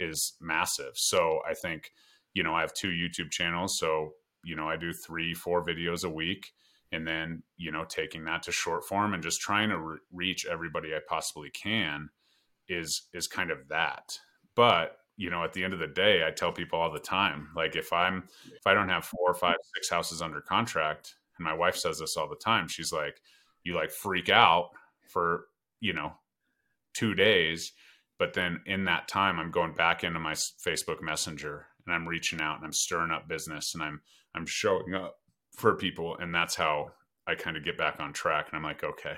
is 0.00 0.34
massive. 0.40 0.92
So 0.94 1.40
I 1.48 1.54
think, 1.54 1.92
you 2.34 2.42
know, 2.42 2.54
I 2.54 2.60
have 2.60 2.74
two 2.74 2.88
YouTube 2.88 3.30
channels. 3.30 3.78
So, 3.78 4.12
you 4.44 4.56
know, 4.56 4.68
I 4.68 4.76
do 4.76 4.92
three, 4.92 5.32
four 5.32 5.64
videos 5.64 6.04
a 6.04 6.10
week. 6.10 6.52
And 6.92 7.06
then, 7.06 7.42
you 7.56 7.72
know, 7.72 7.84
taking 7.84 8.24
that 8.24 8.44
to 8.44 8.52
short 8.52 8.84
form 8.84 9.14
and 9.14 9.22
just 9.22 9.40
trying 9.40 9.70
to 9.70 9.78
re- 9.78 9.98
reach 10.12 10.46
everybody 10.46 10.94
I 10.94 11.00
possibly 11.08 11.50
can 11.50 12.10
is 12.68 13.08
is 13.12 13.26
kind 13.26 13.50
of 13.50 13.68
that. 13.68 14.18
But 14.54 14.96
you 15.16 15.30
know, 15.30 15.42
at 15.42 15.52
the 15.52 15.64
end 15.64 15.72
of 15.72 15.78
the 15.78 15.86
day, 15.86 16.24
I 16.26 16.30
tell 16.30 16.52
people 16.52 16.78
all 16.78 16.92
the 16.92 16.98
time, 16.98 17.48
like 17.56 17.74
if 17.74 17.92
I'm 17.92 18.24
if 18.46 18.66
I 18.66 18.74
don't 18.74 18.88
have 18.88 19.04
four 19.04 19.30
or 19.30 19.34
five, 19.34 19.56
six 19.74 19.88
houses 19.88 20.20
under 20.20 20.40
contract, 20.40 21.14
and 21.38 21.44
my 21.44 21.54
wife 21.54 21.76
says 21.76 21.98
this 21.98 22.16
all 22.16 22.28
the 22.28 22.36
time, 22.36 22.68
she's 22.68 22.92
like, 22.92 23.20
you 23.64 23.74
like 23.74 23.90
freak 23.90 24.28
out 24.28 24.70
for, 25.08 25.46
you 25.80 25.92
know, 25.92 26.12
two 26.94 27.14
days. 27.14 27.72
But 28.18 28.34
then 28.34 28.60
in 28.66 28.84
that 28.84 29.08
time, 29.08 29.38
I'm 29.38 29.50
going 29.50 29.74
back 29.74 30.04
into 30.04 30.18
my 30.18 30.32
Facebook 30.32 31.02
Messenger 31.02 31.66
and 31.84 31.94
I'm 31.94 32.08
reaching 32.08 32.40
out 32.40 32.56
and 32.56 32.64
I'm 32.64 32.72
stirring 32.72 33.10
up 33.10 33.28
business 33.28 33.74
and 33.74 33.82
I'm 33.82 34.00
I'm 34.34 34.46
showing 34.46 34.94
up 34.94 35.16
for 35.52 35.74
people. 35.74 36.16
And 36.18 36.34
that's 36.34 36.54
how 36.54 36.90
I 37.26 37.34
kind 37.34 37.56
of 37.56 37.64
get 37.64 37.78
back 37.78 38.00
on 38.00 38.12
track. 38.12 38.48
And 38.48 38.56
I'm 38.56 38.62
like, 38.62 38.84
okay, 38.84 39.16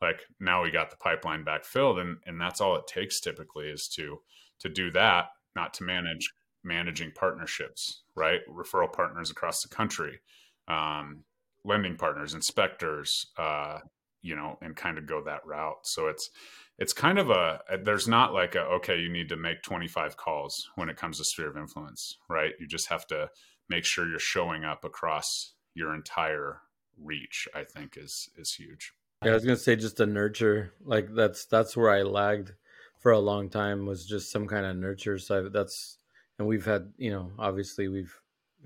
like 0.00 0.20
now 0.38 0.62
we 0.62 0.70
got 0.70 0.90
the 0.90 0.96
pipeline 0.96 1.42
back 1.42 1.64
filled. 1.64 1.98
And 1.98 2.18
and 2.26 2.40
that's 2.40 2.60
all 2.60 2.76
it 2.76 2.86
takes 2.86 3.20
typically 3.20 3.68
is 3.68 3.88
to 3.96 4.20
to 4.60 4.68
do 4.68 4.90
that 4.92 5.26
not 5.60 5.74
to 5.74 5.84
manage 5.84 6.32
managing 6.64 7.12
partnerships, 7.12 8.02
right? 8.14 8.40
Referral 8.48 8.92
partners 8.92 9.30
across 9.30 9.62
the 9.62 9.74
country, 9.74 10.20
um, 10.68 11.24
lending 11.64 11.96
partners, 11.96 12.34
inspectors, 12.34 13.26
uh, 13.38 13.78
you 14.22 14.36
know, 14.36 14.58
and 14.60 14.76
kind 14.76 14.98
of 14.98 15.06
go 15.06 15.22
that 15.24 15.44
route. 15.46 15.78
So 15.84 16.08
it's 16.08 16.30
it's 16.78 16.92
kind 16.92 17.18
of 17.18 17.30
a 17.30 17.60
there's 17.82 18.08
not 18.08 18.32
like 18.32 18.54
a 18.54 18.62
okay, 18.76 18.98
you 18.98 19.10
need 19.10 19.28
to 19.30 19.36
make 19.36 19.62
25 19.62 20.16
calls 20.16 20.68
when 20.76 20.88
it 20.88 20.96
comes 20.96 21.18
to 21.18 21.24
sphere 21.24 21.50
of 21.50 21.56
influence, 21.56 22.16
right? 22.28 22.52
You 22.58 22.66
just 22.66 22.88
have 22.88 23.06
to 23.08 23.28
make 23.68 23.84
sure 23.84 24.08
you're 24.08 24.18
showing 24.18 24.64
up 24.64 24.84
across 24.84 25.54
your 25.74 25.94
entire 25.94 26.60
reach. 27.02 27.48
I 27.54 27.64
think 27.64 27.96
is 27.96 28.28
is 28.36 28.54
huge. 28.54 28.92
Yeah, 29.24 29.32
I 29.32 29.34
was 29.34 29.44
gonna 29.44 29.56
say 29.56 29.76
just 29.76 29.98
to 29.98 30.06
nurture, 30.06 30.72
like 30.82 31.14
that's 31.14 31.44
that's 31.46 31.76
where 31.76 31.90
I 31.90 32.02
lagged 32.02 32.52
for 33.00 33.12
a 33.12 33.18
long 33.18 33.48
time 33.48 33.86
was 33.86 34.06
just 34.06 34.30
some 34.30 34.46
kind 34.46 34.64
of 34.66 34.76
nurture. 34.76 35.18
So 35.18 35.48
that's 35.48 35.98
and 36.38 36.46
we've 36.46 36.64
had 36.64 36.92
you 36.96 37.10
know 37.10 37.32
obviously 37.38 37.88
we've 37.88 38.14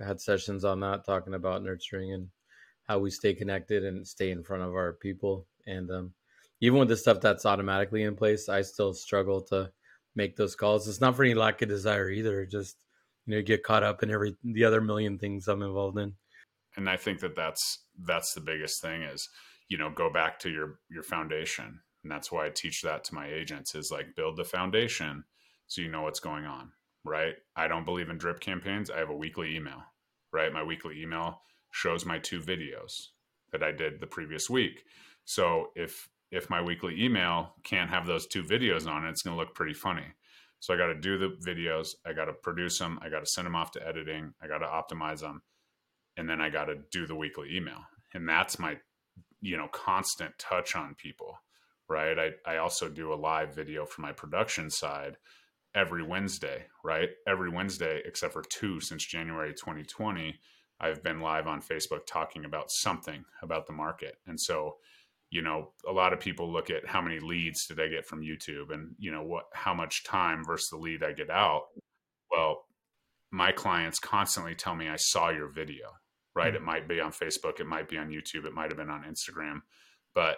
had 0.04 0.20
sessions 0.20 0.64
on 0.64 0.80
that 0.80 1.04
talking 1.04 1.34
about 1.34 1.62
nurturing 1.62 2.12
and 2.12 2.28
how 2.84 2.98
we 2.98 3.10
stay 3.10 3.32
connected 3.32 3.84
and 3.84 4.06
stay 4.06 4.30
in 4.30 4.42
front 4.42 4.62
of 4.62 4.74
our 4.74 4.92
people. 4.92 5.46
And 5.66 5.90
um, 5.90 6.12
even 6.60 6.78
with 6.78 6.88
the 6.88 6.96
stuff 6.96 7.20
that's 7.20 7.46
automatically 7.46 8.02
in 8.02 8.16
place 8.16 8.48
i 8.48 8.62
still 8.62 8.92
struggle 8.92 9.40
to 9.40 9.70
make 10.14 10.36
those 10.36 10.54
calls. 10.54 10.88
It's 10.88 11.00
not 11.00 11.16
for 11.16 11.24
any 11.24 11.34
lack 11.34 11.62
of 11.62 11.68
desire 11.68 12.08
either. 12.08 12.46
Just 12.46 12.76
you 13.26 13.36
know 13.36 13.42
get 13.42 13.62
caught 13.62 13.82
up 13.82 14.02
in 14.02 14.10
every 14.10 14.36
the 14.42 14.64
other 14.64 14.80
million 14.80 15.18
things 15.18 15.48
i'm 15.48 15.62
involved 15.62 15.98
in. 15.98 16.14
And 16.76 16.88
i 16.88 16.96
think 16.96 17.20
that 17.20 17.36
that's 17.36 17.84
that's 17.98 18.34
the 18.34 18.40
biggest 18.40 18.82
thing 18.82 19.02
is 19.02 19.28
you 19.68 19.78
know 19.78 19.90
go 19.90 20.12
back 20.12 20.38
to 20.40 20.50
your 20.50 20.78
your 20.90 21.02
foundation 21.02 21.80
and 22.04 22.12
that's 22.12 22.30
why 22.30 22.46
i 22.46 22.50
teach 22.50 22.82
that 22.82 23.02
to 23.02 23.14
my 23.14 23.26
agents 23.26 23.74
is 23.74 23.90
like 23.90 24.14
build 24.14 24.36
the 24.36 24.44
foundation 24.44 25.24
so 25.66 25.82
you 25.82 25.90
know 25.90 26.02
what's 26.02 26.20
going 26.20 26.44
on 26.44 26.70
right? 27.04 27.34
I 27.54 27.68
don't 27.68 27.84
believe 27.84 28.08
in 28.08 28.18
drip 28.18 28.40
campaigns. 28.40 28.90
I 28.90 28.98
have 28.98 29.10
a 29.10 29.16
weekly 29.16 29.54
email 29.56 29.82
right? 30.32 30.52
My 30.52 30.64
weekly 30.64 31.00
email 31.00 31.42
shows 31.70 32.04
my 32.04 32.18
two 32.18 32.40
videos 32.40 33.08
that 33.52 33.62
i 33.62 33.70
did 33.70 34.00
the 34.00 34.06
previous 34.06 34.50
week. 34.50 34.84
So 35.24 35.68
if 35.76 36.08
if 36.30 36.50
my 36.50 36.60
weekly 36.60 37.02
email 37.04 37.54
can't 37.62 37.90
have 37.90 38.06
those 38.06 38.26
two 38.26 38.42
videos 38.42 38.88
on 38.88 39.04
it 39.04 39.10
it's 39.10 39.22
going 39.22 39.36
to 39.36 39.40
look 39.40 39.54
pretty 39.54 39.74
funny. 39.74 40.06
So 40.60 40.74
i 40.74 40.76
got 40.76 40.86
to 40.88 40.94
do 40.94 41.18
the 41.18 41.36
videos 41.44 41.94
i 42.06 42.12
got 42.12 42.24
to 42.26 42.32
produce 42.32 42.78
them 42.78 42.98
i 43.02 43.08
got 43.08 43.20
to 43.20 43.26
send 43.26 43.46
them 43.46 43.54
off 43.54 43.70
to 43.72 43.86
editing 43.86 44.34
i 44.42 44.48
got 44.48 44.58
to 44.58 44.66
optimize 44.66 45.20
them 45.20 45.42
and 46.16 46.28
then 46.28 46.40
i 46.40 46.48
got 46.50 46.66
to 46.66 46.76
do 46.90 47.06
the 47.06 47.14
weekly 47.14 47.56
email. 47.56 47.80
And 48.12 48.28
that's 48.28 48.58
my 48.58 48.78
you 49.40 49.56
know 49.56 49.68
constant 49.68 50.36
touch 50.38 50.74
on 50.74 50.94
people 50.94 51.38
right? 51.88 52.16
I, 52.18 52.52
I 52.54 52.56
also 52.58 52.88
do 52.88 53.12
a 53.12 53.14
live 53.14 53.54
video 53.54 53.84
for 53.86 54.00
my 54.02 54.12
production 54.12 54.70
side 54.70 55.16
every 55.74 56.02
Wednesday, 56.02 56.64
right? 56.84 57.10
Every 57.26 57.50
Wednesday, 57.50 58.00
except 58.04 58.32
for 58.32 58.42
two 58.42 58.80
since 58.80 59.04
January 59.04 59.52
2020, 59.52 60.38
I've 60.80 61.02
been 61.02 61.20
live 61.20 61.46
on 61.46 61.60
Facebook 61.60 62.06
talking 62.06 62.44
about 62.44 62.70
something 62.70 63.24
about 63.42 63.66
the 63.66 63.72
market. 63.72 64.16
And 64.26 64.40
so, 64.40 64.76
you 65.30 65.42
know, 65.42 65.72
a 65.88 65.92
lot 65.92 66.12
of 66.12 66.20
people 66.20 66.52
look 66.52 66.70
at 66.70 66.86
how 66.86 67.00
many 67.00 67.18
leads 67.20 67.66
did 67.66 67.80
I 67.80 67.88
get 67.88 68.06
from 68.06 68.22
YouTube 68.22 68.72
and, 68.72 68.94
you 68.98 69.10
know, 69.10 69.22
what, 69.22 69.44
how 69.52 69.74
much 69.74 70.04
time 70.04 70.44
versus 70.44 70.68
the 70.70 70.76
lead 70.76 71.02
I 71.02 71.12
get 71.12 71.30
out. 71.30 71.62
Well, 72.30 72.64
my 73.30 73.50
clients 73.50 73.98
constantly 73.98 74.54
tell 74.54 74.74
me 74.74 74.88
I 74.88 74.96
saw 74.96 75.30
your 75.30 75.48
video, 75.48 75.86
right? 76.36 76.48
Mm-hmm. 76.48 76.56
It 76.56 76.62
might 76.62 76.88
be 76.88 77.00
on 77.00 77.12
Facebook, 77.12 77.60
it 77.60 77.66
might 77.66 77.88
be 77.88 77.98
on 77.98 78.10
YouTube, 78.10 78.44
it 78.44 78.54
might 78.54 78.70
have 78.70 78.76
been 78.76 78.90
on 78.90 79.02
Instagram, 79.04 79.62
but 80.14 80.36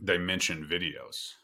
they 0.00 0.18
mentioned 0.18 0.68
videos. 0.68 1.34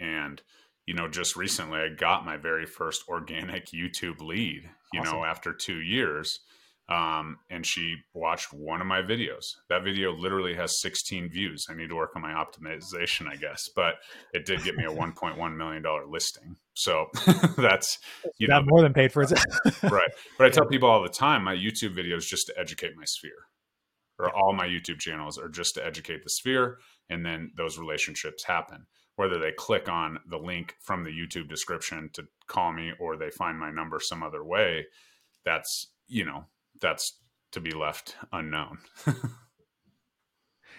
And, 0.00 0.42
you 0.86 0.94
know, 0.94 1.08
just 1.08 1.36
recently 1.36 1.80
I 1.80 1.88
got 1.88 2.24
my 2.24 2.36
very 2.36 2.66
first 2.66 3.04
organic 3.08 3.66
YouTube 3.66 4.20
lead, 4.20 4.68
you 4.92 5.00
awesome. 5.00 5.18
know, 5.18 5.24
after 5.24 5.52
two 5.52 5.80
years. 5.80 6.40
Um, 6.88 7.38
and 7.50 7.66
she 7.66 7.96
watched 8.14 8.52
one 8.52 8.80
of 8.80 8.86
my 8.86 9.02
videos. 9.02 9.44
That 9.68 9.82
video 9.82 10.12
literally 10.12 10.54
has 10.54 10.80
16 10.80 11.30
views. 11.30 11.66
I 11.68 11.74
need 11.74 11.88
to 11.88 11.96
work 11.96 12.12
on 12.14 12.22
my 12.22 12.32
optimization, 12.32 13.28
I 13.28 13.34
guess, 13.34 13.68
but 13.74 13.94
it 14.32 14.46
did 14.46 14.62
get 14.62 14.76
me 14.76 14.84
a 14.84 14.90
1.1 14.90 15.56
million 15.56 15.82
dollar 15.82 16.06
listing. 16.06 16.56
So 16.74 17.06
that's 17.56 17.98
you 18.38 18.46
know 18.46 18.62
more 18.64 18.82
than 18.82 18.92
paid 18.92 19.10
for 19.10 19.22
it, 19.22 19.32
right? 19.82 20.10
But 20.38 20.46
I 20.46 20.50
tell 20.50 20.66
people 20.66 20.88
all 20.88 21.02
the 21.02 21.08
time, 21.08 21.42
my 21.42 21.56
YouTube 21.56 21.96
videos 21.96 22.22
just 22.22 22.46
to 22.46 22.54
educate 22.56 22.96
my 22.96 23.04
sphere, 23.04 23.48
or 24.18 24.34
all 24.34 24.52
my 24.52 24.66
YouTube 24.66 24.98
channels 24.98 25.38
are 25.38 25.48
just 25.48 25.74
to 25.74 25.84
educate 25.84 26.24
the 26.24 26.30
sphere 26.30 26.78
and 27.10 27.24
then 27.24 27.50
those 27.56 27.78
relationships 27.78 28.44
happen. 28.44 28.86
Whether 29.16 29.38
they 29.38 29.52
click 29.52 29.88
on 29.88 30.18
the 30.28 30.38
link 30.38 30.74
from 30.80 31.02
the 31.04 31.10
youtube 31.10 31.48
description 31.48 32.10
to 32.12 32.24
call 32.48 32.72
me 32.72 32.92
or 33.00 33.16
they 33.16 33.30
find 33.30 33.58
my 33.58 33.70
number 33.70 33.98
some 33.98 34.22
other 34.22 34.44
way 34.44 34.86
that's 35.44 35.90
you 36.06 36.24
know 36.24 36.44
that's 36.82 37.18
to 37.52 37.60
be 37.60 37.70
left 37.70 38.16
unknown. 38.32 38.78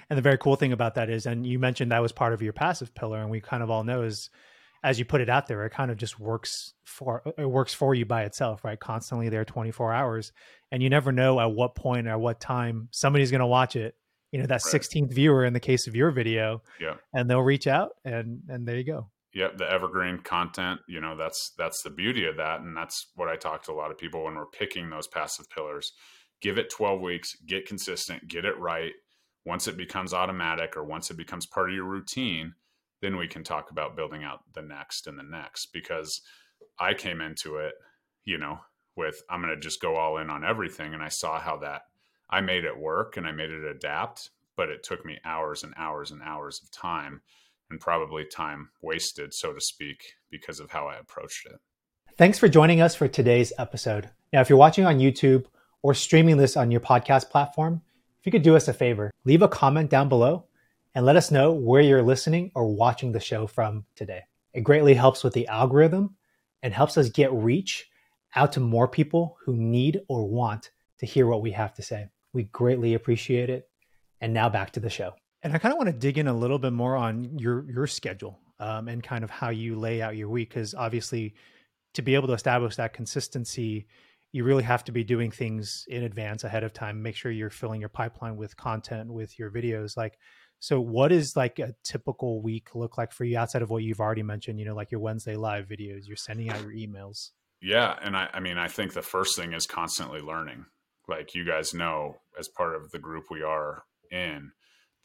And 0.10 0.18
the 0.18 0.22
very 0.22 0.38
cool 0.38 0.56
thing 0.56 0.72
about 0.72 0.96
that 0.96 1.10
is 1.10 1.26
and 1.26 1.46
you 1.46 1.60
mentioned 1.60 1.92
that 1.92 2.02
was 2.02 2.14
part 2.14 2.34
of 2.34 2.42
your 2.42 2.54
passive 2.54 2.96
pillar 2.96 3.20
and 3.20 3.30
we 3.30 3.42
kind 3.42 3.62
of 3.62 3.70
all 3.70 3.84
know 3.84 4.04
is 4.04 4.30
as 4.84 5.00
you 5.00 5.06
put 5.06 5.22
it 5.22 5.30
out 5.30 5.48
there 5.48 5.66
it 5.66 5.72
kind 5.72 5.92
of 5.92 5.98
just 5.98 6.20
works 6.20 6.74
for 6.84 7.22
it 7.38 7.50
works 7.50 7.74
for 7.74 7.94
you 7.94 8.06
by 8.06 8.24
itself 8.24 8.64
right? 8.64 8.80
Constantly 8.80 9.30
there 9.30 9.46
24 9.46 9.94
hours 9.94 10.32
and 10.72 10.82
you 10.82 10.90
never 10.90 11.12
know 11.12 11.40
at 11.40 11.52
what 11.52 11.76
point 11.76 12.08
or 12.08 12.18
what 12.18 12.40
time 12.40 12.90
somebody's 12.92 13.32
going 13.32 13.40
to 13.40 13.48
watch 13.48 13.76
it. 13.76 13.96
You 14.32 14.40
know 14.40 14.48
that 14.48 14.62
right. 14.66 14.82
16th 14.82 15.14
viewer 15.14 15.46
in 15.46 15.54
the 15.54 15.60
case 15.60 15.88
of 15.88 15.96
your 15.96 16.12
video 16.12 16.62
yeah. 16.82 16.96
and 17.14 17.30
they'll 17.30 17.42
reach 17.42 17.68
out 17.68 17.92
and 18.04 18.42
and 18.50 18.68
there 18.68 18.78
you 18.78 18.84
go. 18.84 19.10
Yep 19.34 19.58
the 19.58 19.70
evergreen 19.70 20.20
content 20.20 20.82
you 20.88 21.00
know 21.00 21.16
that's 21.16 21.54
that's 21.58 21.82
the 21.84 21.90
beauty 21.90 22.26
of 22.26 22.38
that 22.38 22.62
and 22.62 22.76
that's 22.76 23.08
what 23.16 23.30
i 23.30 23.36
talk 23.36 23.64
to 23.64 23.72
a 23.72 23.74
lot 23.74 23.92
of 23.92 23.98
people 23.98 24.24
when 24.24 24.36
we're 24.36 24.46
picking 24.46 24.90
those 24.90 25.08
passive 25.08 25.50
pillars. 25.50 25.94
Give 26.42 26.58
it 26.58 26.70
12 26.70 27.02
weeks 27.02 27.36
get 27.46 27.68
consistent 27.68 28.28
get 28.28 28.46
it 28.46 28.58
right. 28.60 28.94
Once 29.46 29.68
it 29.68 29.78
becomes 29.78 30.14
automatic 30.14 30.76
or 30.76 30.84
once 30.84 31.10
it 31.10 31.16
becomes 31.16 31.46
part 31.46 31.70
of 31.70 31.76
your 31.76 31.86
routine 31.86 32.54
then 33.02 33.18
we 33.18 33.28
can 33.28 33.44
talk 33.44 33.72
about 33.72 33.96
building 33.96 34.24
out 34.24 34.40
the 34.54 34.62
next 34.62 35.08
and 35.08 35.18
the 35.18 35.24
next 35.24 35.68
because 35.74 36.22
I 36.80 36.94
came 36.94 37.22
into 37.22 37.58
it, 37.58 37.74
you 38.26 38.38
know, 38.38 38.60
with 38.96 39.22
I'm 39.30 39.42
going 39.42 39.54
to 39.54 39.60
just 39.60 39.82
go 39.82 39.96
all 39.96 40.18
in 40.18 40.30
on 40.30 40.44
everything. 40.44 40.94
And 40.94 41.04
I 41.04 41.10
saw 41.10 41.40
how 41.40 41.58
that 41.58 41.84
I 42.30 42.42
made 42.42 42.66
it 42.66 42.78
work 42.78 43.18
and 43.18 43.28
I 43.28 43.32
made 43.32 43.52
it 43.52 43.64
adapt, 43.64 44.32
but 44.56 44.70
it 44.70 44.84
took 44.84 45.06
me 45.06 45.20
hours 45.24 45.64
and 45.64 45.74
hours 45.78 46.12
and 46.12 46.22
hours 46.22 46.62
of 46.64 46.72
time 46.72 47.22
and 47.70 47.80
probably 47.80 48.26
time 48.26 48.70
wasted, 48.82 49.34
so 49.34 49.54
to 49.54 49.62
speak, 49.62 50.02
because 50.32 50.60
of 50.60 50.72
how 50.72 50.88
I 50.88 50.98
approached 50.98 51.46
it. 51.46 51.60
Thanks 52.18 52.40
for 52.40 52.48
joining 52.48 52.82
us 52.82 52.96
for 52.96 53.08
today's 53.08 53.54
episode. 53.60 54.10
Now, 54.34 54.42
if 54.42 54.50
you're 54.50 54.58
watching 54.58 54.86
on 54.86 55.00
YouTube 55.00 55.46
or 55.84 55.94
streaming 55.94 56.38
this 56.38 56.58
on 56.58 56.72
your 56.72 56.82
podcast 56.82 57.30
platform, 57.30 57.82
if 58.20 58.26
you 58.26 58.32
could 58.32 58.42
do 58.42 58.56
us 58.56 58.68
a 58.68 58.74
favor, 58.74 59.12
leave 59.26 59.42
a 59.42 59.48
comment 59.48 59.90
down 59.90 60.10
below 60.10 60.46
and 60.98 61.06
let 61.06 61.16
us 61.16 61.30
know 61.30 61.52
where 61.52 61.84
you're 61.84 62.02
listening 62.02 62.50
or 62.56 62.74
watching 62.74 63.12
the 63.12 63.20
show 63.20 63.46
from 63.46 63.86
today. 63.96 64.24
It 64.56 64.62
greatly 64.62 64.96
helps 64.96 65.24
with 65.24 65.32
the 65.32 65.46
algorithm 65.46 66.16
and 66.64 66.74
helps 66.74 66.98
us 66.98 67.12
get 67.12 67.32
reach 67.32 67.88
out 68.36 68.52
to 68.54 68.60
more 68.60 68.88
people 68.88 69.38
who 69.46 69.56
need 69.56 70.02
or 70.08 70.28
want 70.28 70.72
to 70.98 71.06
hear 71.06 71.28
what 71.28 71.44
we 71.44 71.52
have 71.52 71.76
to 71.76 71.84
say. 71.84 72.08
We 72.34 72.46
greatly 72.46 72.96
appreciate 72.96 73.52
it. 73.52 73.70
And 74.22 74.34
now 74.34 74.50
back 74.50 74.72
to 74.72 74.80
the 74.80 74.90
show. 74.90 75.14
And 75.44 75.54
I 75.54 75.60
kind 75.60 75.72
of 75.72 75.78
want 75.78 75.90
to 75.90 75.96
dig 75.96 76.18
in 76.18 76.28
a 76.28 76.34
little 76.34 76.58
bit 76.58 76.74
more 76.74 76.96
on 76.96 77.38
your 77.38 77.70
your 77.70 77.86
schedule 77.86 78.40
um, 78.60 78.88
and 78.88 79.04
kind 79.04 79.24
of 79.24 79.30
how 79.30 79.50
you 79.50 79.76
lay 79.76 80.02
out 80.02 80.18
your 80.18 80.30
week, 80.30 80.50
because 80.50 80.74
obviously, 80.74 81.36
to 81.94 82.02
be 82.02 82.16
able 82.16 82.28
to 82.30 82.34
establish 82.34 82.76
that 82.78 82.94
consistency, 82.94 83.86
you 84.32 84.44
really 84.44 84.64
have 84.64 84.84
to 84.86 84.92
be 84.92 85.04
doing 85.04 85.30
things 85.30 85.86
in 85.90 86.06
advance 86.06 86.44
ahead 86.44 86.64
of 86.64 86.74
time. 86.74 87.04
Make 87.04 87.16
sure 87.16 87.32
you're 87.32 87.52
filling 87.52 87.82
your 87.82 87.90
pipeline 87.90 88.36
with 88.36 88.58
content 88.58 89.14
with 89.14 89.38
your 89.38 89.52
videos. 89.52 89.96
Like, 89.96 90.18
so 90.60 90.80
what 90.80 91.12
is 91.12 91.36
like 91.36 91.60
a 91.60 91.76
typical 91.84 92.42
week 92.42 92.74
look 92.76 92.98
like 92.98 93.12
for 93.12 93.24
you 93.24 93.38
outside 93.38 93.62
of 93.62 93.70
what 93.70 93.84
you've 93.84 94.00
already 94.00 94.24
mentioned? 94.24 94.60
You 94.60 94.66
know, 94.66 94.76
like 94.76 94.92
your 94.92 95.02
Wednesday 95.02 95.36
live 95.36 95.68
videos, 95.68 96.08
you're 96.08 96.18
sending 96.18 96.50
out 96.50 96.62
your 96.62 96.72
emails. 96.72 97.32
Yeah, 97.62 97.96
and 98.02 98.16
I, 98.16 98.30
I 98.34 98.40
mean, 98.40 98.58
I 98.58 98.68
think 98.68 98.94
the 98.94 99.02
first 99.02 99.36
thing 99.36 99.54
is 99.54 99.66
constantly 99.66 100.22
learning. 100.22 100.66
Like 101.08 101.36
you 101.36 101.46
guys 101.46 101.74
know, 101.74 102.18
as 102.38 102.48
part 102.48 102.76
of 102.76 102.92
the 102.92 103.00
group 103.00 103.26
we 103.30 103.42
are 103.42 103.84
in, 104.12 104.52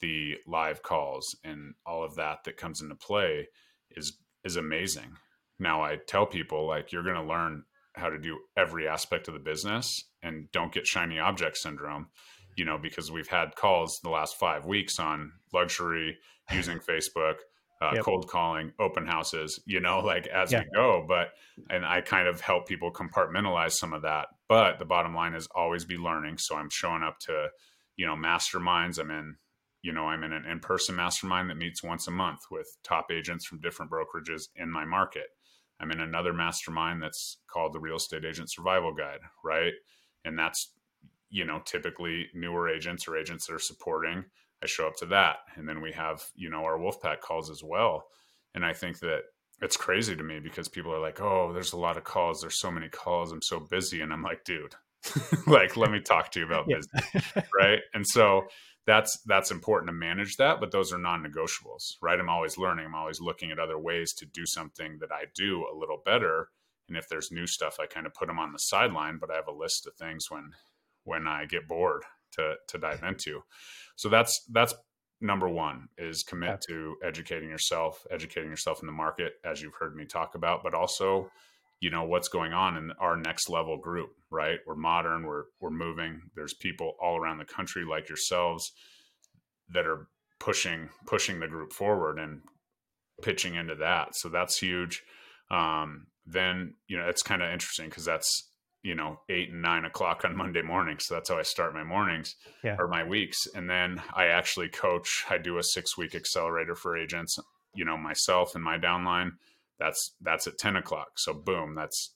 the 0.01 0.37
live 0.47 0.83
calls 0.83 1.37
and 1.45 1.75
all 1.87 2.05
of 2.05 2.17
that 2.17 2.45
that 2.45 2.57
comes 2.57 2.83
into 2.83 2.95
play 2.95 3.49
is 3.93 4.19
is 4.45 4.57
amazing. 4.57 5.13
Now 5.59 5.83
I 5.83 5.97
tell 6.07 6.27
people 6.27 6.67
like 6.67 6.93
you're 6.93 7.05
going 7.05 7.15
to 7.15 7.23
learn 7.23 7.65
how 7.95 8.09
to 8.09 8.19
do 8.19 8.39
every 8.57 8.89
aspect 8.89 9.29
of 9.29 9.35
the 9.35 9.41
business 9.41 10.05
and 10.23 10.51
don't 10.51 10.73
get 10.73 10.87
shiny 10.87 11.19
object 11.19 11.57
syndrome, 11.57 12.09
you 12.57 12.65
know, 12.65 12.79
because 12.79 13.11
we've 13.11 13.29
had 13.29 13.57
calls 13.57 14.01
the 14.03 14.11
last 14.11 14.37
5 14.37 14.67
weeks 14.67 14.99
on 14.99 15.33
luxury 15.53 16.19
using 16.53 16.79
Facebook, 16.79 17.37
uh, 17.81 17.93
yep. 17.95 18.05
cold 18.05 18.29
calling, 18.29 18.73
open 18.79 19.07
houses, 19.07 19.61
you 19.67 19.81
know, 19.81 20.01
like 20.05 20.27
as 20.27 20.53
yeah. 20.53 20.61
we 20.61 20.67
go. 20.75 21.05
But, 21.07 21.33
and 21.71 21.85
I 21.85 22.01
kind 22.01 22.29
of 22.29 22.41
help 22.41 22.67
people 22.67 22.93
compartmentalize 22.93 23.73
some 23.73 23.93
of 23.93 24.03
that. 24.03 24.29
But 24.49 24.79
the 24.79 24.85
bottom 24.85 25.15
line 25.15 25.35
is 25.35 25.49
always 25.55 25.85
be 25.85 25.97
learning. 25.97 26.39
So 26.39 26.57
I'm 26.57 26.71
showing 26.71 27.03
up 27.03 27.19
to, 27.21 27.49
you 27.97 28.07
know, 28.07 28.15
masterminds. 28.15 28.99
I'm 28.99 29.11
in 29.11 29.37
you 29.83 29.93
know, 29.93 30.07
I'm 30.07 30.23
in 30.23 30.33
an 30.33 30.47
in 30.47 30.61
person 30.61 30.95
mastermind 30.95 31.51
that 31.51 31.57
meets 31.57 31.83
once 31.83 32.07
a 32.07 32.13
month 32.13 32.41
with 32.51 32.69
top 32.85 33.11
agents 33.11 33.45
from 33.45 33.61
different 33.61 33.91
brokerages 33.91 34.49
in 34.55 34.71
my 34.71 34.85
market. 34.85 35.27
I'm 35.81 35.91
in 35.91 36.01
another 36.01 36.33
mastermind 36.33 37.03
that's 37.03 37.39
called 37.49 37.73
the 37.73 37.81
Real 37.81 37.97
Estate 37.97 38.25
Agent 38.25 38.51
Survival 38.51 38.95
Guide, 38.95 39.19
right? 39.45 39.73
And 40.25 40.39
that's, 40.39 40.73
you 41.33 41.45
know, 41.47 41.61
typically 41.65 42.29
newer 42.35 42.69
agents 42.69 43.09
or 43.09 43.17
agents 43.17 43.47
that 43.47 43.55
are 43.55 43.59
supporting. 43.59 44.25
I 44.63 44.67
show 44.67 44.87
up 44.87 44.97
to 44.97 45.07
that. 45.07 45.39
And 45.57 45.69
then 45.69 45.81
we 45.81 45.91
have, 45.93 46.23
you 46.37 46.51
know, 46.51 46.65
our 46.65 46.79
Wolfpack 46.79 47.21
calls 47.21 47.51
as 47.51 47.65
well. 47.65 48.05
And 48.55 48.65
I 48.65 48.75
think 48.75 49.01
that 49.01 49.23
it's 49.63 49.77
crazy 49.77 50.15
to 50.15 50.23
me 50.23 50.39
because 50.39 50.69
people 50.69 50.95
are 50.95 51.01
like, 51.01 51.21
oh, 51.21 51.53
there's 51.53 51.73
a 51.73 51.79
lot 51.79 51.97
of 51.97 52.05
calls. 52.05 52.43
There's 52.43 52.61
so 52.61 52.71
many 52.71 52.89
calls. 52.89 53.33
I'm 53.33 53.43
so 53.43 53.59
busy. 53.59 54.03
And 54.03 54.13
I'm 54.13 54.23
like, 54.23 54.45
dude, 54.45 54.75
like, 55.47 55.77
let 55.77 55.91
me 55.91 56.01
talk 56.01 56.31
to 56.33 56.41
you 56.41 56.47
about 56.47 56.69
business. 56.69 57.33
right. 57.59 57.81
And 57.95 58.07
so, 58.07 58.45
that's 58.87 59.21
that's 59.27 59.51
important 59.53 59.89
to 59.89 59.93
manage 59.93 60.37
that 60.37 60.59
but 60.59 60.73
those 60.73 60.93
are 60.93 60.99
non-negotiables 60.99 61.95
right 62.03 62.19
i'm 62.19 62.29
always 62.29 62.59
learning 62.59 62.85
i'm 62.85 62.97
always 62.97 63.21
looking 63.21 63.53
at 63.53 63.61
other 63.61 63.79
ways 63.79 64.13
to 64.13 64.27
do 64.27 64.45
something 64.45 64.99
that 65.01 65.13
i 65.13 65.23
do 65.37 65.65
a 65.73 65.79
little 65.79 66.03
better 66.05 66.49
and 66.89 66.97
if 66.97 67.09
there's 67.09 67.31
new 67.31 67.47
stuff 67.47 67.77
i 67.81 67.87
kind 67.87 68.07
of 68.07 68.15
put 68.15 68.27
them 68.27 68.41
on 68.41 68.53
the 68.53 68.59
sideline 68.59 69.19
but 69.21 69.31
i 69.31 69.37
have 69.37 69.47
a 69.47 69.53
list 69.53 69.87
of 69.87 69.95
things 69.95 70.31
when 70.31 70.51
when 71.05 71.27
i 71.27 71.45
get 71.45 71.69
bored 71.69 72.03
to 72.33 72.55
to 72.69 72.79
dive 72.79 73.03
into. 73.07 73.43
So 73.97 74.09
that's 74.09 74.45
that's 74.51 74.75
number 75.21 75.49
one 75.49 75.89
is 75.99 76.25
commit 76.25 76.61
to 76.69 76.97
educating 77.05 77.49
yourself 77.49 78.05
educating 78.11 78.51
yourself 78.51 78.81
in 78.81 78.87
the 78.87 78.93
market 78.93 79.35
as 79.45 79.63
you've 79.63 79.77
heard 79.79 79.95
me 79.95 80.05
talk 80.05 80.35
about 80.35 80.65
but 80.65 80.75
also 80.75 81.31
you 81.79 81.91
know 81.91 82.03
what's 82.03 82.27
going 82.27 82.53
on 82.53 82.77
in 82.77 82.91
our 82.99 83.17
next 83.17 83.49
level 83.49 83.77
group 83.79 84.11
right? 84.33 84.61
We're 84.67 84.75
modern 84.75 85.25
we're 85.25 85.45
we're 85.61 85.71
moving. 85.71 86.23
There's 86.35 86.55
people 86.55 86.95
all 87.01 87.19
around 87.19 87.39
the 87.39 87.45
country 87.45 87.85
like 87.85 88.09
yourselves 88.09 88.73
that 89.69 89.87
are 89.87 90.09
pushing 90.41 90.89
pushing 91.07 91.39
the 91.39 91.47
group 91.47 91.73
forward 91.73 92.19
and 92.19 92.41
pitching 93.23 93.55
into 93.55 93.77
that. 93.77 94.17
So 94.17 94.29
that's 94.29 94.59
huge. 94.59 95.03
Um, 95.51 96.07
then 96.27 96.75
you 96.89 96.97
know 96.97 97.07
it's 97.09 97.23
kind 97.23 97.43
of 97.43 97.53
interesting 97.53 97.89
because 97.89 98.07
that's 98.07 98.51
you 98.83 98.95
know 98.95 99.21
eight 99.29 99.51
and 99.51 99.63
nine 99.63 99.85
o'clock 99.85 100.25
on 100.25 100.37
monday 100.37 100.63
morning 100.63 100.99
so 100.99 101.15
that's 101.15 101.29
how 101.29 101.39
i 101.39 101.43
start 101.43 101.73
my 101.73 101.85
mornings 101.85 102.37
yeah. 102.65 102.77
or 102.79 102.89
my 102.89 103.05
weeks. 103.05 103.47
And 103.55 103.69
then 103.71 104.03
i 104.15 104.27
actually 104.27 104.69
coach 104.69 105.25
i 105.31 105.39
do 105.39 105.59
a 105.59 105.63
six 105.63 105.97
week 105.97 106.15
accelerator 106.15 106.75
for 106.75 106.97
agents 106.97 107.39
you 107.75 107.85
know 107.85 107.97
myself 107.97 108.55
and 108.55 108.65
my 108.65 108.79
downline. 108.79 109.33
That's 109.79 110.15
that's 110.21 110.47
at 110.47 110.59
10 110.59 110.77
o'clock. 110.77 111.19
So 111.19 111.35
boom 111.35 111.75
that's 111.75 112.15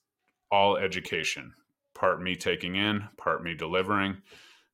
all 0.51 0.77
education 0.77 1.53
part 1.95 2.23
me 2.23 2.37
taking 2.37 2.77
in 2.77 3.05
part 3.17 3.43
me 3.43 3.55
delivering. 3.55 4.19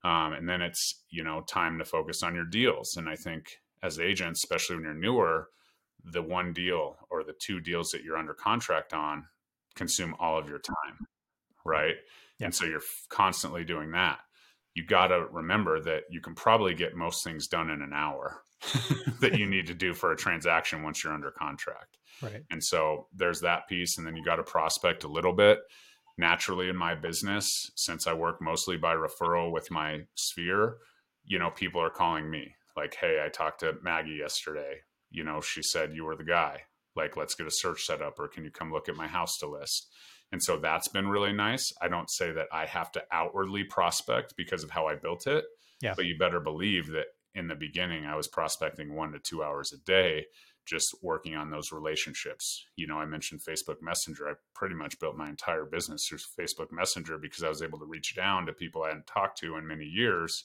Um, 0.05 0.33
and 0.33 0.49
then 0.49 0.63
it's 0.63 1.03
you 1.11 1.23
know 1.23 1.43
time 1.43 1.79
to 1.79 1.85
focus 1.85 2.23
on 2.23 2.35
your 2.35 2.45
deals. 2.45 2.97
And 2.97 3.09
i 3.09 3.17
think 3.17 3.59
as 3.83 3.99
agents 3.99 4.45
especially 4.45 4.77
when 4.77 4.85
you're 4.85 4.95
newer 4.95 5.49
the 6.05 6.23
one 6.23 6.53
deal 6.53 6.97
or 7.11 7.23
the 7.23 7.35
two 7.41 7.61
deals 7.61 7.91
that 7.91 8.03
you're 8.03 8.17
under 8.17 8.35
contract 8.35 8.93
on 8.93 9.25
consume 9.77 10.15
all 10.19 10.39
of 10.39 10.49
your 10.49 10.59
time 10.59 11.07
right 11.65 11.97
and 12.41 12.55
so 12.55 12.65
you're 12.65 12.83
constantly 13.09 13.65
doing 13.65 13.93
that 13.93 14.19
you 14.75 14.85
got 14.85 15.09
to 15.09 15.27
remember 15.31 15.81
that 15.81 16.05
you 16.11 16.21
can 16.21 16.35
probably 16.35 16.75
get 16.75 16.97
most 16.97 17.23
things 17.25 17.47
done 17.47 17.71
in 17.71 17.83
an 17.83 17.93
hour 17.93 18.43
that 19.21 19.39
you 19.39 19.47
need 19.47 19.67
to 19.67 19.75
do 19.75 19.93
for 19.93 20.13
a 20.13 20.17
transaction 20.17 20.83
once 20.83 21.03
you're 21.03 21.13
under 21.13 21.31
contract. 21.31 21.99
Right. 22.23 22.43
And 22.51 22.63
so 22.63 23.09
there's 23.15 23.41
that 23.41 23.69
piece. 23.69 23.99
And 23.99 24.07
then 24.07 24.17
you 24.17 24.25
got 24.25 24.37
to 24.37 24.43
prospect 24.43 25.05
a 25.05 25.09
little 25.09 25.33
bit. 25.33 25.59
Naturally, 26.19 26.69
in 26.69 26.77
my 26.77 26.95
business, 26.95 27.71
since 27.75 28.07
I 28.07 28.13
work 28.13 28.41
mostly 28.41 28.77
by 28.77 28.95
referral 28.95 29.51
with 29.51 29.71
my 29.71 30.03
sphere, 30.15 30.77
you 31.25 31.39
know, 31.39 31.51
people 31.51 31.81
are 31.81 31.91
calling 31.91 32.31
me 32.31 32.55
like, 32.77 32.95
hey, 32.95 33.23
I 33.25 33.29
talked 33.29 33.61
to 33.61 33.75
Maggie 33.83 34.19
yesterday. 34.21 34.81
You 35.11 35.25
know, 35.25 35.41
she 35.41 35.63
said 35.63 35.95
you 35.95 36.05
were 36.05 36.17
the 36.17 36.25
guy. 36.25 36.63
Like, 36.95 37.17
let's 37.17 37.35
get 37.35 37.47
a 37.47 37.51
search 37.51 37.85
set 37.85 38.03
up, 38.03 38.19
or 38.19 38.29
can 38.29 38.45
you 38.45 38.51
come 38.51 38.71
look 38.71 38.89
at 38.89 38.97
my 38.97 39.07
house 39.07 39.39
to 39.39 39.47
list? 39.47 39.89
And 40.33 40.43
so 40.43 40.57
that's 40.57 40.89
been 40.89 41.09
really 41.09 41.33
nice. 41.33 41.73
I 41.81 41.89
don't 41.89 42.11
say 42.11 42.33
that 42.33 42.49
I 42.51 42.65
have 42.65 42.91
to 42.93 43.03
outwardly 43.13 43.65
prospect 43.65 44.35
because 44.37 44.65
of 44.65 44.71
how 44.71 44.87
I 44.87 44.95
built 44.95 45.27
it. 45.27 45.45
Yeah. 45.83 45.93
But 45.95 46.07
you 46.07 46.17
better 46.17 46.41
believe 46.41 46.89
that 46.89 47.07
in 47.35 47.49
the 47.49 47.55
beginning, 47.55 48.07
I 48.07 48.17
was 48.17 48.29
prospecting 48.29 48.95
one 48.95 49.13
to 49.13 49.19
two 49.19 49.43
hours 49.43 49.73
a 49.73 49.79
day, 49.79 50.27
just 50.65 50.95
working 51.03 51.35
on 51.35 51.51
those 51.51 51.73
relationships. 51.73 52.65
You 52.77 52.87
know, 52.87 52.97
I 52.99 53.05
mentioned 53.05 53.43
Facebook 53.43 53.83
Messenger. 53.83 54.29
I 54.29 54.33
pretty 54.55 54.75
much 54.75 54.99
built 54.99 55.17
my 55.17 55.29
entire 55.29 55.65
business 55.65 56.07
through 56.07 56.19
Facebook 56.19 56.73
Messenger 56.73 57.19
because 57.19 57.43
I 57.43 57.49
was 57.49 57.63
able 57.63 57.79
to 57.81 57.87
reach 57.87 58.15
down 58.17 58.47
to 58.47 58.53
people 58.53 58.85
I 58.85 58.89
hadn't 58.89 59.07
talked 59.07 59.39
to 59.41 59.57
in 59.57 59.67
many 59.67 59.85
years, 59.85 60.45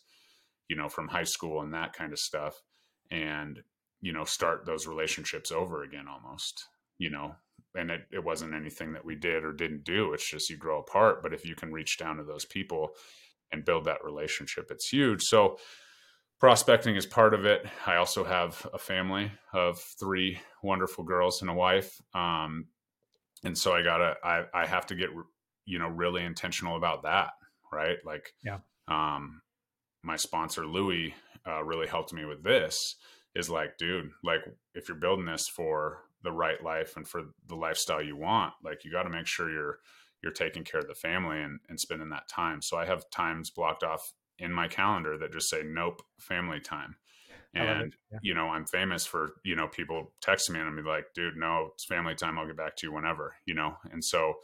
you 0.68 0.76
know, 0.76 0.90
from 0.90 1.08
high 1.08 1.24
school 1.24 1.62
and 1.62 1.74
that 1.74 1.94
kind 1.94 2.12
of 2.12 2.20
stuff. 2.20 2.62
And, 3.10 3.64
you 4.02 4.12
know, 4.12 4.26
start 4.26 4.66
those 4.66 4.88
relationships 4.88 5.52
over 5.52 5.84
again 5.84 6.08
almost, 6.10 6.66
you 6.98 7.10
know, 7.10 7.36
and 7.78 7.92
it, 7.92 8.02
it 8.12 8.24
wasn't 8.24 8.56
anything 8.56 8.94
that 8.94 9.06
we 9.06 9.16
did 9.16 9.44
or 9.44 9.54
didn't 9.54 9.84
do. 9.84 10.14
It's 10.14 10.30
just 10.30 10.50
you 10.50 10.58
grow 10.58 10.80
apart. 10.80 11.22
But 11.22 11.34
if 11.34 11.46
you 11.46 11.56
can 11.56 11.72
reach 11.72 11.98
down 11.98 12.18
to 12.18 12.24
those 12.24 12.46
people 12.46 12.90
and 13.52 13.64
build 13.64 13.86
that 13.86 14.04
relationship, 14.04 14.68
it's 14.72 14.90
huge. 14.90 15.22
So, 15.22 15.58
prospecting 16.40 16.96
is 16.96 17.06
part 17.06 17.34
of 17.34 17.46
it. 17.46 17.66
I 17.86 17.96
also 17.96 18.24
have 18.24 18.68
a 18.74 18.78
family 18.78 19.32
of 19.54 19.80
three 20.00 20.40
wonderful 20.62 21.04
girls 21.04 21.42
and 21.42 21.50
a 21.50 21.54
wife. 21.54 22.02
Um, 22.14 22.66
and 23.44 23.58
so 23.58 23.74
I 23.74 23.84
gotta, 23.84 24.16
I, 24.24 24.44
I 24.54 24.66
have 24.66 24.88
to 24.88 24.96
get, 24.96 25.10
you 25.66 25.80
know, 25.80 25.88
really 25.88 26.24
intentional 26.24 26.78
about 26.78 27.04
that. 27.04 27.30
Right. 27.72 27.98
Like, 28.06 28.34
yeah. 28.44 28.60
Um, 28.88 29.42
my 30.04 30.16
sponsor 30.16 30.66
Louis, 30.66 31.14
uh, 31.48 31.64
really 31.64 31.88
helped 31.88 32.14
me 32.14 32.26
with 32.26 32.44
this 32.44 32.96
is 33.36 33.50
like, 33.50 33.78
dude, 33.78 34.12
like 34.24 34.42
if 34.74 34.88
you're 34.88 34.98
building 34.98 35.26
this 35.26 35.48
for 35.48 36.00
the 36.24 36.32
right 36.32 36.64
life 36.64 36.96
and 36.98 37.08
for 37.08 37.22
the 37.48 37.56
lifestyle 37.56 38.02
you 38.02 38.16
want, 38.16 38.54
like 38.64 38.84
you 38.84 38.92
got 38.92 39.04
to 39.04 39.10
make 39.10 39.28
sure 39.28 39.52
you're, 39.52 39.80
you're 40.22 40.32
taking 40.32 40.64
care 40.64 40.80
of 40.80 40.88
the 40.88 40.96
family 40.96 41.42
and, 41.42 41.60
and 41.70 41.80
spending 41.80 42.10
that 42.10 42.28
time. 42.30 42.62
So 42.62 42.78
I 42.78 42.86
have 42.86 43.10
times 43.12 43.50
blocked 43.50 43.84
off 43.84 44.14
in 44.40 44.52
my 44.52 44.68
calendar 44.68 45.18
that 45.18 45.34
just 45.34 45.50
say 45.50 45.64
nope 45.66 46.02
family 46.20 46.60
time 46.60 46.96
And 47.54 47.94
yeah. 48.12 48.20
you 48.22 48.34
know, 48.34 48.50
I'm 48.50 48.66
famous 48.66 49.06
for 49.06 49.32
you 49.44 49.56
know 49.56 49.68
people 49.68 50.14
texting 50.24 50.52
me 50.52 50.60
and 50.60 50.68
I'm 50.68 50.86
like, 50.86 51.06
dude, 51.16 51.38
no, 51.38 51.70
it's 51.74 51.86
family 51.86 52.16
time. 52.16 52.38
I'll 52.38 52.48
get 52.48 52.58
back 52.58 52.76
to 52.78 52.88
you 52.88 52.94
whenever. 52.94 53.36
You 53.46 53.56
know, 53.56 53.78
and 53.92 54.04
so 54.04 54.36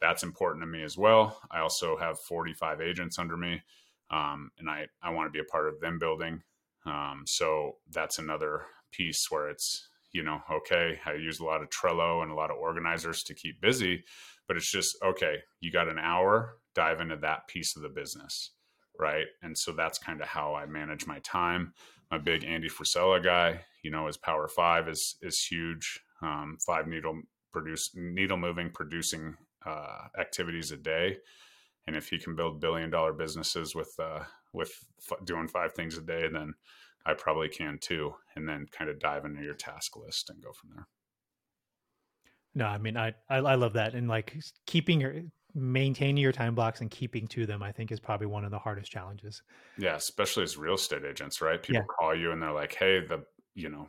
that's 0.00 0.22
important 0.22 0.62
to 0.62 0.66
me 0.66 0.82
as 0.82 0.96
well. 0.96 1.40
I 1.50 1.60
also 1.60 1.96
have 1.96 2.18
45 2.20 2.80
agents 2.80 3.18
under 3.18 3.36
me, 3.36 3.62
um, 4.10 4.50
and 4.58 4.68
I 4.68 4.86
I 5.02 5.10
want 5.10 5.28
to 5.28 5.32
be 5.32 5.40
a 5.40 5.50
part 5.50 5.68
of 5.68 5.80
them 5.80 5.98
building. 5.98 6.42
Um, 6.84 7.24
so 7.26 7.76
that's 7.90 8.18
another 8.18 8.66
piece 8.92 9.26
where 9.30 9.48
it's 9.48 9.88
you 10.16 10.22
know 10.22 10.40
okay, 10.50 10.98
I 11.04 11.12
use 11.12 11.40
a 11.40 11.44
lot 11.44 11.62
of 11.62 11.68
Trello 11.68 12.22
and 12.22 12.32
a 12.32 12.34
lot 12.34 12.50
of 12.50 12.56
organizers 12.56 13.22
to 13.24 13.34
keep 13.34 13.60
busy, 13.60 14.02
but 14.48 14.56
it's 14.56 14.72
just 14.72 14.96
okay. 15.04 15.36
You 15.60 15.70
got 15.70 15.88
an 15.88 15.98
hour, 15.98 16.56
dive 16.74 17.02
into 17.02 17.16
that 17.16 17.46
piece 17.48 17.76
of 17.76 17.82
the 17.82 17.90
business, 17.90 18.52
right? 18.98 19.26
And 19.42 19.56
so 19.56 19.72
that's 19.72 19.98
kind 19.98 20.22
of 20.22 20.28
how 20.28 20.54
I 20.54 20.64
manage 20.64 21.06
my 21.06 21.18
time. 21.18 21.74
I'm 22.10 22.24
big 22.24 22.44
Andy 22.44 22.70
Frisella 22.70 23.22
guy. 23.22 23.60
You 23.82 23.90
know, 23.90 24.06
his 24.06 24.16
Power 24.16 24.48
Five 24.48 24.88
is 24.88 25.16
is 25.20 25.38
huge. 25.44 26.00
Um, 26.22 26.56
five 26.64 26.86
needle 26.86 27.20
produce 27.52 27.90
needle 27.94 28.38
moving 28.38 28.70
producing 28.70 29.36
uh, 29.66 30.08
activities 30.18 30.70
a 30.70 30.78
day, 30.78 31.18
and 31.86 31.94
if 31.94 32.08
he 32.08 32.18
can 32.18 32.34
build 32.34 32.58
billion 32.58 32.88
dollar 32.88 33.12
businesses 33.12 33.74
with 33.74 33.94
uh, 33.98 34.20
with 34.54 34.72
f- 35.10 35.26
doing 35.26 35.46
five 35.46 35.74
things 35.74 35.98
a 35.98 36.00
day, 36.00 36.26
then 36.32 36.54
I 37.06 37.14
probably 37.14 37.48
can 37.48 37.78
too. 37.80 38.14
And 38.34 38.48
then 38.48 38.66
kind 38.70 38.90
of 38.90 39.00
dive 39.00 39.24
into 39.24 39.42
your 39.42 39.54
task 39.54 39.96
list 39.96 40.30
and 40.30 40.42
go 40.42 40.52
from 40.52 40.70
there. 40.74 40.88
No, 42.54 42.66
I 42.66 42.78
mean 42.78 42.96
I, 42.96 43.14
I 43.28 43.36
I, 43.36 43.54
love 43.54 43.74
that, 43.74 43.94
and 43.94 44.08
like 44.08 44.36
keeping 44.66 45.00
your 45.00 45.14
maintaining 45.54 46.22
your 46.22 46.32
time 46.32 46.54
blocks 46.54 46.80
and 46.80 46.90
keeping 46.90 47.26
to 47.28 47.46
them, 47.46 47.62
I 47.62 47.70
think 47.70 47.92
is 47.92 48.00
probably 48.00 48.26
one 48.26 48.44
of 48.44 48.50
the 48.50 48.58
hardest 48.58 48.90
challenges. 48.90 49.42
Yeah, 49.78 49.96
especially 49.96 50.42
as 50.42 50.56
real 50.56 50.74
estate 50.74 51.04
agents, 51.04 51.40
right? 51.40 51.62
People 51.62 51.82
yeah. 51.82 51.94
call 51.98 52.14
you 52.14 52.32
and 52.32 52.40
they're 52.42 52.52
like, 52.52 52.74
"Hey, 52.74 53.00
the 53.00 53.24
you 53.54 53.68
know 53.68 53.88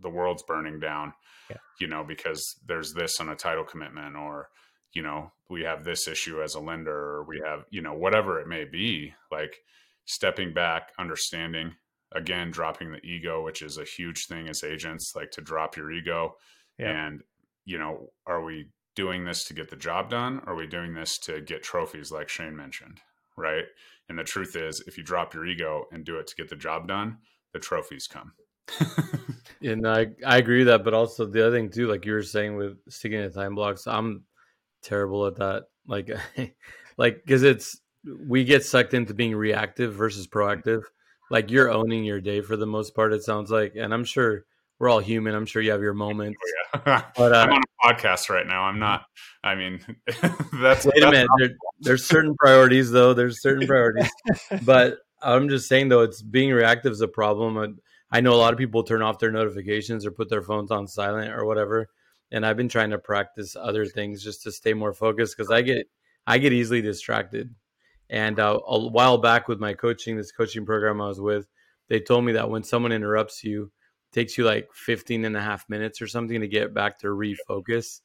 the 0.00 0.10
world's 0.10 0.42
burning 0.42 0.80
down," 0.80 1.12
yeah. 1.50 1.56
you 1.80 1.86
know, 1.86 2.04
because 2.04 2.56
there's 2.66 2.92
this 2.92 3.20
on 3.20 3.28
a 3.28 3.36
title 3.36 3.64
commitment, 3.64 4.16
or 4.16 4.48
you 4.94 5.02
know, 5.02 5.32
we 5.50 5.62
have 5.62 5.84
this 5.84 6.08
issue 6.08 6.42
as 6.42 6.54
a 6.54 6.60
lender, 6.60 6.96
or 6.96 7.24
we 7.24 7.42
have, 7.44 7.64
you 7.70 7.82
know, 7.82 7.92
whatever 7.92 8.40
it 8.40 8.46
may 8.46 8.64
be, 8.64 9.12
like 9.30 9.56
stepping 10.04 10.54
back, 10.54 10.92
understanding, 10.98 11.72
again, 12.14 12.50
dropping 12.50 12.92
the 12.92 13.04
ego, 13.04 13.42
which 13.42 13.62
is 13.62 13.78
a 13.78 13.84
huge 13.84 14.26
thing 14.26 14.48
as 14.48 14.62
agents, 14.62 15.14
like 15.16 15.30
to 15.32 15.40
drop 15.40 15.76
your 15.76 15.90
ego. 15.90 16.36
Yeah. 16.78 17.06
And, 17.06 17.22
you 17.64 17.78
know, 17.78 18.10
are 18.26 18.42
we 18.42 18.70
doing 18.94 19.24
this 19.24 19.44
to 19.44 19.54
get 19.54 19.70
the 19.70 19.76
job 19.76 20.10
done? 20.10 20.40
Or 20.46 20.52
are 20.52 20.56
we 20.56 20.66
doing 20.66 20.94
this 20.94 21.18
to 21.18 21.40
get 21.40 21.62
trophies, 21.62 22.12
like 22.12 22.28
Shanne 22.28 22.54
mentioned? 22.54 23.00
Right. 23.36 23.64
And 24.08 24.18
the 24.18 24.24
truth 24.24 24.54
is, 24.54 24.82
if 24.86 24.96
you 24.96 25.04
drop 25.04 25.34
your 25.34 25.46
ego 25.46 25.84
and 25.92 26.04
do 26.04 26.18
it 26.18 26.26
to 26.28 26.36
get 26.36 26.48
the 26.48 26.56
job 26.56 26.88
done, 26.88 27.18
the 27.52 27.58
trophies 27.58 28.06
come. 28.06 28.32
and 29.62 29.86
I, 29.86 30.08
I 30.24 30.38
agree 30.38 30.58
with 30.58 30.68
that. 30.68 30.84
But 30.84 30.94
also 30.94 31.26
the 31.26 31.46
other 31.46 31.56
thing, 31.56 31.70
too, 31.70 31.88
like 31.88 32.04
you 32.04 32.12
were 32.12 32.22
saying 32.22 32.56
with 32.56 32.78
sticking 32.88 33.20
to 33.20 33.30
time 33.30 33.54
blocks, 33.54 33.86
I'm 33.86 34.24
terrible 34.82 35.26
at 35.26 35.36
that. 35.36 35.64
Like, 35.86 36.10
like 36.96 37.22
because 37.24 37.42
it's 37.42 37.80
we 38.26 38.44
get 38.44 38.64
sucked 38.64 38.94
into 38.94 39.14
being 39.14 39.34
reactive 39.34 39.94
versus 39.94 40.26
proactive. 40.26 40.82
Like 41.30 41.50
you're 41.50 41.70
owning 41.70 42.04
your 42.04 42.20
day 42.20 42.40
for 42.40 42.56
the 42.56 42.66
most 42.66 42.94
part. 42.94 43.12
It 43.12 43.22
sounds 43.22 43.50
like, 43.50 43.74
and 43.76 43.92
I'm 43.92 44.04
sure 44.04 44.44
we're 44.78 44.88
all 44.88 45.00
human. 45.00 45.34
I'm 45.34 45.46
sure 45.46 45.62
you 45.62 45.70
have 45.70 45.82
your 45.82 45.94
moments. 46.06 46.38
Oh, 46.42 46.80
yeah. 46.86 47.02
But 47.16 47.32
uh, 47.32 47.36
I'm 47.36 47.52
on 47.52 47.62
a 47.62 47.94
podcast 47.94 48.28
right 48.28 48.46
now. 48.46 48.62
I'm 48.62 48.78
not. 48.78 49.04
I 49.42 49.54
mean, 49.54 49.80
that's 50.06 50.84
wait 50.84 50.94
that's 51.00 51.04
a 51.04 51.10
minute. 51.10 51.28
There, 51.38 51.50
there's 51.80 52.04
certain 52.04 52.34
priorities 52.36 52.90
though. 52.90 53.14
There's 53.14 53.40
certain 53.40 53.66
priorities, 53.66 54.10
but 54.62 54.98
I'm 55.22 55.48
just 55.48 55.68
saying 55.68 55.88
though, 55.88 56.02
it's 56.02 56.20
being 56.20 56.50
reactive 56.50 56.92
is 56.92 57.00
a 57.00 57.08
problem. 57.08 57.78
I 58.10 58.20
know 58.20 58.32
a 58.32 58.36
lot 58.36 58.52
of 58.52 58.58
people 58.58 58.82
turn 58.82 59.02
off 59.02 59.18
their 59.18 59.30
notifications 59.30 60.04
or 60.04 60.10
put 60.10 60.28
their 60.28 60.42
phones 60.42 60.70
on 60.70 60.88
silent 60.88 61.32
or 61.32 61.44
whatever 61.44 61.88
and 62.34 62.44
I've 62.44 62.56
been 62.56 62.68
trying 62.68 62.90
to 62.90 62.98
practice 62.98 63.56
other 63.56 63.86
things 63.86 64.22
just 64.22 64.42
to 64.42 64.52
stay 64.52 64.74
more 64.74 64.92
focused 64.92 65.36
because 65.36 65.52
I 65.52 65.62
get 65.62 65.86
I 66.26 66.38
get 66.38 66.52
easily 66.52 66.82
distracted. 66.82 67.54
And 68.10 68.38
uh, 68.38 68.60
a 68.66 68.88
while 68.88 69.18
back 69.18 69.48
with 69.48 69.58
my 69.58 69.74
coaching, 69.74 70.16
this 70.16 70.32
coaching 70.32 70.66
program 70.66 71.00
I 71.00 71.08
was 71.08 71.20
with, 71.20 71.46
they 71.88 72.00
told 72.00 72.24
me 72.24 72.32
that 72.32 72.50
when 72.50 72.62
someone 72.62 72.92
interrupts 72.92 73.44
you, 73.44 73.64
it 73.64 74.14
takes 74.14 74.38
you 74.38 74.44
like 74.44 74.68
15 74.74 75.24
and 75.24 75.36
a 75.36 75.40
half 75.40 75.68
minutes 75.68 76.00
or 76.00 76.06
something 76.06 76.40
to 76.40 76.48
get 76.48 76.74
back 76.74 76.98
to 77.00 77.08
refocus. 77.08 78.00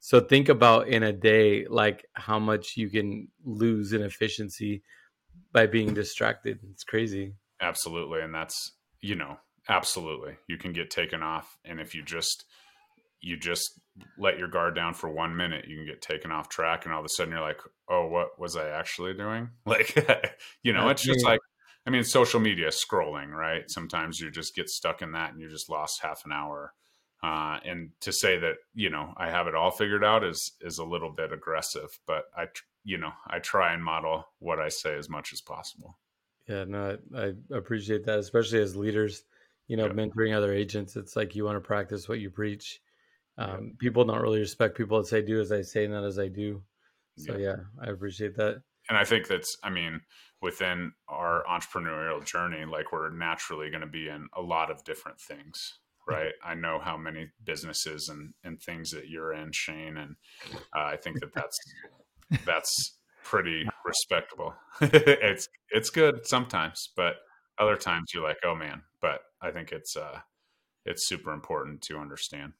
So 0.00 0.20
think 0.20 0.48
about 0.48 0.88
in 0.88 1.02
a 1.02 1.12
day, 1.12 1.66
like 1.68 2.04
how 2.14 2.38
much 2.38 2.76
you 2.76 2.88
can 2.88 3.28
lose 3.44 3.92
in 3.92 4.02
efficiency 4.02 4.82
by 5.52 5.66
being 5.66 5.94
distracted. 5.94 6.60
It's 6.70 6.84
crazy. 6.84 7.34
Absolutely. 7.60 8.20
And 8.20 8.34
that's, 8.34 8.72
you 9.00 9.16
know, 9.16 9.38
absolutely. 9.68 10.36
You 10.46 10.56
can 10.56 10.72
get 10.72 10.90
taken 10.90 11.22
off. 11.22 11.58
And 11.64 11.80
if 11.80 11.94
you 11.94 12.02
just, 12.02 12.44
you 13.20 13.36
just 13.36 13.80
let 14.16 14.38
your 14.38 14.48
guard 14.48 14.74
down 14.74 14.94
for 14.94 15.08
one 15.08 15.36
minute, 15.36 15.66
you 15.66 15.76
can 15.76 15.86
get 15.86 16.02
taken 16.02 16.30
off 16.30 16.48
track, 16.48 16.84
and 16.84 16.94
all 16.94 17.00
of 17.00 17.04
a 17.04 17.08
sudden 17.08 17.32
you're 17.32 17.42
like, 17.42 17.60
"Oh, 17.88 18.06
what 18.06 18.38
was 18.38 18.56
I 18.56 18.68
actually 18.68 19.14
doing?" 19.14 19.50
Like, 19.66 19.94
you 20.62 20.72
know, 20.72 20.88
it's 20.88 21.02
just 21.02 21.24
like, 21.24 21.40
I 21.86 21.90
mean, 21.90 22.04
social 22.04 22.40
media 22.40 22.68
scrolling, 22.68 23.30
right? 23.30 23.68
Sometimes 23.68 24.20
you 24.20 24.30
just 24.30 24.54
get 24.54 24.68
stuck 24.68 25.02
in 25.02 25.12
that, 25.12 25.32
and 25.32 25.40
you 25.40 25.48
just 25.48 25.70
lost 25.70 26.02
half 26.02 26.24
an 26.24 26.32
hour. 26.32 26.72
Uh, 27.20 27.58
and 27.64 27.90
to 28.00 28.12
say 28.12 28.38
that 28.38 28.54
you 28.74 28.90
know 28.90 29.12
I 29.16 29.28
have 29.30 29.48
it 29.48 29.54
all 29.56 29.72
figured 29.72 30.04
out 30.04 30.22
is 30.22 30.52
is 30.60 30.78
a 30.78 30.84
little 30.84 31.10
bit 31.10 31.32
aggressive, 31.32 31.98
but 32.06 32.24
I 32.36 32.46
you 32.84 32.98
know 32.98 33.10
I 33.26 33.40
try 33.40 33.72
and 33.72 33.82
model 33.82 34.24
what 34.38 34.60
I 34.60 34.68
say 34.68 34.96
as 34.96 35.08
much 35.08 35.32
as 35.32 35.40
possible. 35.40 35.98
Yeah, 36.48 36.64
no, 36.64 36.96
I, 37.14 37.20
I 37.20 37.32
appreciate 37.50 38.04
that, 38.06 38.20
especially 38.20 38.62
as 38.62 38.76
leaders. 38.76 39.24
You 39.66 39.76
know, 39.76 39.90
mentoring 39.90 40.34
other 40.34 40.54
agents, 40.54 40.96
it's 40.96 41.14
like 41.14 41.36
you 41.36 41.44
want 41.44 41.56
to 41.56 41.60
practice 41.60 42.08
what 42.08 42.20
you 42.20 42.30
preach 42.30 42.80
um, 43.38 43.74
people 43.78 44.04
don't 44.04 44.20
really 44.20 44.40
respect 44.40 44.76
people 44.76 44.98
that 44.98 45.06
say 45.06 45.22
do 45.22 45.40
as 45.40 45.52
I 45.52 45.62
say, 45.62 45.86
not 45.86 46.04
as 46.04 46.18
I 46.18 46.28
do. 46.28 46.62
So 47.16 47.36
yeah. 47.36 47.48
yeah, 47.48 47.56
I 47.80 47.90
appreciate 47.90 48.36
that. 48.36 48.62
And 48.88 48.98
I 48.98 49.04
think 49.04 49.28
that's, 49.28 49.56
I 49.62 49.70
mean, 49.70 50.00
within 50.40 50.92
our 51.08 51.44
entrepreneurial 51.48 52.24
journey, 52.24 52.64
like 52.64 52.92
we're 52.92 53.10
naturally 53.10 53.70
going 53.70 53.82
to 53.82 53.86
be 53.86 54.08
in 54.08 54.28
a 54.36 54.40
lot 54.40 54.70
of 54.70 54.84
different 54.84 55.20
things, 55.20 55.78
right? 56.08 56.32
I 56.44 56.54
know 56.54 56.78
how 56.82 56.96
many 56.96 57.28
businesses 57.44 58.08
and 58.08 58.32
and 58.44 58.60
things 58.60 58.90
that 58.90 59.08
you're 59.08 59.32
in, 59.32 59.50
Shanne, 59.52 59.98
and 59.98 60.16
uh, 60.74 60.84
I 60.84 60.96
think 60.96 61.20
that 61.20 61.34
that's 61.34 61.58
that's 62.46 62.98
pretty 63.24 63.68
respectable. 63.84 64.54
it's 64.80 65.48
it's 65.70 65.90
good 65.90 66.26
sometimes, 66.26 66.90
but 66.96 67.16
other 67.58 67.76
times 67.76 68.12
you're 68.14 68.22
like, 68.22 68.38
oh 68.44 68.54
man. 68.54 68.82
But 69.02 69.20
I 69.42 69.50
think 69.50 69.70
it's 69.70 69.96
uh 69.96 70.20
it's 70.86 71.06
super 71.06 71.32
important 71.32 71.82
to 71.82 71.98
understand. 71.98 72.54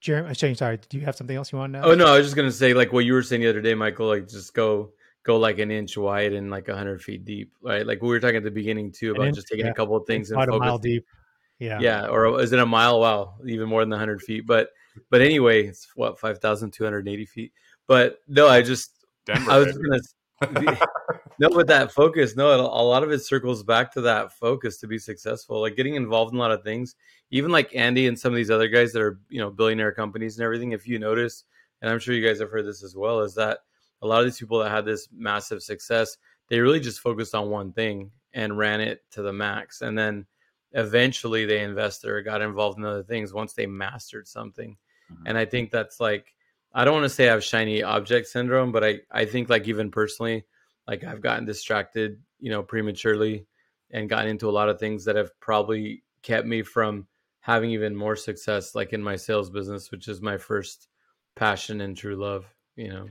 Jeremy, 0.00 0.30
uh, 0.30 0.54
sorry, 0.54 0.78
do 0.88 0.98
you 0.98 1.04
have 1.04 1.16
something 1.16 1.36
else 1.36 1.52
you 1.52 1.58
want 1.58 1.72
to 1.72 1.80
know? 1.80 1.86
Oh 1.86 1.94
no, 1.94 2.06
I 2.06 2.18
was 2.18 2.26
just 2.26 2.36
gonna 2.36 2.52
say 2.52 2.72
like 2.72 2.92
what 2.92 3.04
you 3.04 3.14
were 3.14 3.22
saying 3.22 3.42
the 3.42 3.48
other 3.48 3.60
day, 3.60 3.74
Michael. 3.74 4.06
Like 4.06 4.28
just 4.28 4.54
go 4.54 4.92
go 5.24 5.38
like 5.38 5.58
an 5.58 5.70
inch 5.70 5.96
wide 5.96 6.32
and 6.32 6.50
like 6.50 6.68
hundred 6.68 7.02
feet 7.02 7.24
deep, 7.24 7.52
right? 7.62 7.86
Like 7.86 8.00
we 8.00 8.08
were 8.08 8.20
talking 8.20 8.36
at 8.36 8.44
the 8.44 8.50
beginning 8.50 8.92
too 8.92 9.12
about 9.12 9.26
inch, 9.26 9.36
just 9.36 9.48
taking 9.48 9.66
yeah. 9.66 9.72
a 9.72 9.74
couple 9.74 9.96
of 9.96 10.06
things 10.06 10.30
and 10.30 10.40
about 10.40 10.54
a 10.54 10.58
mile 10.58 10.78
deep. 10.78 11.04
Yeah, 11.58 11.80
yeah, 11.80 12.06
or 12.06 12.40
is 12.40 12.52
it 12.52 12.60
a 12.60 12.66
mile? 12.66 13.00
Wow, 13.00 13.34
even 13.44 13.68
more 13.68 13.84
than 13.84 13.90
hundred 13.98 14.22
feet. 14.22 14.46
But 14.46 14.70
but 15.10 15.20
anyway, 15.20 15.66
it's 15.66 15.88
what 15.96 16.20
five 16.20 16.38
thousand 16.38 16.72
two 16.72 16.84
hundred 16.84 17.08
eighty 17.08 17.26
feet. 17.26 17.52
But 17.88 18.20
no, 18.28 18.46
I 18.48 18.62
just 18.62 18.92
Denver, 19.26 19.50
I 19.50 19.58
was 19.58 19.76
gonna 19.76 20.00
no, 21.38 21.50
but 21.50 21.66
that 21.66 21.92
focus, 21.92 22.36
no, 22.36 22.54
a 22.60 22.62
lot 22.62 23.02
of 23.02 23.10
it 23.10 23.20
circles 23.20 23.62
back 23.62 23.92
to 23.92 24.00
that 24.02 24.32
focus 24.32 24.78
to 24.78 24.86
be 24.86 24.98
successful. 24.98 25.60
Like 25.60 25.76
getting 25.76 25.94
involved 25.94 26.32
in 26.32 26.38
a 26.38 26.40
lot 26.40 26.52
of 26.52 26.62
things, 26.62 26.94
even 27.30 27.50
like 27.50 27.74
Andy 27.74 28.06
and 28.06 28.18
some 28.18 28.32
of 28.32 28.36
these 28.36 28.50
other 28.50 28.68
guys 28.68 28.92
that 28.92 29.02
are, 29.02 29.20
you 29.28 29.40
know, 29.40 29.50
billionaire 29.50 29.92
companies 29.92 30.38
and 30.38 30.44
everything. 30.44 30.72
If 30.72 30.86
you 30.86 30.98
notice, 30.98 31.44
and 31.82 31.90
I'm 31.90 31.98
sure 31.98 32.14
you 32.14 32.26
guys 32.26 32.40
have 32.40 32.50
heard 32.50 32.66
this 32.66 32.82
as 32.82 32.96
well, 32.96 33.20
is 33.20 33.34
that 33.34 33.58
a 34.02 34.06
lot 34.06 34.20
of 34.20 34.26
these 34.26 34.38
people 34.38 34.60
that 34.60 34.70
had 34.70 34.84
this 34.84 35.08
massive 35.12 35.62
success, 35.62 36.16
they 36.48 36.60
really 36.60 36.80
just 36.80 37.00
focused 37.00 37.34
on 37.34 37.50
one 37.50 37.72
thing 37.72 38.10
and 38.32 38.58
ran 38.58 38.80
it 38.80 39.02
to 39.12 39.22
the 39.22 39.32
max. 39.32 39.80
And 39.82 39.98
then 39.98 40.26
eventually 40.72 41.46
they 41.46 41.62
invested 41.62 42.10
or 42.10 42.22
got 42.22 42.42
involved 42.42 42.78
in 42.78 42.84
other 42.84 43.02
things 43.02 43.32
once 43.32 43.54
they 43.54 43.66
mastered 43.66 44.28
something. 44.28 44.76
Mm-hmm. 45.12 45.26
And 45.26 45.38
I 45.38 45.44
think 45.44 45.70
that's 45.70 45.98
like 46.00 46.34
I 46.78 46.84
don't 46.84 46.94
want 46.94 47.06
to 47.06 47.10
say 47.10 47.28
I 47.28 47.32
have 47.32 47.42
shiny 47.42 47.82
object 47.82 48.28
syndrome, 48.28 48.70
but 48.70 48.84
I, 48.84 49.00
I 49.10 49.24
think 49.24 49.48
like 49.48 49.66
even 49.66 49.90
personally, 49.90 50.44
like 50.86 51.02
I've 51.02 51.20
gotten 51.20 51.44
distracted, 51.44 52.20
you 52.38 52.52
know, 52.52 52.62
prematurely 52.62 53.46
and 53.90 54.08
gotten 54.08 54.30
into 54.30 54.48
a 54.48 54.52
lot 54.52 54.68
of 54.68 54.78
things 54.78 55.04
that 55.06 55.16
have 55.16 55.30
probably 55.40 56.04
kept 56.22 56.46
me 56.46 56.62
from 56.62 57.08
having 57.40 57.72
even 57.72 57.96
more 57.96 58.14
success 58.14 58.76
like 58.76 58.92
in 58.92 59.02
my 59.02 59.16
sales 59.16 59.50
business, 59.50 59.90
which 59.90 60.06
is 60.06 60.22
my 60.22 60.38
first 60.38 60.86
passion 61.34 61.80
and 61.80 61.96
true 61.96 62.14
love, 62.14 62.46
you 62.76 62.90
know. 62.90 63.08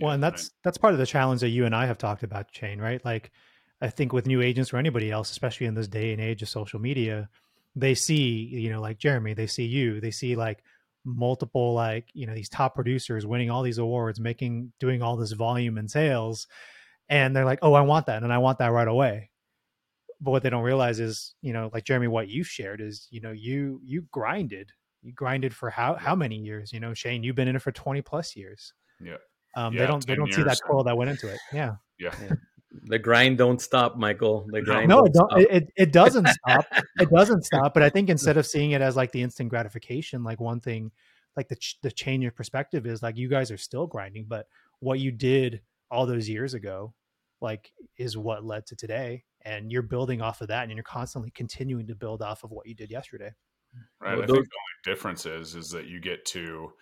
Well, 0.00 0.12
and 0.12 0.22
that's 0.22 0.52
that's 0.62 0.78
part 0.78 0.92
of 0.92 1.00
the 1.00 1.06
challenge 1.06 1.40
that 1.40 1.48
you 1.48 1.66
and 1.66 1.74
I 1.74 1.86
have 1.86 1.98
talked 1.98 2.22
about, 2.22 2.52
Shanne, 2.52 2.80
right? 2.80 3.04
Like 3.04 3.32
I 3.80 3.88
think 3.88 4.12
with 4.12 4.28
new 4.28 4.40
agents 4.40 4.72
or 4.72 4.76
anybody 4.76 5.10
else, 5.10 5.32
especially 5.32 5.66
in 5.66 5.74
this 5.74 5.88
day 5.88 6.12
and 6.12 6.22
age 6.22 6.42
of 6.42 6.48
social 6.48 6.78
media, 6.78 7.28
they 7.74 7.96
see, 7.96 8.44
you 8.52 8.70
know, 8.70 8.80
like 8.80 8.98
Jeremy, 8.98 9.34
they 9.34 9.48
see 9.48 9.66
you, 9.66 10.00
they 10.00 10.12
see 10.12 10.36
like 10.36 10.62
multiple 11.04 11.72
like 11.72 12.08
you 12.12 12.26
know 12.26 12.34
these 12.34 12.48
top 12.48 12.74
producers 12.74 13.26
winning 13.26 13.50
all 13.50 13.62
these 13.62 13.78
awards 13.78 14.20
making 14.20 14.70
doing 14.80 15.02
all 15.02 15.16
this 15.16 15.32
volume 15.32 15.78
and 15.78 15.90
sales 15.90 16.46
and 17.08 17.34
they're 17.34 17.46
like 17.46 17.58
oh 17.62 17.72
i 17.72 17.80
want 17.80 18.04
that 18.06 18.22
and 18.22 18.32
i 18.32 18.38
want 18.38 18.58
that 18.58 18.68
right 18.68 18.88
away 18.88 19.30
but 20.20 20.32
what 20.32 20.42
they 20.42 20.50
don't 20.50 20.62
realize 20.62 21.00
is, 21.00 21.34
you 21.40 21.52
know, 21.52 21.70
like 21.72 21.84
Jeremy, 21.84 22.08
what 22.08 22.28
you 22.28 22.44
shared 22.44 22.80
is, 22.80 23.08
you 23.10 23.20
know, 23.20 23.32
you 23.32 23.80
you 23.82 24.02
grinded, 24.12 24.70
you 25.02 25.12
grinded 25.12 25.54
for 25.54 25.70
how 25.70 25.94
how 25.94 26.14
many 26.14 26.36
years? 26.36 26.72
You 26.72 26.80
know, 26.80 26.90
Shanne, 26.90 27.24
you've 27.24 27.36
been 27.36 27.48
in 27.48 27.56
it 27.56 27.62
for 27.62 27.72
twenty 27.72 28.02
plus 28.02 28.36
years. 28.36 28.74
Yeah. 29.02 29.16
Um, 29.56 29.72
Yeah, 29.72 29.80
they 29.80 29.86
don't 29.86 30.06
they 30.06 30.14
don't 30.14 30.32
see 30.32 30.42
that 30.42 30.48
years. 30.48 30.60
toil 30.66 30.84
that 30.84 30.96
went 30.96 31.10
into 31.10 31.28
it. 31.28 31.38
Yeah. 31.52 31.76
Yeah. 31.98 32.14
The 32.84 32.98
grind 32.98 33.38
don't 33.38 33.60
stop, 33.60 33.96
Michael. 33.96 34.46
The 34.50 34.62
grind. 34.62 34.88
no, 34.88 35.04
it, 35.04 35.12
don't 35.12 35.28
don't, 35.30 35.40
it, 35.50 35.70
it 35.76 35.92
doesn't 35.92 36.28
stop. 36.46 36.66
It 37.00 37.10
doesn't 37.10 37.44
stop. 37.44 37.74
But 37.74 37.82
I 37.82 37.90
think 37.90 38.08
instead 38.08 38.36
of 38.36 38.46
seeing 38.46 38.70
it 38.72 38.80
as 38.80 38.96
like 38.96 39.10
the 39.12 39.22
instant 39.22 39.48
gratification, 39.48 40.22
like 40.22 40.38
one 40.40 40.60
thing, 40.60 40.92
like 41.36 41.48
the 41.48 41.56
ch- 41.56 41.78
the 41.82 41.90
change 41.90 42.24
of 42.24 42.36
perspective 42.36 42.86
is 42.86 43.02
like 43.02 43.16
you 43.16 43.28
guys 43.28 43.50
are 43.50 43.56
still 43.58 43.86
grinding, 43.86 44.26
but 44.28 44.46
what 44.78 45.00
you 45.00 45.10
did 45.10 45.62
all 45.90 46.06
those 46.06 46.28
years 46.28 46.54
ago, 46.54 46.94
like, 47.40 47.72
is 47.98 48.16
what 48.16 48.44
led 48.44 48.66
to 48.66 48.76
today, 48.76 49.24
and 49.42 49.72
you're 49.72 49.82
building 49.82 50.20
off 50.22 50.40
of 50.40 50.48
that, 50.48 50.64
and 50.64 50.72
you're 50.72 50.84
constantly 50.84 51.30
continuing 51.32 51.88
to 51.88 51.94
build 51.96 52.22
off 52.22 52.44
of 52.44 52.50
what 52.52 52.66
you 52.66 52.74
did 52.74 52.90
yesterday. 52.90 53.32
Right. 54.00 54.14
Well, 54.14 54.22
I 54.22 54.26
those- 54.26 54.36
think 54.36 54.48
the 54.48 54.92
only 54.92 54.94
difference 54.94 55.26
is 55.26 55.54
is 55.56 55.70
that 55.70 55.86
you 55.86 55.98
get 56.00 56.24
to 56.26 56.72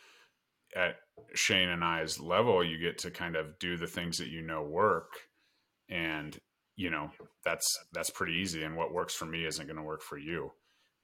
at 0.76 0.96
Shanne 1.34 1.72
and 1.72 1.82
I's 1.82 2.20
level, 2.20 2.62
you 2.62 2.78
get 2.78 2.98
to 2.98 3.10
kind 3.10 3.36
of 3.36 3.58
do 3.58 3.78
the 3.78 3.86
things 3.86 4.18
that 4.18 4.28
you 4.28 4.42
know 4.42 4.62
work, 4.62 5.08
and 5.88 6.38
you 6.76 6.90
know 6.90 7.10
that's 7.44 7.66
that's 7.92 8.10
pretty 8.10 8.34
easy. 8.34 8.62
And 8.62 8.76
what 8.76 8.92
works 8.92 9.14
for 9.14 9.26
me 9.26 9.44
isn't 9.44 9.66
going 9.66 9.76
to 9.76 9.82
work 9.82 10.02
for 10.02 10.18
you. 10.18 10.52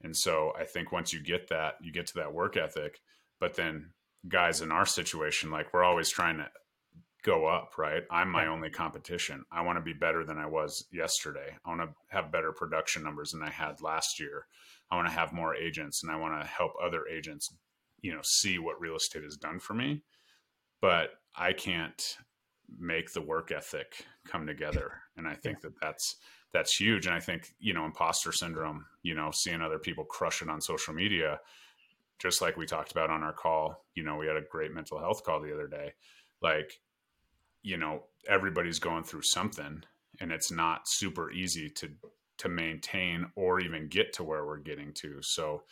And 0.01 0.15
so 0.15 0.53
I 0.59 0.65
think 0.65 0.91
once 0.91 1.13
you 1.13 1.21
get 1.21 1.49
that, 1.49 1.75
you 1.81 1.91
get 1.91 2.07
to 2.07 2.13
that 2.15 2.33
work 2.33 2.57
ethic. 2.57 2.99
But 3.39 3.55
then 3.55 3.91
guys 4.27 4.61
in 4.61 4.71
our 4.71 4.85
situation, 4.85 5.51
like 5.51 5.73
we're 5.73 5.83
always 5.83 6.09
trying 6.09 6.37
to 6.37 6.47
go 7.23 7.47
up, 7.47 7.77
right? 7.77 8.03
I'm 8.11 8.29
my 8.29 8.47
only 8.47 8.69
competition. 8.69 9.43
I 9.51 9.61
want 9.61 9.77
to 9.77 9.83
be 9.83 9.93
better 9.93 10.23
than 10.23 10.37
I 10.37 10.45
was 10.45 10.85
yesterday. 10.91 11.57
I 11.65 11.69
want 11.69 11.81
to 11.81 11.89
have 12.09 12.31
better 12.31 12.51
production 12.51 13.03
numbers 13.03 13.31
than 13.31 13.41
I 13.41 13.49
had 13.49 13.81
last 13.81 14.19
year. 14.19 14.45
I 14.91 14.95
want 14.95 15.07
to 15.07 15.13
have 15.13 15.33
more 15.33 15.55
agents 15.55 16.03
and 16.03 16.11
I 16.11 16.17
want 16.17 16.39
to 16.39 16.47
help 16.47 16.73
other 16.81 17.07
agents, 17.07 17.51
you 18.01 18.13
know, 18.13 18.21
see 18.23 18.59
what 18.59 18.79
real 18.79 18.95
estate 18.95 19.23
has 19.23 19.37
done 19.37 19.59
for 19.59 19.73
me. 19.73 20.03
But 20.81 21.09
I 21.35 21.53
can't 21.53 22.17
make 22.79 23.13
the 23.13 23.21
work 23.21 23.51
ethic 23.51 24.05
come 24.25 24.45
together. 24.45 24.93
And 25.17 25.27
I 25.27 25.35
think 25.35 25.61
that 25.61 25.79
that's 25.81 26.17
that's 26.53 26.75
huge. 26.75 27.05
And 27.05 27.15
I 27.15 27.19
think 27.19 27.53
you 27.59 27.73
know, 27.73 27.85
imposter 27.85 28.31
syndrome. 28.31 28.85
You 29.03 29.15
know, 29.15 29.31
seeing 29.31 29.61
other 29.61 29.79
people 29.79 30.03
crush 30.03 30.41
it 30.41 30.49
on 30.49 30.61
social 30.61 30.93
media, 30.93 31.39
just 32.19 32.41
like 32.41 32.57
we 32.57 32.65
talked 32.65 32.91
about 32.91 33.09
on 33.09 33.23
our 33.23 33.33
call. 33.33 33.85
You 33.95 34.03
know, 34.03 34.17
we 34.17 34.27
had 34.27 34.37
a 34.37 34.41
great 34.41 34.73
mental 34.73 34.99
health 34.99 35.23
call 35.23 35.41
the 35.41 35.53
other 35.53 35.67
day. 35.67 35.93
Like, 36.41 36.79
you 37.63 37.77
know, 37.77 38.03
everybody's 38.27 38.79
going 38.79 39.03
through 39.03 39.23
something, 39.23 39.83
and 40.19 40.31
it's 40.31 40.51
not 40.51 40.87
super 40.87 41.31
easy 41.31 41.69
to 41.71 41.89
to 42.37 42.49
maintain 42.49 43.27
or 43.35 43.61
even 43.61 43.87
get 43.87 44.11
to 44.13 44.23
where 44.23 44.45
we're 44.45 44.57
getting 44.57 44.93
to. 44.93 45.21
So 45.21 45.63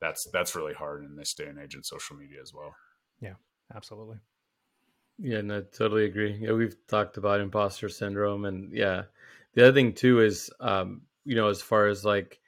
that's 0.00 0.28
that's 0.32 0.54
really 0.54 0.74
hard 0.74 1.04
in 1.04 1.16
this 1.16 1.34
day 1.34 1.46
and 1.46 1.58
age 1.58 1.74
in 1.74 1.82
social 1.82 2.16
media 2.16 2.40
as 2.40 2.52
well. 2.54 2.74
Yeah. 3.20 3.34
Absolutely. 3.74 4.18
Yeah, 5.22 5.42
no, 5.42 5.58
I 5.58 5.62
totally 5.62 6.06
agree. 6.06 6.36
Yeah, 6.40 6.52
we've 6.54 6.76
talked 6.88 7.18
about 7.18 7.40
imposter 7.40 7.88
syndrome, 7.90 8.46
and 8.46 8.72
yeah, 8.72 9.04
the 9.54 9.64
other 9.64 9.74
thing 9.74 9.94
too 9.94 10.20
is, 10.20 10.50
um, 10.60 11.02
you 11.24 11.36
know, 11.36 11.48
as 11.48 11.62
far 11.62 11.88
as 11.88 12.04
like 12.04 12.40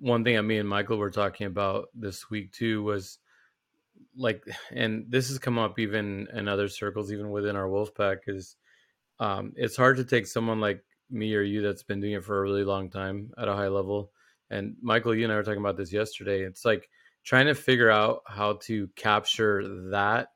one 0.00 0.24
thing 0.24 0.36
that 0.36 0.44
me 0.44 0.58
and 0.58 0.68
Michael 0.68 0.98
were 0.98 1.10
talking 1.12 1.48
about 1.48 1.88
this 1.94 2.30
week 2.30 2.52
too 2.52 2.84
was 2.84 3.18
like, 4.16 4.44
and 4.72 5.06
this 5.10 5.28
has 5.28 5.38
come 5.38 5.58
up 5.58 5.78
even 5.78 6.28
in 6.34 6.48
other 6.48 6.68
circles, 6.68 7.12
even 7.12 7.30
within 7.30 7.56
our 7.56 7.68
wolf 7.68 7.94
pack, 7.94 8.20
is 8.28 8.56
um, 9.20 9.52
it's 9.56 9.76
hard 9.76 9.96
to 9.98 10.04
take 10.04 10.26
someone 10.26 10.60
like 10.60 10.84
me 11.10 11.34
or 11.34 11.42
you 11.42 11.62
that's 11.62 11.84
been 11.84 12.00
doing 12.00 12.14
it 12.14 12.24
for 12.24 12.38
a 12.38 12.42
really 12.42 12.64
long 12.64 12.90
time 12.90 13.32
at 13.38 13.48
a 13.48 13.54
high 13.54 13.68
level. 13.68 14.12
And 14.50 14.76
Michael, 14.82 15.14
you 15.14 15.24
and 15.24 15.32
I 15.32 15.36
were 15.36 15.44
talking 15.44 15.60
about 15.60 15.78
this 15.78 15.92
yesterday. 15.92 16.42
It's 16.42 16.64
like 16.64 16.90
trying 17.24 17.46
to 17.46 17.54
figure 17.54 17.90
out 17.90 18.22
how 18.26 18.54
to 18.62 18.88
capture 18.96 19.90
that 19.92 20.30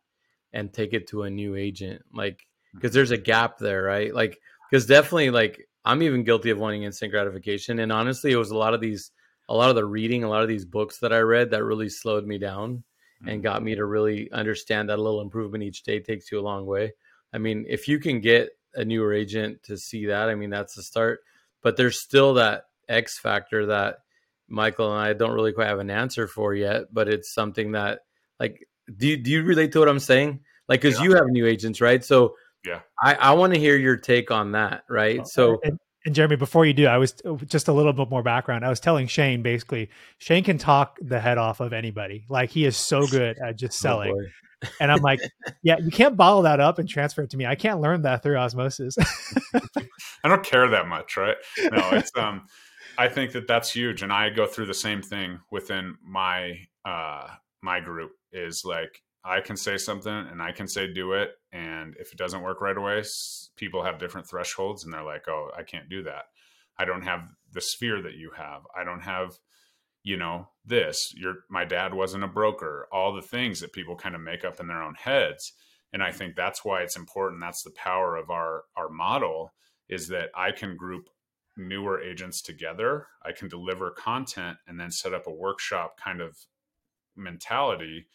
and 0.57 0.73
take 0.73 0.95
it 0.95 1.07
to 1.07 1.23
a 1.23 1.31
new 1.31 1.55
agent 1.55 2.03
like 2.14 2.38
mm. 2.38 2.75
because 2.75 2.92
there's 2.92 3.11
a 3.11 3.19
gap 3.19 3.59
there 3.59 3.83
right? 3.83 4.12
Like 4.14 4.40
because 4.69 4.87
definitely 4.87 5.31
like 5.31 5.69
i'm 5.85 6.03
even 6.03 6.25
guilty 6.25 6.51
of 6.51 6.59
wanting 6.59 6.83
instant 6.83 7.12
gratification 7.12 7.79
and 7.79 7.92
honestly 7.92 8.33
it 8.33 8.37
was 8.37 8.51
a 8.51 8.57
lot 8.57 8.75
of 8.75 8.81
these 8.81 9.12
a 9.49 9.55
lot 9.55 9.71
of 9.71 9.77
the 9.77 9.85
reading 9.85 10.25
a 10.25 10.29
lot 10.29 10.42
of 10.42 10.49
these 10.49 10.64
books 10.64 10.99
that 10.99 11.12
i 11.12 11.19
read 11.19 11.51
that 11.51 11.62
really 11.62 11.88
slowed 11.88 12.27
me 12.27 12.38
down 12.38 12.83
and 13.21 13.29
mm-hmm. 13.29 13.42
got 13.42 13.62
me 13.62 13.77
to 13.77 13.85
really 13.85 14.31
understand 14.33 14.88
that 14.88 14.99
a 14.99 15.03
little 15.03 15.21
improvement 15.21 15.62
each 15.62 15.85
day 15.85 16.01
takes 16.01 16.31
you 16.31 16.38
a 16.38 16.42
long 16.42 16.66
way. 16.66 16.92
I 17.33 17.38
mean 17.38 17.64
if 17.69 17.87
you 17.87 18.01
can 18.01 18.21
get 18.21 18.51
a 18.75 18.85
newer 18.85 19.12
agent 19.14 19.62
to 19.62 19.77
see 19.77 20.07
that 20.07 20.29
i 20.29 20.35
mean 20.35 20.51
that's 20.51 20.75
the 20.75 20.83
start 20.83 21.21
but 21.62 21.77
there's 21.77 22.03
still 22.03 22.35
that 22.35 22.64
x 22.88 23.19
factor 23.19 23.66
that 23.66 24.01
michael 24.49 24.92
and 24.92 25.01
i 25.01 25.12
don't 25.14 25.33
really 25.33 25.53
quite 25.53 25.69
have 25.69 25.79
an 25.79 25.90
answer 25.90 26.27
for 26.27 26.55
yet 26.55 26.92
but 26.92 27.09
it's 27.09 27.33
something 27.33 27.73
that 27.73 28.01
like 28.38 28.66
do 28.95 29.09
you, 29.09 29.16
do 29.16 29.31
you 29.31 29.42
relate 29.42 29.73
to 29.73 29.79
what 29.79 29.88
I'm 29.88 29.99
saying? 29.99 30.40
Like, 30.68 30.81
because 30.81 30.98
Yeah. 30.98 31.05
you 31.05 31.14
have 31.16 31.26
new 31.29 31.46
agents, 31.46 31.81
right? 31.81 32.05
So, 32.05 32.35
Yeah. 32.64 32.81
I, 33.02 33.14
I 33.14 33.33
want 33.35 33.55
to 33.55 33.61
hear 33.61 33.76
your 33.76 33.96
take 33.96 34.31
on 34.31 34.52
that, 34.52 34.83
right? 34.88 35.26
So, 35.26 35.61
and, 35.62 35.79
and 36.05 36.14
Jeremy, 36.14 36.37
before 36.37 36.64
you 36.66 36.72
do, 36.72 36.87
I 36.87 36.98
was 36.98 37.14
just 37.46 37.68
a 37.68 37.72
little 37.72 37.92
bit 37.92 38.11
more 38.11 38.22
background. 38.22 38.64
I 38.64 38.68
was 38.68 38.81
telling 38.81 39.07
Shanne 39.07 39.42
basically, 39.42 39.90
Shanne 40.18 40.44
can 40.44 40.59
talk 40.59 40.98
the 41.00 41.20
head 41.20 41.38
off 41.38 41.61
of 41.61 41.72
anybody. 41.72 42.26
Like 42.29 42.50
he 42.50 42.64
is 42.64 42.76
so 42.76 43.07
good 43.07 43.38
at 43.38 43.57
just 43.57 43.79
oh 43.81 43.83
selling. 43.88 44.12
boy. 44.14 44.68
and 44.81 44.90
I'm 44.90 45.02
like, 45.02 45.20
yeah, 45.62 45.76
you 45.79 45.90
can't 45.90 46.16
bottle 46.16 46.42
that 46.42 46.61
up 46.61 46.79
and 46.79 46.88
transfer 46.88 47.22
it 47.22 47.31
to 47.31 47.37
me. 47.37 47.44
I 47.46 47.55
can't 47.57 47.81
learn 47.81 48.02
that 48.02 48.22
through 48.22 48.37
osmosis. 48.37 48.96
I 49.55 50.29
don't 50.29 50.44
care 50.44 50.68
that 50.68 50.87
much, 50.88 51.16
right? 51.16 51.37
No, 51.72 51.90
it's 51.92 52.11
um 52.16 52.46
I 52.98 53.09
think 53.09 53.33
that 53.33 53.46
that's 53.46 53.70
huge 53.70 54.02
and 54.02 54.12
I 54.12 54.31
go 54.31 54.46
through 54.46 54.66
the 54.66 54.74
same 54.74 55.02
thing 55.02 55.38
within 55.50 55.96
my 56.02 56.59
uh 56.85 57.29
my 57.62 57.81
group 57.81 58.12
is 58.33 58.62
like 58.64 59.02
I 59.27 59.41
can 59.41 59.57
say 59.57 59.77
something 59.77 60.12
and 60.12 60.41
I 60.41 60.53
can 60.53 60.69
say 60.69 60.93
do 60.93 61.12
it 61.12 61.31
and 61.53 61.97
if 61.99 62.12
it 62.12 62.19
doesn't 62.19 62.43
work 62.43 62.61
right 62.61 62.77
away, 62.77 63.03
people 63.57 63.83
have 63.83 63.99
different 63.99 64.29
thresholds 64.29 64.85
and 64.85 64.93
they're 64.93 65.03
like, 65.03 65.27
"Oh, 65.29 65.51
I 65.57 65.62
can't 65.62 65.89
do 65.89 66.03
that. 66.05 66.27
I 66.79 66.85
don't 66.85 67.03
have 67.03 67.29
the 67.53 67.61
sphere 67.61 68.03
that 68.03 68.15
you 68.15 68.31
have. 68.37 68.62
I 68.79 68.85
don't 68.85 69.01
have 69.03 69.39
you 70.07 70.17
know 70.17 70.49
this 70.65 71.12
your 71.17 71.35
my 71.51 71.65
dad 71.65 71.93
wasn't 71.93 72.23
a 72.23 72.29
broker 72.29 72.87
all 72.93 73.12
the 73.12 73.21
things 73.21 73.59
that 73.59 73.73
people 73.73 73.97
kind 73.97 74.15
of 74.15 74.21
make 74.21 74.45
up 74.45 74.61
in 74.61 74.69
their 74.69 74.81
own 74.81 74.95
heads 74.95 75.53
and 75.93 76.01
i 76.01 76.12
think 76.12 76.37
that's 76.37 76.65
why 76.65 76.81
it's 76.81 76.95
important 76.97 77.41
that's 77.41 77.65
the 77.65 77.73
power 77.73 78.15
of 78.17 78.31
our 78.31 78.62
our 78.77 78.89
model 78.89 79.53
is 79.89 80.07
that 80.07 80.29
i 80.37 80.53
can 80.53 80.77
group 80.77 81.09
newer 81.57 82.01
agents 82.01 82.41
together 82.41 83.09
i 83.25 83.33
can 83.33 83.49
deliver 83.49 83.91
content 83.91 84.57
and 84.69 84.79
then 84.79 84.93
set 84.93 85.12
up 85.12 85.27
a 85.27 85.35
workshop 85.35 85.99
kind 85.99 86.21
of 86.21 86.37
mentality 87.17 88.07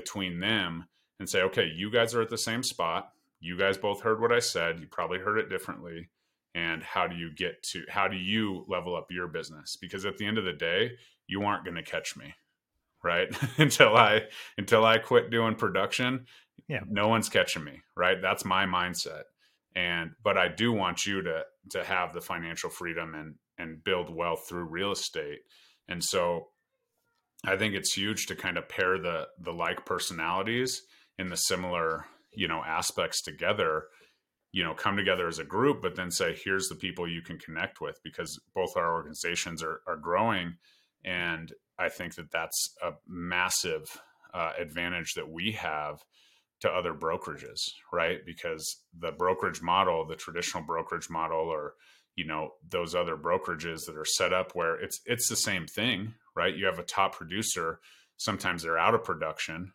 between 0.00 0.40
them 0.40 0.86
and 1.18 1.28
say 1.28 1.40
okay 1.42 1.66
you 1.74 1.90
guys 1.90 2.14
are 2.14 2.22
at 2.22 2.30
the 2.30 2.38
same 2.38 2.62
spot. 2.62 3.10
You 3.40 3.56
guys 3.58 3.76
both 3.78 4.00
heard 4.02 4.20
what 4.20 4.32
i 4.32 4.40
said. 4.40 4.80
You 4.80 4.86
probably 4.86 5.18
heard 5.18 5.38
it 5.38 5.48
differently. 5.48 6.08
And 6.54 6.82
how 6.82 7.06
do 7.06 7.16
you 7.16 7.30
get 7.34 7.62
to 7.72 7.78
how 7.88 8.06
do 8.08 8.16
you 8.16 8.64
level 8.68 8.96
up 8.96 9.06
your 9.10 9.28
business? 9.28 9.76
Because 9.80 10.04
at 10.04 10.16
the 10.18 10.26
end 10.26 10.38
of 10.38 10.44
the 10.44 10.52
day 10.70 10.92
you 11.26 11.42
aren't 11.42 11.64
going 11.64 11.76
to 11.76 11.82
catch 11.94 12.16
me 12.16 12.34
right? 13.04 13.28
Until 13.58 13.96
i 13.96 14.22
until 14.56 14.84
i 14.84 14.98
quit 14.98 15.30
doing 15.30 15.54
production 15.54 16.26
Yeah. 16.68 16.80
no 16.88 17.06
one's 17.08 17.28
catching 17.28 17.64
me 17.64 17.76
right? 17.96 18.18
That's 18.22 18.44
my 18.44 18.64
mindset. 18.66 19.24
And 19.76 20.10
but 20.24 20.36
i 20.38 20.48
do 20.48 20.72
want 20.72 21.06
you 21.06 21.22
to 21.22 21.42
to 21.74 21.84
have 21.84 22.12
the 22.14 22.20
financial 22.20 22.70
freedom 22.70 23.14
and 23.14 23.34
and 23.60 23.82
build 23.84 24.08
wealth 24.14 24.42
through 24.48 24.64
real 24.78 24.92
estate. 24.92 25.40
And 25.88 26.02
so 26.02 26.48
i 27.44 27.56
think 27.56 27.74
it's 27.74 27.94
huge 27.94 28.26
to 28.26 28.34
kind 28.34 28.56
of 28.56 28.68
pair 28.68 28.98
the 28.98 29.26
the 29.40 29.52
like 29.52 29.84
personalities 29.86 30.82
in 31.18 31.28
the 31.28 31.36
similar 31.36 32.04
you 32.32 32.48
know 32.48 32.62
aspects 32.64 33.22
together 33.22 33.84
you 34.52 34.64
know 34.64 34.74
come 34.74 34.96
together 34.96 35.28
as 35.28 35.38
a 35.38 35.44
group 35.44 35.82
but 35.82 35.96
then 35.96 36.10
say 36.10 36.36
here's 36.44 36.68
the 36.68 36.74
people 36.74 37.08
you 37.08 37.22
can 37.22 37.38
connect 37.38 37.80
with 37.80 37.98
because 38.02 38.40
both 38.54 38.76
our 38.76 38.94
organizations 38.94 39.62
are, 39.62 39.82
are 39.86 39.96
growing. 39.96 40.54
And 41.04 41.52
i 41.78 41.88
think 41.88 42.14
that 42.16 42.30
that's 42.30 42.74
a 42.82 42.92
massive 43.06 44.00
uh, 44.34 44.52
advantage 44.58 45.14
that 45.14 45.30
we 45.30 45.52
have 45.52 46.02
to 46.60 46.68
other 46.68 46.92
brokerages 46.92 47.60
right? 47.92 48.18
Because 48.26 48.82
the 48.98 49.12
brokerage 49.12 49.62
model 49.62 50.06
the 50.06 50.16
traditional 50.16 50.64
brokerage 50.64 51.08
model 51.08 51.38
or 51.38 51.74
you 52.16 52.26
know 52.26 52.50
those 52.68 52.94
other 52.94 53.16
brokerages 53.16 53.86
that 53.86 53.96
are 53.96 54.04
set 54.04 54.32
up 54.32 54.52
where 54.54 54.74
it's 54.74 55.00
it's 55.06 55.28
the 55.28 55.36
same 55.36 55.66
thing 55.66 56.14
right? 56.38 56.56
You 56.56 56.66
have 56.66 56.78
a 56.78 56.84
top 56.84 57.16
producer. 57.16 57.80
Sometimes 58.16 58.62
they're 58.62 58.78
out 58.78 58.94
of 58.94 59.04
production 59.04 59.72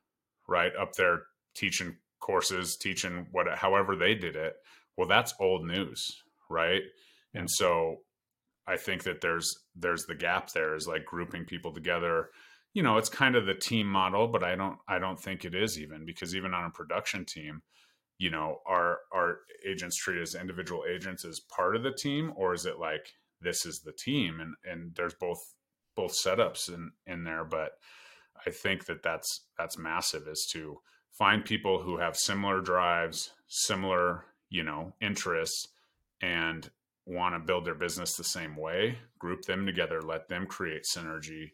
right? 0.48 0.72
Up 0.80 0.94
there 0.94 1.24
teaching 1.56 1.96
courses 2.20 2.78
teaching 2.78 3.28
what 3.32 3.48
however 3.58 3.96
they 3.96 4.16
did 4.16 4.36
it. 4.36 4.56
Well 4.98 5.08
that's 5.08 5.34
old 5.40 5.66
news 5.66 6.02
right? 6.50 6.82
Yeah. 7.34 7.42
and 7.42 7.50
so 7.50 7.98
i 8.68 8.78
think 8.78 9.04
that 9.04 9.22
there's 9.22 9.50
there's 9.76 10.06
the 10.06 10.16
gap 10.16 10.52
there 10.52 10.76
is 10.76 10.88
like 10.88 11.06
grouping 11.06 11.46
people 11.46 11.74
together. 11.74 12.30
You 12.74 12.84
know 12.84 12.98
it's 12.98 13.10
kind 13.10 13.36
of 13.36 13.46
the 13.46 13.54
team 13.54 13.88
model 13.88 14.28
but 14.28 14.44
i 14.44 14.56
don't 14.56 14.78
i 14.88 15.00
don't 15.00 15.20
think 15.20 15.46
it 15.46 15.54
is 15.54 15.80
even 15.80 16.06
because 16.06 16.36
even 16.36 16.54
on 16.54 16.66
a 16.66 16.72
production 16.72 17.26
team 17.26 17.62
you 18.18 18.32
know 18.32 18.60
are 18.66 19.00
are 19.14 19.40
agents 19.68 19.98
treated 19.98 20.24
as 20.24 20.36
individual 20.36 20.84
agents 20.90 21.26
as 21.26 21.42
part 21.56 21.76
of 21.76 21.84
the 21.84 21.92
team 21.92 22.34
or 22.36 22.54
is 22.54 22.66
it 22.66 22.80
like 22.80 23.14
this 23.44 23.66
is 23.66 23.82
the 23.82 23.92
team? 23.92 24.40
And 24.40 24.56
and 24.70 24.96
there's 24.96 25.16
both 25.20 25.40
both 25.96 26.14
setups 26.14 26.70
in 26.70 26.92
in 27.08 27.24
there 27.24 27.44
but 27.44 27.74
i 28.46 28.50
think 28.50 28.86
that 28.86 29.04
that's 29.04 29.42
that's 29.58 29.78
massive 29.78 30.28
is 30.28 30.48
to 30.52 30.80
find 31.12 31.46
people 31.46 31.82
who 31.82 31.98
have 31.98 32.16
similar 32.16 32.62
drives 32.62 33.32
similar 33.48 34.26
you 34.50 34.64
know 34.64 34.94
interests 35.02 35.68
and 36.22 36.70
want 37.06 37.36
to 37.36 37.40
build 37.40 37.66
their 37.66 37.76
business 37.76 38.16
the 38.16 38.24
same 38.24 38.56
way 38.56 38.98
group 39.20 39.44
them 39.44 39.66
together 39.66 40.02
let 40.02 40.28
them 40.30 40.46
create 40.46 40.86
synergy 40.86 41.52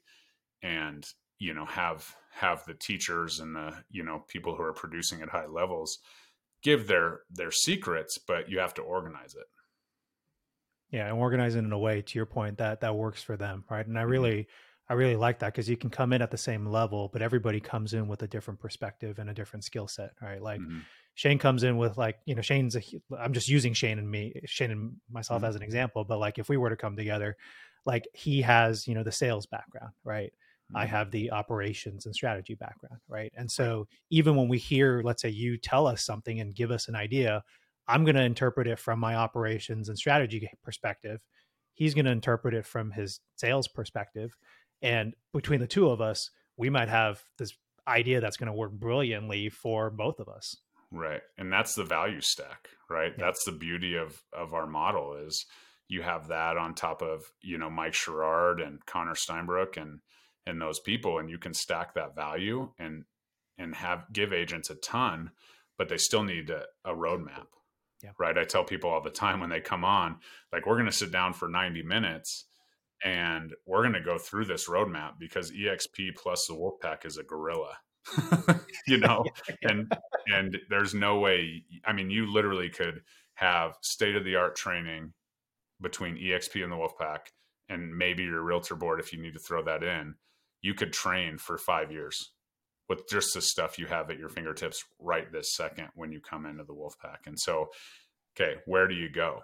and 0.61 1.05
you 1.39 1.53
know 1.53 1.65
have 1.65 2.15
have 2.31 2.63
the 2.65 2.73
teachers 2.73 3.39
and 3.39 3.55
the 3.55 3.73
you 3.89 4.03
know 4.03 4.23
people 4.27 4.55
who 4.55 4.63
are 4.63 4.73
producing 4.73 5.21
at 5.21 5.29
high 5.29 5.47
levels 5.47 5.99
give 6.61 6.87
their 6.87 7.21
their 7.29 7.51
secrets 7.51 8.17
but 8.17 8.49
you 8.49 8.59
have 8.59 8.73
to 8.73 8.81
organize 8.81 9.33
it 9.33 9.47
yeah 10.91 11.07
and 11.07 11.17
organizing 11.17 11.65
in 11.65 11.71
a 11.71 11.79
way 11.79 12.01
to 12.01 12.17
your 12.17 12.25
point 12.25 12.57
that 12.57 12.81
that 12.81 12.95
works 12.95 13.21
for 13.23 13.37
them 13.37 13.63
right 13.69 13.87
and 13.87 13.97
i 13.97 14.01
Mm-hmm. 14.07 14.29
really 14.29 14.47
i 14.89 14.93
really 14.93 15.15
like 15.15 15.39
that 15.39 15.53
because 15.53 15.69
you 15.69 15.77
can 15.77 15.89
come 15.89 16.13
in 16.13 16.21
at 16.21 16.31
the 16.31 16.37
same 16.37 16.65
level 16.65 17.09
but 17.11 17.21
everybody 17.21 17.59
comes 17.59 17.93
in 17.93 18.07
with 18.07 18.21
a 18.23 18.27
different 18.27 18.59
perspective 18.59 19.19
and 19.19 19.29
a 19.29 19.33
different 19.33 19.63
skill 19.63 19.87
set 19.87 20.11
right 20.21 20.41
like 20.41 20.61
Mhm. 20.61 20.87
shanne 21.15 21.39
comes 21.39 21.63
in 21.63 21.77
with 21.77 21.97
like 21.97 22.19
you 22.25 22.35
know 22.35 22.41
shanne's 22.41 22.75
i'm 23.17 23.33
just 23.33 23.47
using 23.49 23.73
shanne 23.73 23.99
and 23.99 24.09
me 24.09 24.33
shanne 24.45 24.71
and 24.71 24.95
myself 25.09 25.43
Mhm. 25.43 25.45
as 25.45 25.55
an 25.55 25.61
example 25.61 26.03
but 26.03 26.17
like 26.19 26.37
if 26.39 26.49
we 26.49 26.57
were 26.57 26.69
to 26.69 26.77
come 26.77 26.95
together 26.95 27.35
like 27.85 28.07
he 28.13 28.41
has 28.41 28.87
you 28.87 28.95
know 28.95 29.03
the 29.03 29.11
sales 29.11 29.45
background 29.45 29.93
right 30.03 30.33
I 30.75 30.85
Mhm. 30.85 30.85
have 30.85 31.09
the 31.09 31.31
operations 31.31 32.05
and 32.05 32.13
strategy 32.13 32.53
background, 32.53 33.01
right? 33.07 33.33
And 33.35 33.49
so 33.49 33.87
even 34.11 34.35
when 34.35 34.47
we 34.47 34.59
hear, 34.59 35.01
let's 35.03 35.19
say 35.19 35.29
you 35.29 35.57
tell 35.57 35.87
us 35.87 36.03
something 36.05 36.39
and 36.39 36.53
give 36.53 36.69
us 36.69 36.87
an 36.87 36.95
idea, 36.95 37.43
I'm 37.89 38.05
going 38.05 38.15
to 38.15 38.23
interpret 38.23 38.67
it 38.67 38.77
from 38.77 38.99
my 38.99 39.15
operations 39.15 39.89
and 39.89 39.97
strategy 39.97 40.47
perspective. 40.63 41.19
He's 41.73 41.95
going 41.95 42.05
to 42.05 42.11
interpret 42.11 42.53
it 42.53 42.65
from 42.65 42.91
his 42.91 43.19
sales 43.35 43.67
perspective. 43.67 44.35
And 44.81 45.15
between 45.33 45.59
the 45.59 45.67
two 45.67 45.89
of 45.89 45.99
us, 45.99 46.29
we 46.55 46.69
might 46.69 46.89
have 46.89 47.23
this 47.37 47.53
idea 47.87 48.21
that's 48.21 48.37
going 48.37 48.47
to 48.47 48.53
work 48.53 48.71
brilliantly 48.71 49.49
for 49.49 49.89
both 49.89 50.19
of 50.19 50.29
us. 50.29 50.55
Right. 50.91 51.21
And 51.37 51.51
that's 51.51 51.73
the 51.73 51.83
value 51.83 52.21
stack, 52.21 52.69
right? 52.89 53.13
Yeah. 53.17 53.25
That's 53.25 53.43
the 53.45 53.51
beauty 53.51 53.95
of 53.95 54.21
of 54.33 54.53
our 54.53 54.67
model 54.67 55.15
is 55.15 55.45
you 55.87 56.01
have 56.03 56.27
that 56.27 56.57
on 56.57 56.75
top 56.75 57.01
of, 57.01 57.23
you 57.41 57.57
know, 57.57 57.69
Mike 57.69 57.93
Sherrard 57.93 58.59
and 58.59 58.85
Connor 58.85 59.15
Steinbrook 59.15 59.77
and 59.77 59.99
and 60.45 60.61
those 60.61 60.79
people 60.79 61.19
and 61.19 61.29
you 61.29 61.37
can 61.37 61.53
stack 61.53 61.93
that 61.95 62.15
value 62.15 62.71
and 62.77 63.05
and 63.57 63.75
have 63.75 64.05
give 64.13 64.33
agents 64.33 64.69
a 64.69 64.75
ton, 64.75 65.31
but 65.77 65.89
they 65.89 65.97
still 65.97 66.23
need 66.23 66.49
a, 66.49 66.63
a 66.85 66.93
roadmap. 66.93 67.47
Yeah. 68.03 68.11
Right. 68.17 68.37
I 68.37 68.45
tell 68.45 68.63
people 68.63 68.89
all 68.89 69.01
the 69.01 69.09
time 69.09 69.39
when 69.39 69.49
they 69.49 69.59
come 69.59 69.83
on, 69.83 70.17
like 70.53 70.65
we're 70.65 70.77
gonna 70.77 70.91
sit 70.91 71.11
down 71.11 71.33
for 71.33 71.49
90 71.49 71.83
minutes 71.83 72.45
and 73.03 73.53
we're 73.65 73.83
gonna 73.83 74.03
go 74.03 74.17
through 74.17 74.45
this 74.45 74.69
roadmap 74.69 75.19
because 75.19 75.51
EXP 75.51 76.15
plus 76.15 76.47
the 76.47 76.53
Wolfpack 76.53 77.05
is 77.05 77.17
a 77.17 77.23
gorilla. 77.23 77.77
you 78.87 78.97
know, 78.97 79.25
and 79.63 79.91
and 80.27 80.57
there's 80.69 80.93
no 80.93 81.19
way 81.19 81.63
i 81.85 81.93
mean 81.93 82.09
you 82.09 82.31
literally 82.31 82.69
could 82.69 83.01
have 83.35 83.77
state 83.81 84.15
of 84.15 84.23
the 84.23 84.35
art 84.35 84.55
training 84.55 85.13
between 85.81 86.15
exp 86.17 86.61
and 86.61 86.71
the 86.71 86.75
wolfpack 86.75 87.19
and 87.69 87.95
maybe 87.95 88.23
your 88.23 88.41
realtor 88.41 88.75
board 88.75 88.99
if 88.99 89.13
you 89.13 89.21
need 89.21 89.33
to 89.33 89.39
throw 89.39 89.63
that 89.63 89.83
in 89.83 90.15
you 90.61 90.73
could 90.73 90.93
train 90.93 91.37
for 91.37 91.57
five 91.57 91.91
years 91.91 92.31
with 92.89 93.07
just 93.07 93.33
the 93.33 93.41
stuff 93.41 93.77
you 93.77 93.85
have 93.85 94.09
at 94.09 94.19
your 94.19 94.29
fingertips 94.29 94.83
right 94.99 95.31
this 95.31 95.55
second 95.55 95.87
when 95.95 96.11
you 96.11 96.19
come 96.19 96.45
into 96.45 96.63
the 96.63 96.73
wolfpack 96.73 97.27
and 97.27 97.39
so 97.39 97.69
okay 98.35 98.55
where 98.65 98.87
do 98.87 98.95
you 98.95 99.09
go 99.09 99.41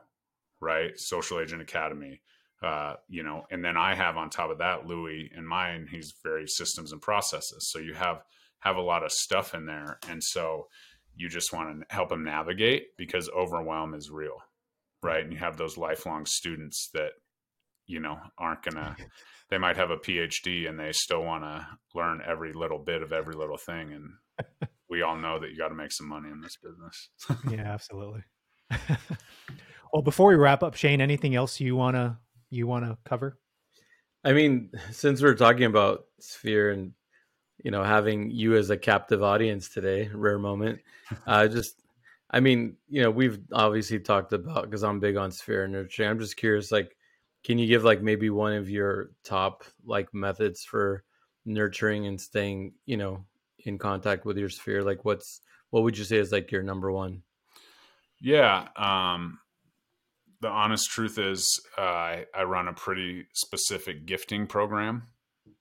right? 0.62 0.93
Social 0.98 1.39
agent 1.39 1.62
academy 1.62 2.22
uh, 2.64 2.96
you 3.08 3.22
know 3.22 3.43
and 3.52 3.64
then 3.64 3.78
i 3.78 3.93
have 3.93 4.18
on 4.18 4.30
top 4.30 4.50
of 4.50 4.58
that 4.58 4.88
louis 4.88 5.30
and 5.36 5.48
mine 5.48 5.88
he's 5.89 6.14
very 6.24 6.48
systems 6.48 6.91
and 6.91 7.02
processes. 7.02 7.70
So 7.72 7.80
you 7.80 7.93
have 7.93 8.24
have 8.60 8.78
a 8.78 8.82
lot 8.82 9.04
of 9.04 9.12
stuff 9.12 9.54
in 9.54 9.66
there. 9.66 10.00
And 10.10 10.24
so 10.24 10.68
you 11.16 11.30
just 11.30 11.54
want 11.54 11.82
to 11.82 11.96
help 11.96 12.10
them 12.10 12.24
navigate 12.24 12.98
because 12.98 13.30
overwhelm 13.30 13.93
is 13.93 14.10
real 14.10 14.39
right? 15.06 15.24
And 15.24 15.32
you 15.32 15.38
have 15.38 15.56
those 15.56 15.78
lifelong 15.78 16.26
students 16.26 16.89
that 16.93 17.12
you 17.88 18.00
know 18.00 18.18
aren't 18.38 18.64
gonna 18.64 18.96
they 19.50 19.58
might 19.58 19.78
have 19.78 19.92
a 19.92 19.98
phd 19.98 20.68
and 20.68 20.80
they 20.80 20.92
still 20.92 21.24
want 21.24 21.44
to 21.44 21.66
learn 21.94 22.22
every 22.26 22.54
little 22.54 22.80
bit 22.80 23.02
of 23.02 23.14
every 23.14 23.36
little 23.36 23.58
thing 23.58 23.94
and 23.94 24.10
we 24.90 25.02
all 25.02 25.16
know 25.16 25.40
that 25.40 25.52
you 25.52 25.58
got 25.58 25.70
to 25.70 25.76
make 25.76 25.92
some 25.92 26.08
money 26.08 26.30
in 26.30 26.42
this 26.42 26.58
business 26.58 27.10
yeah, 27.50 27.62
absolutely. 27.74 28.24
well, 29.94 30.02
before 30.02 30.30
we 30.30 30.36
wrap 30.36 30.64
up, 30.64 30.76
Shanne, 30.76 31.02
anything 31.02 31.36
else 31.36 31.60
you 31.60 31.76
want 31.76 31.96
to 31.96 32.18
you 32.50 32.68
want 32.68 32.86
to 32.86 32.98
cover? 33.06 33.38
I 34.24 34.34
mean, 34.34 34.72
since 34.92 35.22
we're 35.22 35.36
talking 35.36 35.66
about 35.66 36.06
Sphere 36.20 36.72
and 36.72 36.94
you 37.64 37.72
know 37.72 37.84
having 37.84 38.32
you 38.32 38.56
as 38.56 38.70
a 38.70 38.78
captive 38.78 39.24
audience 39.24 39.70
today, 39.70 40.10
rare 40.14 40.40
moment. 40.40 40.80
Uh, 41.28 41.48
just, 41.48 41.82
I 42.32 42.40
mean, 42.40 42.78
you 42.90 43.04
know, 43.04 43.12
we've 43.12 43.40
obviously 43.54 44.00
talked 44.00 44.34
about 44.34 44.66
because 44.66 44.84
I'm 44.84 45.00
big 45.00 45.18
on 45.18 45.32
Sphere 45.32 45.66
and 45.66 45.74
nurturing. 45.74 46.10
I'm 46.10 46.20
just 46.20 46.38
curious, 46.38 46.72
like, 46.72 46.96
can 47.46 47.60
you 47.60 47.68
give 47.68 47.84
like 47.84 48.02
maybe 48.02 48.30
one 48.30 48.54
of 48.54 48.70
your 48.70 49.12
top 49.24 49.64
like 49.86 50.14
methods 50.14 50.64
for 50.64 51.04
nurturing 51.46 52.08
and 52.08 52.20
staying, 52.20 52.74
you 52.86 52.98
know, 52.98 53.24
in 53.60 53.78
contact 53.78 54.26
with 54.26 54.38
your 54.38 54.50
Sphere? 54.50 54.84
Like, 54.84 55.06
what's 55.06 55.41
what 55.70 55.84
would 55.84 55.98
you 55.98 56.04
say 56.04 56.18
is 56.18 56.32
like 56.32 56.52
your 56.52 56.64
number 56.64 56.91
one? 56.91 57.22
Yeah. 58.20 58.68
Um, 58.76 59.39
the 60.41 60.48
honest 60.48 60.89
truth 60.89 61.20
is, 61.20 61.62
uh, 61.78 61.82
I, 61.82 62.26
I 62.36 62.43
run 62.43 62.68
a 62.68 62.74
pretty 62.74 63.28
specific 63.34 64.06
gifting 64.06 64.48
program. 64.48 65.04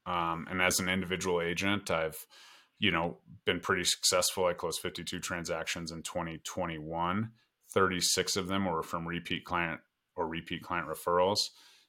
Um, 0.06 0.46
and 0.50 0.62
as 0.62 0.80
an 0.80 0.88
individual 0.88 1.40
agent, 1.40 1.90
I've, 1.90 2.24
you 2.78 2.92
know, 2.92 3.18
been 3.44 3.60
pretty 3.60 3.84
successful. 3.84 4.46
I 4.46 4.54
closed 4.54 4.80
52 4.80 5.20
transactions 5.20 5.90
in 5.92 6.02
2021. 6.02 7.30
36 7.72 8.36
of 8.36 8.48
them 8.48 8.64
were 8.66 8.82
from 8.82 9.06
repeat 9.06 9.44
client 9.44 9.80
or 10.16 10.28
repeat 10.28 10.62
client 10.62 10.88
referrals, 10.88 11.48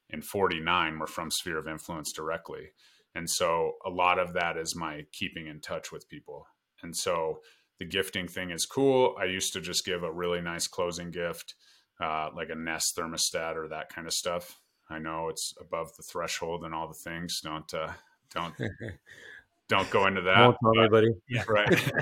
and 0.09 0.23
49 0.23 0.99
were 0.99 1.07
from 1.07 1.31
Sphere 1.31 1.57
of 1.57 1.67
Influence 1.67 2.11
directly. 2.11 2.71
And 3.13 3.29
so 3.29 3.73
a 3.85 3.89
lot 3.89 4.19
of 4.19 4.33
that 4.33 4.57
is 4.57 4.75
my 4.75 5.05
keeping 5.11 5.47
in 5.47 5.61
touch 5.61 5.91
with 5.91 6.09
people. 6.09 6.47
And 6.83 6.95
so 6.95 7.39
the 7.79 7.85
gifting 7.85 8.27
thing 8.27 8.51
is 8.51 8.65
cool. 8.65 9.15
I 9.19 9.25
used 9.25 9.53
to 9.53 9.61
just 9.61 9.85
give 9.85 10.03
a 10.03 10.11
really 10.11 10.41
nice 10.41 10.67
closing 10.67 11.11
gift, 11.11 11.55
uh, 12.01 12.29
like 12.35 12.49
a 12.49 12.55
Nest 12.55 12.95
thermostat 12.97 13.55
or 13.55 13.67
that 13.69 13.89
kind 13.89 14.07
of 14.07 14.13
stuff. 14.13 14.59
I 14.89 14.99
know 14.99 15.29
it's 15.29 15.53
above 15.59 15.95
the 15.95 16.03
threshold 16.03 16.63
and 16.63 16.73
all 16.73 16.87
the 16.87 16.93
things. 16.93 17.39
Don't 17.41 17.73
uh, 17.73 17.91
don't 18.33 18.53
don't 19.67 19.89
go 19.89 20.05
into 20.05 20.21
that. 20.21 20.37
Won't 20.39 20.57
tell 20.61 20.89
but- 20.89 21.03
anybody. 21.03 21.07
right 21.47 21.93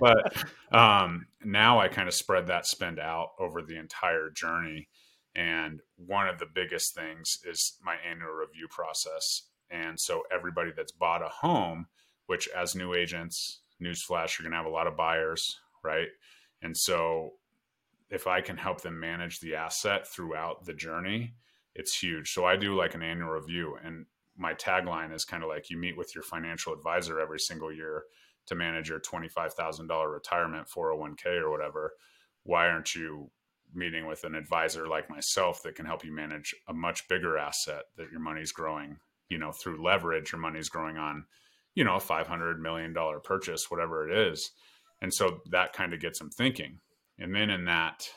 but 0.00 0.76
um 0.76 1.26
now 1.44 1.78
i 1.78 1.86
kind 1.88 2.08
of 2.08 2.14
spread 2.14 2.46
that 2.46 2.66
spend 2.66 2.98
out 2.98 3.28
over 3.38 3.62
the 3.62 3.76
entire 3.78 4.30
journey 4.30 4.88
and 5.34 5.80
one 5.96 6.28
of 6.28 6.38
the 6.38 6.46
biggest 6.52 6.94
things 6.94 7.38
is 7.48 7.78
my 7.84 7.96
annual 8.08 8.32
review 8.32 8.66
process. 8.68 9.42
And 9.70 9.98
so 9.98 10.22
everybody 10.32 10.72
that's 10.76 10.92
bought 10.92 11.22
a 11.22 11.28
home 11.28 11.86
which 12.26 12.48
as 12.56 12.74
new 12.76 12.94
agents 12.94 13.60
newsflash 13.82 14.38
you're 14.38 14.44
going 14.44 14.52
to 14.52 14.56
have 14.56 14.66
a 14.66 14.68
lot 14.68 14.86
of 14.86 14.96
buyers 14.96 15.58
right? 15.82 16.08
And 16.62 16.76
so 16.76 17.32
if 18.10 18.26
i 18.26 18.40
can 18.40 18.56
help 18.56 18.80
them 18.80 18.98
manage 18.98 19.40
the 19.40 19.54
asset 19.54 20.06
throughout 20.06 20.64
the 20.64 20.74
journey 20.74 21.34
it's 21.74 21.96
huge. 21.96 22.32
So 22.32 22.44
i 22.44 22.56
do 22.56 22.74
like 22.74 22.94
an 22.94 23.02
annual 23.02 23.30
review 23.30 23.76
and 23.84 24.06
my 24.36 24.54
tagline 24.54 25.14
is 25.14 25.24
kind 25.24 25.42
of 25.42 25.48
like 25.48 25.70
you 25.70 25.76
meet 25.76 25.96
with 25.96 26.14
your 26.14 26.24
financial 26.24 26.72
advisor 26.72 27.20
every 27.20 27.38
single 27.38 27.72
year 27.72 28.04
to 28.46 28.54
manage 28.54 28.88
your 28.88 28.98
$25,000 29.00 30.12
retirement 30.12 30.66
401k 30.66 31.40
or 31.40 31.50
whatever, 31.50 31.92
why 32.44 32.68
aren't 32.68 32.94
you 32.94 33.30
meeting 33.74 34.06
with 34.06 34.24
an 34.24 34.34
advisor 34.34 34.88
like 34.88 35.10
myself 35.10 35.62
that 35.62 35.74
can 35.74 35.86
help 35.86 36.04
you 36.04 36.12
manage 36.12 36.54
a 36.68 36.74
much 36.74 37.08
bigger 37.08 37.38
asset 37.38 37.82
that 37.96 38.10
your 38.10 38.20
money's 38.20 38.52
growing, 38.52 38.98
you 39.28 39.38
know, 39.38 39.52
through 39.52 39.82
leverage, 39.82 40.32
your 40.32 40.40
money's 40.40 40.68
growing 40.68 40.96
on, 40.96 41.24
you 41.74 41.84
know, 41.84 41.96
a 41.96 42.00
500 42.00 42.60
million 42.60 42.92
dollar 42.92 43.20
purchase, 43.20 43.70
whatever 43.70 44.08
it 44.08 44.16
is. 44.32 44.50
And 45.00 45.12
so 45.12 45.40
that 45.50 45.72
kind 45.72 45.92
of 45.94 46.00
gets 46.00 46.18
them 46.18 46.30
thinking. 46.30 46.80
And 47.18 47.34
then 47.34 47.50
in 47.50 47.64
that 47.66 48.08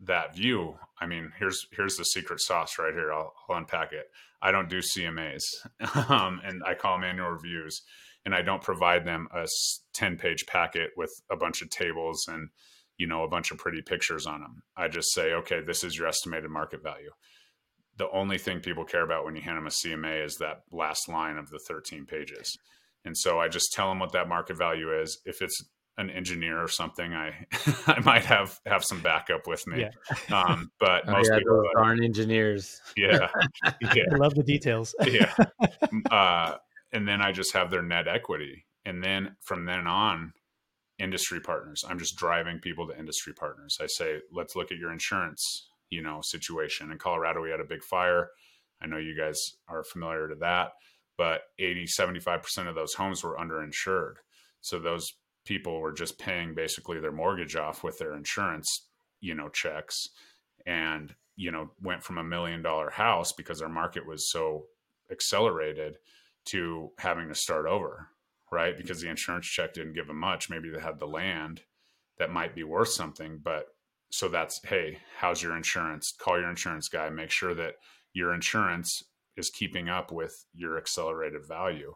that 0.00 0.34
view, 0.34 0.76
I 1.00 1.06
mean, 1.06 1.32
here's 1.38 1.66
here's 1.72 1.96
the 1.96 2.04
secret 2.04 2.40
sauce 2.40 2.78
right 2.78 2.94
here. 2.94 3.12
I'll, 3.12 3.32
I'll 3.48 3.56
unpack 3.56 3.92
it. 3.92 4.06
I 4.40 4.52
don't 4.52 4.68
do 4.68 4.78
CMAs, 4.78 5.42
um, 6.10 6.40
and 6.44 6.62
I 6.64 6.74
call 6.74 6.96
them 6.96 7.04
annual 7.04 7.30
reviews 7.30 7.82
and 8.28 8.34
I 8.34 8.42
don't 8.42 8.62
provide 8.62 9.06
them 9.06 9.26
a 9.32 9.46
10 9.94 10.18
page 10.18 10.44
packet 10.46 10.90
with 10.98 11.10
a 11.30 11.36
bunch 11.36 11.62
of 11.62 11.70
tables 11.70 12.26
and 12.28 12.50
you 12.98 13.06
know 13.06 13.22
a 13.22 13.28
bunch 13.28 13.50
of 13.50 13.58
pretty 13.58 13.80
pictures 13.80 14.26
on 14.26 14.40
them. 14.40 14.62
I 14.76 14.88
just 14.88 15.12
say, 15.14 15.32
okay, 15.32 15.60
this 15.60 15.84
is 15.84 15.96
your 15.96 16.08
estimated 16.08 16.50
market 16.50 16.82
value. 16.82 17.10
The 17.96 18.10
only 18.10 18.38
thing 18.38 18.60
people 18.60 18.84
care 18.84 19.02
about 19.02 19.24
when 19.24 19.34
you 19.34 19.42
hand 19.42 19.56
them 19.56 19.66
a 19.66 19.70
CMA 19.70 20.24
is 20.24 20.36
that 20.36 20.62
last 20.70 21.08
line 21.08 21.36
of 21.36 21.48
the 21.50 21.58
13 21.66 22.06
pages. 22.06 22.56
And 23.04 23.16
so 23.16 23.40
I 23.40 23.48
just 23.48 23.72
tell 23.72 23.88
them 23.88 23.98
what 23.98 24.12
that 24.12 24.28
market 24.28 24.56
value 24.56 25.00
is. 25.00 25.18
If 25.24 25.42
it's 25.42 25.64
an 25.98 26.10
engineer 26.10 26.62
or 26.62 26.68
something, 26.68 27.12
I 27.12 27.46
I 27.86 28.00
might 28.00 28.24
have 28.24 28.58
have 28.66 28.84
some 28.84 29.00
backup 29.00 29.46
with 29.46 29.66
me. 29.66 29.86
Yeah. 30.30 30.42
Um, 30.42 30.70
but 30.78 31.02
oh, 31.08 31.12
most 31.12 31.30
yeah, 31.30 31.38
people 31.38 31.56
those 31.56 31.66
darn 31.74 32.02
engineers. 32.02 32.80
Yeah, 32.96 33.28
yeah. 33.80 34.04
I 34.12 34.16
love 34.16 34.34
the 34.34 34.44
details. 34.44 34.94
yeah, 35.04 35.34
uh, 36.10 36.56
and 36.92 37.06
then 37.06 37.20
I 37.20 37.32
just 37.32 37.52
have 37.52 37.70
their 37.70 37.82
net 37.82 38.08
equity, 38.08 38.64
and 38.84 39.02
then 39.02 39.36
from 39.42 39.66
then 39.66 39.86
on, 39.86 40.32
industry 40.98 41.40
partners. 41.40 41.84
I'm 41.88 41.98
just 41.98 42.16
driving 42.16 42.58
people 42.58 42.86
to 42.88 42.98
industry 42.98 43.32
partners. 43.32 43.78
I 43.80 43.86
say, 43.86 44.18
let's 44.32 44.56
look 44.56 44.72
at 44.72 44.78
your 44.78 44.92
insurance, 44.92 45.68
you 45.90 46.02
know, 46.02 46.20
situation. 46.22 46.90
In 46.90 46.98
Colorado, 46.98 47.42
we 47.42 47.50
had 47.50 47.60
a 47.60 47.64
big 47.64 47.82
fire. 47.82 48.30
I 48.80 48.86
know 48.86 48.96
you 48.98 49.16
guys 49.16 49.54
are 49.68 49.84
familiar 49.84 50.28
to 50.28 50.34
that, 50.36 50.72
but 51.16 51.42
80, 51.58 51.84
75% 51.84 52.68
of 52.68 52.74
those 52.74 52.94
homes 52.94 53.22
were 53.22 53.36
underinsured. 53.36 54.14
So 54.60 54.78
those 54.78 55.14
people 55.44 55.80
were 55.80 55.92
just 55.92 56.18
paying 56.18 56.54
basically 56.54 57.00
their 57.00 57.12
mortgage 57.12 57.56
off 57.56 57.82
with 57.82 57.98
their 57.98 58.14
insurance, 58.14 58.86
you 59.20 59.34
know, 59.34 59.48
checks 59.48 60.10
and, 60.66 61.14
you 61.36 61.50
know, 61.50 61.70
went 61.80 62.02
from 62.02 62.18
a 62.18 62.24
million 62.24 62.62
dollar 62.62 62.90
house 62.90 63.32
because 63.32 63.62
our 63.62 63.68
market 63.68 64.06
was 64.06 64.30
so 64.30 64.66
accelerated 65.10 65.96
to 66.44 66.90
having 66.98 67.28
to 67.28 67.34
start 67.34 67.66
over, 67.66 68.08
right? 68.50 68.76
Because 68.76 69.00
the 69.00 69.08
insurance 69.08 69.46
check 69.46 69.74
didn't 69.74 69.94
give 69.94 70.06
them 70.06 70.18
much. 70.18 70.50
Maybe 70.50 70.70
they 70.70 70.80
had 70.80 70.98
the 70.98 71.06
land 71.06 71.62
that 72.18 72.32
might 72.32 72.54
be 72.54 72.64
worth 72.64 72.88
something, 72.88 73.40
but 73.42 73.66
so 74.10 74.28
that's 74.28 74.60
hey, 74.64 74.98
how's 75.18 75.42
your 75.42 75.56
insurance? 75.56 76.12
Call 76.18 76.38
your 76.38 76.50
insurance 76.50 76.88
guy, 76.88 77.08
make 77.10 77.30
sure 77.30 77.54
that 77.54 77.74
your 78.12 78.32
insurance 78.34 79.02
is 79.36 79.50
keeping 79.50 79.88
up 79.88 80.10
with 80.10 80.44
your 80.54 80.78
accelerated 80.78 81.46
value. 81.46 81.94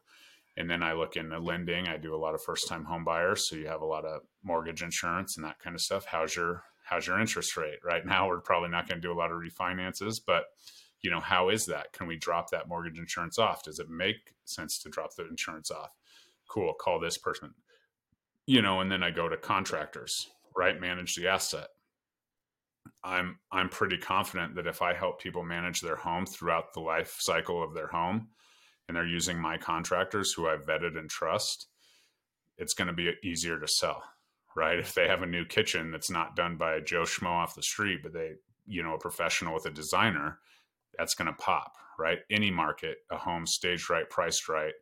And 0.56 0.70
then 0.70 0.82
I 0.82 0.92
look 0.92 1.16
into 1.16 1.38
lending. 1.38 1.88
I 1.88 1.96
do 1.96 2.14
a 2.14 2.18
lot 2.18 2.34
of 2.34 2.42
first 2.42 2.68
time 2.68 2.84
home 2.84 3.04
buyers. 3.04 3.48
So 3.48 3.56
you 3.56 3.66
have 3.68 3.80
a 3.80 3.86
lot 3.86 4.04
of 4.04 4.20
mortgage 4.44 4.82
insurance 4.82 5.36
and 5.36 5.44
that 5.44 5.58
kind 5.58 5.74
of 5.74 5.80
stuff. 5.80 6.04
How's 6.06 6.36
your 6.36 6.64
how's 6.84 7.06
your 7.06 7.18
interest 7.18 7.56
rate? 7.56 7.78
Right 7.82 8.04
now 8.04 8.28
we're 8.28 8.40
probably 8.40 8.68
not 8.68 8.88
going 8.88 9.00
to 9.00 9.06
do 9.06 9.12
a 9.12 9.18
lot 9.18 9.30
of 9.30 9.38
refinances, 9.38 10.20
but 10.24 10.44
you 11.00 11.10
know, 11.10 11.20
how 11.20 11.48
is 11.48 11.66
that? 11.66 11.92
Can 11.92 12.06
we 12.06 12.16
drop 12.16 12.50
that 12.50 12.68
mortgage 12.68 12.98
insurance 12.98 13.38
off? 13.38 13.64
Does 13.64 13.78
it 13.78 13.88
make 13.88 14.34
sense 14.44 14.78
to 14.82 14.88
drop 14.88 15.14
the 15.16 15.26
insurance 15.26 15.70
off? 15.70 15.90
Cool, 16.52 16.74
call 16.74 17.00
this 17.00 17.16
person. 17.16 17.54
You 18.46 18.60
know, 18.60 18.80
and 18.80 18.90
then 18.90 19.02
I 19.02 19.10
go 19.10 19.28
to 19.28 19.36
contractors, 19.36 20.28
right? 20.56 20.78
Manage 20.78 21.14
the 21.14 21.28
asset. 21.28 21.68
I'm 23.04 23.38
I'm 23.50 23.68
pretty 23.68 23.96
confident 23.96 24.56
that 24.56 24.66
if 24.66 24.82
I 24.82 24.92
help 24.92 25.20
people 25.20 25.44
manage 25.44 25.80
their 25.80 25.96
home 25.96 26.26
throughout 26.26 26.74
the 26.74 26.80
life 26.80 27.16
cycle 27.20 27.62
of 27.62 27.74
their 27.74 27.86
home, 27.86 28.28
and 28.86 28.96
they're 28.96 29.06
using 29.06 29.38
my 29.38 29.56
contractors 29.56 30.32
who 30.32 30.48
I've 30.48 30.66
vetted 30.66 30.98
and 30.98 31.08
trust, 31.08 31.68
it's 32.58 32.74
going 32.74 32.88
to 32.88 32.92
be 32.92 33.12
easier 33.24 33.58
to 33.58 33.68
sell, 33.68 34.02
right? 34.56 34.78
If 34.78 34.92
they 34.94 35.08
have 35.08 35.22
a 35.22 35.26
new 35.26 35.44
kitchen 35.44 35.90
that's 35.90 36.10
not 36.10 36.36
done 36.36 36.56
by 36.56 36.80
Joe 36.80 37.02
Schmo 37.02 37.30
off 37.30 37.54
the 37.54 37.62
street, 37.62 38.00
but 38.02 38.12
they, 38.12 38.32
you 38.66 38.82
know, 38.82 38.94
a 38.94 38.98
professional 38.98 39.54
with 39.54 39.66
a 39.66 39.70
designer, 39.70 40.38
that's 40.98 41.14
going 41.14 41.28
to 41.28 41.42
pop, 41.42 41.72
right? 41.98 42.18
Any 42.30 42.50
market, 42.50 42.98
a 43.10 43.16
home 43.16 43.46
staged 43.46 43.88
right, 43.88 44.08
priced 44.10 44.48
right, 44.48 44.74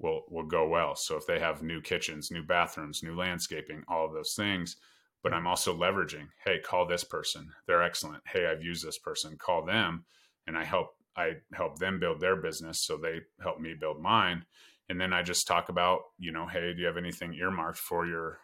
will 0.00 0.22
will 0.28 0.46
go 0.46 0.66
well. 0.66 0.96
So 0.96 1.16
if 1.16 1.26
they 1.26 1.38
have 1.38 1.62
new 1.62 1.80
kitchens, 1.80 2.30
new 2.30 2.42
bathrooms, 2.42 3.02
new 3.02 3.14
landscaping, 3.14 3.84
all 3.86 4.06
of 4.06 4.12
those 4.12 4.34
things, 4.34 4.76
but 5.22 5.32
I'm 5.32 5.46
also 5.46 5.76
leveraging, 5.76 6.28
hey, 6.44 6.58
call 6.58 6.86
this 6.86 7.04
person. 7.04 7.52
They're 7.66 7.82
excellent. 7.82 8.22
Hey, 8.26 8.46
I've 8.46 8.62
used 8.62 8.84
this 8.84 8.98
person. 8.98 9.36
Call 9.38 9.64
them 9.64 10.04
and 10.46 10.56
I 10.58 10.64
help 10.64 10.96
I 11.16 11.34
help 11.52 11.78
them 11.78 12.00
build 12.00 12.20
their 12.20 12.36
business 12.36 12.80
so 12.80 12.96
they 12.96 13.20
help 13.42 13.60
me 13.60 13.74
build 13.78 14.00
mine. 14.00 14.44
And 14.88 15.00
then 15.00 15.12
I 15.12 15.22
just 15.22 15.46
talk 15.46 15.68
about, 15.68 16.00
you 16.18 16.32
know, 16.32 16.46
hey, 16.46 16.72
do 16.72 16.80
you 16.80 16.86
have 16.86 16.96
anything 16.96 17.34
earmarked 17.34 17.78
for 17.78 18.06
your 18.06 18.38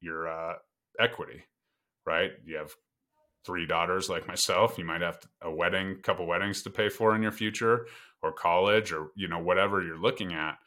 your 0.00 0.28
uh, 0.28 0.54
equity? 0.98 1.44
Right? 2.06 2.32
You 2.44 2.56
have 2.56 2.74
three 3.46 3.66
daughters 3.66 4.10
like 4.10 4.26
myself. 4.26 4.76
You 4.76 4.84
might 4.84 5.00
have 5.00 5.18
a 5.40 5.50
wedding, 5.50 5.96
couple 6.02 6.26
weddings 6.26 6.62
to 6.62 6.70
pay 6.70 6.88
for 6.88 7.14
in 7.14 7.22
your 7.22 7.32
future, 7.32 7.86
or 8.22 8.32
college, 8.32 8.92
or 8.92 9.12
you 9.14 9.28
know, 9.28 9.38
whatever 9.38 9.82
you're 9.82 10.00
looking 10.00 10.34
at. 10.34 10.58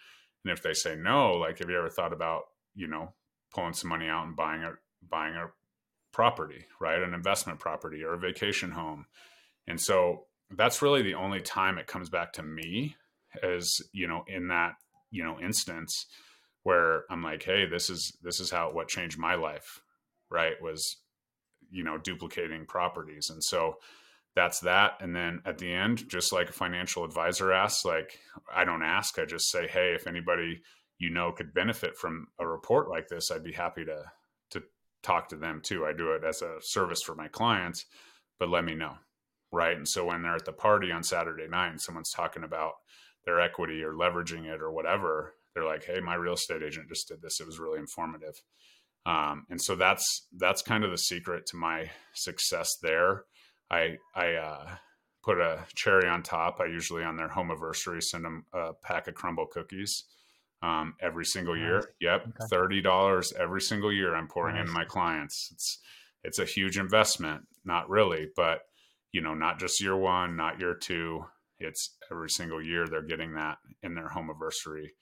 And 0.44 0.54
if 0.54 0.64
they 0.64 0.74
say 0.74 0.96
no, 0.96 1.34
like, 1.34 1.60
have 1.60 1.70
you 1.70 1.78
ever 1.78 1.90
thought 1.90 2.14
about, 2.14 2.44
you 2.74 2.88
know, 2.88 3.14
pulling 3.54 3.74
some 3.74 3.90
money 3.90 4.08
out 4.08 4.26
and 4.26 4.36
buying 4.36 4.64
a 4.64 4.74
buying 5.08 5.36
a 5.36 5.48
property, 6.12 6.66
right? 6.80 7.02
An 7.02 7.14
investment 7.14 7.60
property 7.60 8.04
or 8.04 8.14
a 8.14 8.20
vacation 8.20 8.72
home. 8.72 9.06
And 9.68 9.80
so 9.80 10.26
that's 10.50 10.82
really 10.82 11.02
the 11.02 11.14
only 11.16 11.42
time 11.42 11.78
it 11.78 11.88
comes 11.88 12.10
back 12.10 12.34
to 12.34 12.44
me 12.44 12.96
as, 13.44 13.82
you 13.92 14.08
know, 14.08 14.24
in 14.28 14.48
that, 14.48 14.74
you 15.12 15.24
know, 15.24 15.40
instance 15.40 16.08
where 16.64 17.04
I'm 17.10 17.22
like, 17.22 17.44
hey, 17.44 17.66
this 17.66 17.90
is 17.90 18.16
this 18.24 18.40
is 18.40 18.50
how 18.50 18.72
what 18.72 18.88
changed 18.88 19.18
my 19.18 19.36
life, 19.36 19.82
right? 20.30 20.54
Was, 20.62 20.98
you 21.72 21.84
know, 21.84 21.98
duplicating 21.98 22.66
properties. 22.66 23.30
And 23.30 23.44
so 23.44 23.76
that's 24.36 24.60
that. 24.62 24.94
And 25.00 25.16
then 25.16 25.42
at 25.46 25.58
the 25.58 25.72
end, 25.74 26.08
just 26.08 26.32
like 26.32 26.50
a 26.50 26.54
financial 26.54 27.04
advisor 27.04 27.52
asks, 27.52 27.86
like 27.86 28.20
I 28.54 28.66
don't 28.66 28.84
ask, 28.84 29.18
I 29.20 29.26
just 29.26 29.50
say, 29.50 29.68
hey, 29.68 29.94
if 29.94 30.08
anybody 30.08 30.62
you 30.98 31.10
know 31.10 31.32
could 31.32 31.54
benefit 31.54 31.98
from 31.98 32.28
a 32.40 32.48
report 32.48 32.90
like 32.90 33.08
this, 33.08 33.32
I'd 33.32 33.44
be 33.44 33.54
happy 33.54 33.86
to 33.86 34.04
to 34.52 34.64
talk 35.04 35.30
to 35.30 35.36
them 35.36 35.62
too. 35.64 35.86
I 35.86 35.94
do 35.94 36.12
it 36.12 36.24
as 36.24 36.42
a 36.42 36.58
service 36.62 37.02
for 37.02 37.16
my 37.16 37.28
clients, 37.28 37.86
but 38.40 38.50
let 38.50 38.64
me 38.64 38.76
know 38.76 38.96
right? 39.52 39.76
And 39.76 39.88
so 39.88 40.06
when 40.06 40.22
they're 40.22 40.36
at 40.36 40.46
the 40.46 40.54
party 40.54 40.92
on 40.92 41.04
Saturday 41.04 41.48
night 41.48 41.70
and 41.70 41.82
someone's 41.82 42.12
talking 42.12 42.44
about 42.44 42.74
their 43.26 43.40
equity 43.40 43.84
or 43.84 43.94
leveraging 43.94 44.46
it 44.46 44.62
or 44.62 44.72
whatever, 44.72 45.36
they're 45.54 45.66
like, 45.66 45.84
"Hey, 45.84 46.00
my 46.00 46.16
real 46.16 46.34
estate 46.34 46.64
agent 46.64 46.90
just 46.90 47.08
did 47.08 47.22
this. 47.22 47.40
It 47.40 47.48
was 47.48 47.60
really 47.60 47.80
informative." 47.80 48.42
Um, 49.06 49.46
and 49.50 49.62
so 49.62 49.76
that's 49.76 50.28
that's 50.38 50.62
kind 50.62 50.84
of 50.84 50.92
the 50.92 50.98
secret 50.98 51.46
to 51.48 51.58
my 51.58 51.90
success 52.14 52.70
there. 52.82 53.24
I 53.72 53.98
I 54.16 54.34
uh, 54.34 54.76
put 55.24 55.40
a 55.40 55.66
cherry 55.76 56.08
on 56.08 56.24
top. 56.24 56.60
I 56.60 56.66
usually 56.66 57.04
on 57.04 57.16
their 57.16 57.30
home 57.30 57.52
anniversary 57.52 58.02
send 58.02 58.26
them 58.26 58.46
a 58.54 58.74
pack 58.74 59.08
of 59.08 59.16
Crumbl 59.16 59.50
cookies 59.50 60.04
um, 60.62 60.96
every 61.02 61.26
single 61.26 61.56
nice. 61.56 61.62
year. 61.62 61.94
Yep, 62.02 62.22
okay. 62.22 62.48
thirty 62.50 62.82
dollars 62.82 63.34
every 63.38 63.62
single 63.62 63.92
year. 63.92 64.16
I'm 64.16 64.28
pouring 64.28 64.56
nice. 64.56 64.62
into 64.62 64.74
my 64.74 64.86
clients. 64.86 65.50
It's 65.54 65.80
it's 66.24 66.40
a 66.40 66.46
huge 66.46 66.78
investment, 66.78 67.44
not 67.64 67.90
really, 67.90 68.28
but 68.36 68.62
you 69.12 69.22
know, 69.22 69.34
not 69.34 69.60
just 69.60 69.82
year 69.82 69.96
one, 69.96 70.36
not 70.36 70.60
year 70.60 70.76
two. 70.76 71.26
It's 71.60 71.96
every 72.12 72.30
single 72.30 72.62
year 72.62 72.88
they're 72.88 73.02
getting 73.02 73.34
that 73.36 73.58
in 73.82 73.96
their 73.96 74.10
home 74.10 74.30
anniversary, 74.30 74.94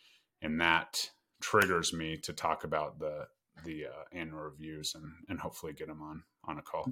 and 0.42 0.62
that 0.62 1.10
triggers 1.42 1.94
me 1.94 2.18
to 2.24 2.34
talk 2.34 2.64
about 2.64 3.00
the 3.00 3.28
the 3.64 3.86
uh, 3.86 4.04
annual 4.12 4.40
reviews 4.40 4.96
and 4.96 5.06
and 5.30 5.40
hopefully 5.40 5.74
get 5.74 5.88
them 5.88 6.02
on 6.02 6.24
on 6.46 6.58
a 6.58 6.62
call. 6.62 6.92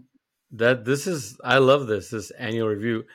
That 0.52 0.86
this 0.86 1.08
is 1.08 1.38
I 1.44 1.58
love 1.58 1.88
this 1.88 2.10
this 2.10 2.32
annual 2.32 2.68
review. 2.68 3.06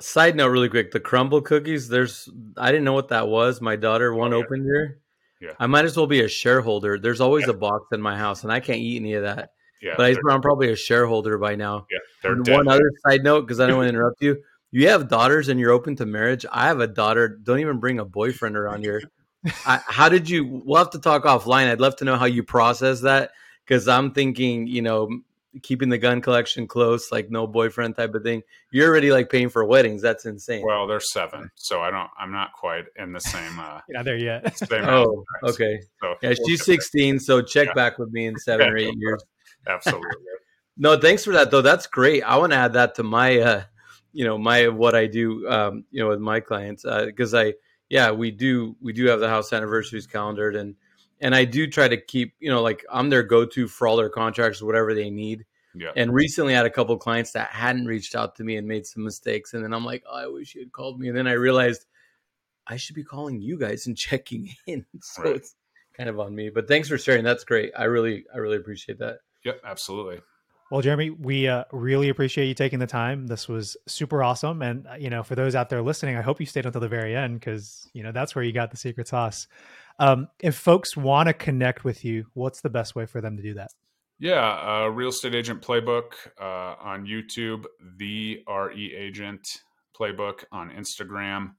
Side 0.00 0.34
note, 0.34 0.48
really 0.48 0.70
quick, 0.70 0.92
the 0.92 1.00
Crumbl 1.00 1.44
cookies. 1.44 1.88
There's 1.88 2.28
I 2.56 2.72
didn't 2.72 2.84
know 2.84 2.94
what 2.94 3.08
that 3.08 3.28
was. 3.28 3.60
My 3.60 3.76
daughter 3.76 4.14
one 4.14 4.32
oh, 4.32 4.38
yeah. 4.38 4.44
opened 4.44 4.64
here. 4.64 5.00
Yeah. 5.40 5.52
I 5.58 5.66
might 5.66 5.84
as 5.84 5.96
well 5.96 6.06
be 6.06 6.20
a 6.20 6.28
shareholder. 6.28 6.98
There's 6.98 7.20
always 7.20 7.46
yeah. 7.46 7.54
a 7.54 7.56
box 7.56 7.86
in 7.92 8.02
my 8.02 8.16
house, 8.16 8.42
and 8.42 8.52
I 8.52 8.60
can't 8.60 8.78
eat 8.78 8.96
any 8.96 9.14
of 9.14 9.22
that. 9.22 9.50
Yeah, 9.82 9.94
but 9.96 10.14
I'm 10.28 10.42
probably 10.42 10.70
a 10.70 10.76
shareholder 10.76 11.38
by 11.38 11.54
now. 11.54 11.86
Yeah, 11.90 12.54
one 12.54 12.68
other 12.68 12.90
side 13.06 13.22
note, 13.24 13.42
because 13.42 13.60
I 13.60 13.66
don't 13.66 13.78
want 13.78 13.86
to 13.86 13.94
interrupt 13.94 14.20
you. 14.20 14.42
You 14.72 14.88
have 14.88 15.08
daughters 15.08 15.48
and 15.48 15.58
you're 15.58 15.72
open 15.72 15.96
to 15.96 16.06
marriage. 16.06 16.44
I 16.50 16.66
have 16.66 16.80
a 16.80 16.86
daughter. 16.86 17.28
Don't 17.28 17.60
even 17.60 17.80
bring 17.80 17.98
a 17.98 18.04
boyfriend 18.04 18.56
around 18.56 18.84
here. 18.84 19.02
I, 19.66 19.80
how 19.86 20.08
did 20.08 20.28
you? 20.28 20.62
We'll 20.64 20.78
have 20.78 20.90
to 20.90 20.98
talk 20.98 21.24
offline. 21.24 21.70
I'd 21.70 21.80
love 21.80 21.96
to 21.96 22.04
know 22.04 22.16
how 22.16 22.26
you 22.26 22.42
process 22.42 23.00
that 23.00 23.30
because 23.64 23.88
I'm 23.88 24.12
thinking, 24.12 24.66
you 24.66 24.82
know, 24.82 25.08
keeping 25.62 25.88
the 25.88 25.98
gun 25.98 26.20
collection 26.20 26.66
close, 26.66 27.10
like 27.10 27.30
no 27.30 27.46
boyfriend 27.46 27.96
type 27.96 28.14
of 28.14 28.22
thing. 28.22 28.42
You're 28.70 28.88
already 28.88 29.10
like 29.10 29.30
paying 29.30 29.48
for 29.48 29.64
weddings. 29.64 30.02
That's 30.02 30.26
insane. 30.26 30.64
Well, 30.64 30.86
they're 30.86 31.00
seven, 31.00 31.50
so 31.56 31.80
I 31.80 31.90
don't. 31.90 32.10
I'm 32.18 32.32
not 32.32 32.52
quite 32.52 32.84
in 32.96 33.12
the 33.12 33.20
same. 33.20 33.58
Uh, 33.58 33.80
not 33.88 34.04
there 34.04 34.16
yet. 34.16 34.56
Same 34.68 34.84
oh, 34.84 35.24
okay. 35.42 35.80
So 36.00 36.14
yeah, 36.22 36.34
she's 36.46 36.64
16. 36.64 37.20
So 37.20 37.42
check 37.42 37.68
yeah. 37.68 37.74
back 37.74 37.98
with 37.98 38.10
me 38.10 38.26
in 38.26 38.36
seven 38.38 38.68
or 38.68 38.76
eight 38.76 38.94
years. 38.96 39.22
Absolutely. 39.66 40.08
no, 40.76 40.98
thanks 40.98 41.24
for 41.24 41.32
that 41.32 41.50
though. 41.50 41.62
That's 41.62 41.86
great. 41.86 42.22
I 42.22 42.36
want 42.36 42.52
to 42.52 42.58
add 42.58 42.74
that 42.74 42.94
to 42.96 43.02
my, 43.02 43.38
uh, 43.38 43.62
you 44.12 44.24
know, 44.24 44.38
my 44.38 44.68
what 44.68 44.94
I 44.94 45.06
do, 45.06 45.48
um, 45.48 45.84
you 45.90 46.02
know, 46.02 46.08
with 46.08 46.20
my 46.20 46.40
clients 46.40 46.84
because 46.84 47.34
uh, 47.34 47.38
I, 47.38 47.54
yeah, 47.90 48.12
we 48.12 48.30
do 48.30 48.76
we 48.80 48.92
do 48.92 49.06
have 49.06 49.20
the 49.20 49.28
house 49.28 49.52
anniversaries 49.52 50.06
calendared 50.06 50.56
and 50.56 50.76
and 51.20 51.34
I 51.34 51.44
do 51.44 51.66
try 51.66 51.86
to 51.86 51.98
keep, 51.98 52.34
you 52.40 52.48
know, 52.48 52.62
like 52.62 52.84
I'm 52.90 53.10
their 53.10 53.22
go 53.22 53.44
to 53.44 53.68
for 53.68 53.86
all 53.86 53.96
their 53.96 54.08
contracts, 54.08 54.62
whatever 54.62 54.94
they 54.94 55.10
need. 55.10 55.44
Yeah. 55.74 55.90
And 55.94 56.14
recently 56.14 56.54
I 56.54 56.56
had 56.56 56.66
a 56.66 56.70
couple 56.70 56.96
clients 56.96 57.32
that 57.32 57.50
hadn't 57.50 57.86
reached 57.86 58.14
out 58.14 58.36
to 58.36 58.44
me 58.44 58.56
and 58.56 58.66
made 58.66 58.86
some 58.86 59.04
mistakes. 59.04 59.52
And 59.52 59.62
then 59.62 59.74
I'm 59.74 59.84
like, 59.84 60.02
oh, 60.10 60.16
I 60.16 60.26
wish 60.28 60.54
you 60.54 60.62
had 60.62 60.72
called 60.72 60.98
me. 60.98 61.08
And 61.08 61.16
then 61.16 61.26
I 61.26 61.32
realized 61.32 61.84
I 62.66 62.76
should 62.76 62.96
be 62.96 63.04
calling 63.04 63.40
you 63.40 63.58
guys 63.58 63.86
and 63.86 63.96
checking 63.98 64.48
in. 64.66 64.86
So 65.02 65.24
right. 65.24 65.36
it's 65.36 65.54
kind 65.96 66.08
of 66.08 66.18
on 66.18 66.34
me. 66.34 66.48
But 66.48 66.68
thanks 66.68 66.88
for 66.88 66.96
sharing. 66.96 67.24
That's 67.24 67.44
great. 67.44 67.72
I 67.76 67.84
really, 67.84 68.24
I 68.34 68.38
really 68.38 68.56
appreciate 68.56 68.98
that. 69.00 69.18
Yep, 69.44 69.60
absolutely. 69.64 70.20
Well, 70.70 70.82
Jeremy, 70.82 71.10
we 71.10 71.48
uh, 71.48 71.64
really 71.72 72.10
appreciate 72.10 72.46
you 72.46 72.54
taking 72.54 72.78
the 72.78 72.86
time. 72.86 73.26
This 73.26 73.48
was 73.48 73.76
super 73.88 74.22
awesome, 74.22 74.62
and 74.62 74.86
uh, 74.86 74.94
you 74.94 75.10
know, 75.10 75.24
for 75.24 75.34
those 75.34 75.56
out 75.56 75.68
there 75.68 75.82
listening, 75.82 76.16
I 76.16 76.22
hope 76.22 76.38
you 76.38 76.46
stayed 76.46 76.64
until 76.64 76.80
the 76.80 76.88
very 76.88 77.16
end 77.16 77.40
because 77.40 77.88
you 77.92 78.04
know 78.04 78.12
that's 78.12 78.36
where 78.36 78.44
you 78.44 78.52
got 78.52 78.70
the 78.70 78.76
secret 78.76 79.08
sauce. 79.08 79.48
Um, 79.98 80.28
if 80.38 80.54
folks 80.54 80.96
want 80.96 81.26
to 81.26 81.32
connect 81.32 81.82
with 81.82 82.04
you, 82.04 82.26
what's 82.34 82.60
the 82.60 82.70
best 82.70 82.94
way 82.94 83.04
for 83.04 83.20
them 83.20 83.36
to 83.36 83.42
do 83.42 83.54
that? 83.54 83.72
Yeah, 84.20 84.84
uh, 84.84 84.86
real 84.86 85.08
estate 85.08 85.34
agent 85.34 85.60
playbook 85.60 86.12
uh, 86.40 86.76
on 86.80 87.04
YouTube, 87.04 87.64
the 87.98 88.44
RE 88.48 88.94
agent 88.94 89.44
playbook 89.98 90.44
on 90.52 90.70
Instagram. 90.70 91.54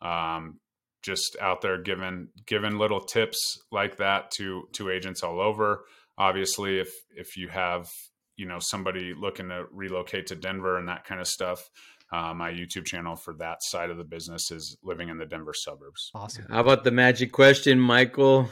Um, 0.00 0.58
just 1.02 1.36
out 1.38 1.60
there 1.60 1.76
giving 1.76 2.28
giving 2.46 2.78
little 2.78 3.00
tips 3.00 3.58
like 3.70 3.98
that 3.98 4.30
to 4.38 4.68
to 4.72 4.88
agents 4.88 5.22
all 5.22 5.38
over. 5.38 5.84
Obviously, 6.16 6.78
if 6.78 6.88
if 7.14 7.36
you 7.36 7.48
have 7.48 7.90
you 8.36 8.46
know 8.46 8.58
somebody 8.58 9.14
looking 9.14 9.48
to 9.48 9.64
relocate 9.70 10.26
to 10.28 10.34
Denver 10.34 10.78
and 10.78 10.88
that 10.88 11.04
kind 11.04 11.20
of 11.20 11.26
stuff, 11.26 11.70
uh, 12.12 12.34
my 12.34 12.50
YouTube 12.50 12.84
channel 12.84 13.16
for 13.16 13.34
that 13.34 13.62
side 13.62 13.90
of 13.90 13.96
the 13.96 14.04
business 14.04 14.50
is 14.50 14.76
living 14.82 15.08
in 15.08 15.18
the 15.18 15.26
Denver 15.26 15.54
suburbs. 15.54 16.10
Awesome. 16.14 16.46
How 16.48 16.60
about 16.60 16.84
the 16.84 16.90
magic 16.90 17.32
question, 17.32 17.80
Michael? 17.80 18.48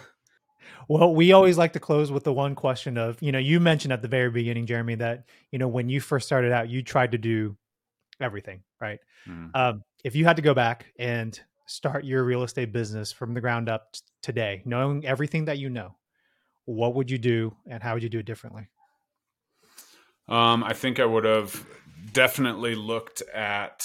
Well, 0.89 1.15
we 1.15 1.33
always 1.33 1.59
like 1.59 1.73
to 1.75 1.81
close 1.81 2.11
with 2.11 2.25
the 2.25 2.33
one 2.33 2.55
question 2.55 2.99
of, 2.99 3.21
you 3.23 3.33
know, 3.33 3.39
you 3.39 3.61
mentioned 3.61 3.93
at 3.93 4.03
the 4.03 4.09
very 4.09 4.31
beginning, 4.31 4.67
Jeremy, 4.67 4.97
that, 4.97 5.25
you 5.51 5.59
know, 5.59 5.69
when 5.69 5.89
you 5.89 6.01
first 6.01 6.27
started 6.27 6.53
out, 6.53 6.69
you 6.69 6.83
tried 6.83 7.13
to 7.13 7.19
do 7.19 7.57
everything, 8.21 8.63
right? 8.81 8.99
Mm. 9.29 9.55
Um, 9.55 9.83
if 10.05 10.17
you 10.17 10.25
had 10.25 10.37
to 10.37 10.43
go 10.43 10.55
back 10.55 10.93
and 10.99 11.39
start 11.67 12.05
your 12.05 12.25
real 12.25 12.43
estate 12.43 12.73
business 12.73 13.13
from 13.13 13.35
the 13.35 13.41
ground 13.41 13.69
up 13.69 13.93
t- 13.93 14.01
today, 14.23 14.63
knowing 14.65 15.07
everything 15.07 15.45
that 15.47 15.59
you 15.59 15.71
know, 15.71 15.97
what 16.65 16.95
would 16.95 17.11
you 17.11 17.19
do 17.19 17.57
and 17.69 17.83
how 17.83 17.95
would 17.95 18.03
you 18.03 18.09
do 18.09 18.19
it 18.19 18.27
differently? 18.27 18.69
Um, 20.33 20.65
I 20.65 20.73
think 20.73 20.99
I 20.99 21.05
would 21.05 21.27
have 21.27 21.67
definitely 22.11 22.75
looked 22.75 23.23
at, 23.35 23.79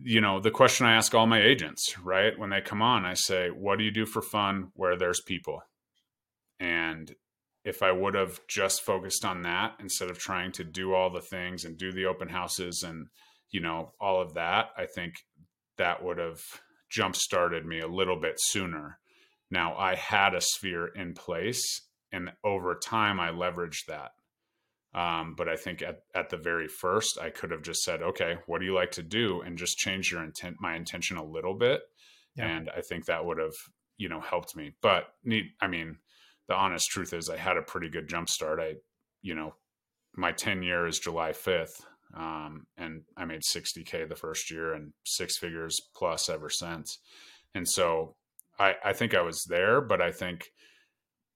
you 0.00 0.20
know, 0.20 0.40
the 0.40 0.50
question 0.50 0.84
I 0.84 0.96
ask 0.96 1.14
all 1.14 1.28
my 1.28 1.40
agents, 1.40 1.96
right? 2.02 2.36
When 2.36 2.50
they 2.50 2.60
come 2.60 2.82
on, 2.82 3.04
I 3.04 3.14
say, 3.14 3.50
what 3.50 3.78
do 3.78 3.84
you 3.84 3.92
do 3.92 4.04
for 4.04 4.20
fun 4.20 4.72
where 4.74 4.96
there's 4.96 5.20
people? 5.20 5.62
And 6.58 7.14
if 7.64 7.84
I 7.84 7.92
would 7.92 8.14
have 8.14 8.40
just 8.48 8.82
focused 8.82 9.24
on 9.24 9.42
that 9.42 9.74
instead 9.78 10.10
of 10.10 10.18
trying 10.18 10.50
to 10.52 10.64
do 10.64 10.92
all 10.92 11.12
the 11.12 11.20
things 11.20 11.64
and 11.64 11.78
do 11.78 11.92
the 11.92 12.06
open 12.06 12.28
houses 12.28 12.82
and, 12.84 13.06
you 13.52 13.60
know, 13.60 13.92
all 14.00 14.20
of 14.20 14.34
that, 14.34 14.70
I 14.76 14.86
think 14.86 15.14
that 15.78 16.02
would 16.02 16.18
have 16.18 16.40
jump 16.90 17.14
started 17.14 17.64
me 17.64 17.78
a 17.78 17.86
little 17.86 18.20
bit 18.20 18.34
sooner. 18.38 18.98
Now 19.52 19.76
I 19.76 19.94
had 19.94 20.34
a 20.34 20.40
sphere 20.40 20.88
in 20.88 21.14
place 21.14 21.62
and 22.10 22.32
over 22.42 22.74
time 22.74 23.20
I 23.20 23.30
leveraged 23.30 23.86
that. 23.86 24.10
Um, 24.94 25.34
but 25.36 25.48
I 25.48 25.56
think 25.56 25.82
at, 25.82 26.00
at 26.14 26.28
the 26.28 26.36
very 26.36 26.68
first, 26.68 27.18
I 27.18 27.30
could 27.30 27.50
have 27.50 27.62
just 27.62 27.82
said, 27.82 28.02
okay, 28.02 28.36
what 28.46 28.58
do 28.58 28.66
you 28.66 28.74
like 28.74 28.90
to 28.92 29.02
do? 29.02 29.40
And 29.40 29.56
just 29.56 29.78
change 29.78 30.12
your 30.12 30.22
intent, 30.22 30.56
my 30.60 30.76
intention 30.76 31.16
a 31.16 31.24
little 31.24 31.54
bit. 31.54 31.80
Yeah. 32.36 32.48
And 32.48 32.70
I 32.76 32.82
think 32.82 33.06
that 33.06 33.24
would 33.24 33.38
have, 33.38 33.54
you 33.96 34.08
know, 34.08 34.20
helped 34.20 34.54
me. 34.54 34.72
But 34.82 35.04
I 35.60 35.66
mean, 35.66 35.98
the 36.48 36.54
honest 36.54 36.90
truth 36.90 37.14
is 37.14 37.30
I 37.30 37.38
had 37.38 37.56
a 37.56 37.62
pretty 37.62 37.88
good 37.88 38.08
jump 38.08 38.28
start. 38.28 38.60
I, 38.60 38.74
you 39.22 39.34
know, 39.34 39.54
my 40.14 40.32
10 40.32 40.62
year 40.62 40.86
is 40.86 40.98
July 40.98 41.30
5th. 41.30 41.80
Um, 42.14 42.66
and 42.76 43.02
I 43.16 43.24
made 43.24 43.40
60K 43.40 44.06
the 44.06 44.14
first 44.14 44.50
year 44.50 44.74
and 44.74 44.92
six 45.04 45.38
figures 45.38 45.80
plus 45.96 46.28
ever 46.28 46.50
since. 46.50 46.98
And 47.54 47.66
so 47.66 48.16
I, 48.58 48.74
I 48.84 48.92
think 48.92 49.14
I 49.14 49.22
was 49.22 49.44
there, 49.48 49.80
but 49.80 50.02
I 50.02 50.12
think 50.12 50.50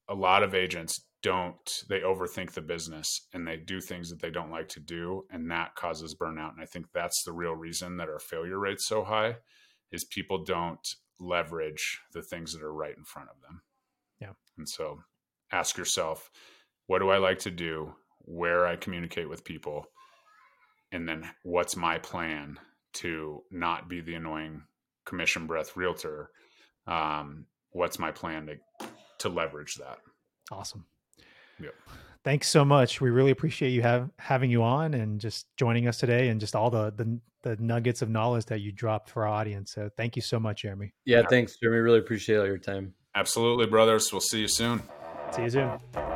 a 0.08 0.14
lot 0.14 0.42
of 0.42 0.54
agents 0.54 1.00
don't 1.26 1.82
they 1.88 1.98
overthink 2.02 2.52
the 2.52 2.60
business 2.60 3.26
and 3.34 3.44
they 3.44 3.56
do 3.56 3.80
things 3.80 4.10
that 4.10 4.22
they 4.22 4.30
don't 4.30 4.52
like 4.52 4.68
to 4.68 4.78
do 4.78 5.24
and 5.28 5.50
that 5.50 5.74
causes 5.74 6.14
burnout. 6.14 6.52
And 6.52 6.62
i 6.62 6.66
think 6.66 6.86
that's 6.94 7.24
the 7.24 7.32
real 7.32 7.54
reason 7.54 7.96
that 7.96 8.08
our 8.08 8.20
failure 8.20 8.60
rate's 8.60 8.86
so 8.86 9.02
high 9.02 9.34
is 9.90 10.04
people 10.04 10.44
don't 10.44 10.86
leverage 11.18 11.98
the 12.12 12.22
things 12.22 12.52
that 12.52 12.62
are 12.62 12.72
right 12.72 12.96
in 12.96 13.02
front 13.02 13.28
of 13.28 13.42
them. 13.42 13.62
Yeah. 14.20 14.34
And 14.56 14.68
so 14.68 15.00
ask 15.50 15.76
yourself 15.76 16.30
what 16.86 17.00
do 17.00 17.08
i 17.08 17.18
like 17.18 17.40
to 17.40 17.50
do? 17.50 17.92
Where 18.20 18.64
i 18.64 18.76
communicate 18.76 19.28
with 19.28 19.44
people? 19.44 19.86
And 20.92 21.08
then 21.08 21.28
what's 21.42 21.74
my 21.76 21.98
plan 21.98 22.56
to 22.94 23.42
not 23.50 23.88
be 23.88 24.00
the 24.00 24.14
annoying 24.14 24.62
commission 25.04 25.48
breath 25.48 25.76
realtor? 25.76 26.30
Um, 26.86 27.46
what's 27.70 27.98
my 27.98 28.12
plan 28.12 28.46
to 28.46 28.86
to 29.18 29.28
leverage 29.28 29.74
that? 29.74 29.98
Awesome 30.52 30.86
Yep. 31.60 31.74
Thanks 32.24 32.48
so 32.48 32.64
much. 32.64 33.00
We 33.00 33.10
really 33.10 33.30
appreciate 33.30 33.70
you 33.70 33.82
have 33.82 34.10
having 34.18 34.50
you 34.50 34.62
on 34.62 34.94
and 34.94 35.20
just 35.20 35.46
joining 35.56 35.86
us 35.86 35.98
today 35.98 36.28
and 36.28 36.40
just 36.40 36.56
all 36.56 36.70
the, 36.70 36.92
the 36.96 37.20
the 37.42 37.56
nuggets 37.62 38.02
of 38.02 38.10
knowledge 38.10 38.46
that 38.46 38.60
you 38.60 38.72
dropped 38.72 39.08
for 39.08 39.24
our 39.24 39.32
audience. 39.32 39.72
So 39.72 39.88
thank 39.96 40.16
you 40.16 40.22
so 40.22 40.40
much, 40.40 40.62
Jeremy. 40.62 40.92
Yeah, 41.04 41.22
thanks, 41.30 41.56
Jeremy. 41.62 41.78
Really 41.78 42.00
appreciate 42.00 42.38
all 42.38 42.46
your 42.46 42.58
time. 42.58 42.94
Absolutely, 43.14 43.66
brothers. 43.66 44.10
We'll 44.12 44.20
see 44.20 44.40
you 44.40 44.48
soon. 44.48 44.82
See 45.30 45.42
you 45.42 45.50
soon. 45.50 46.15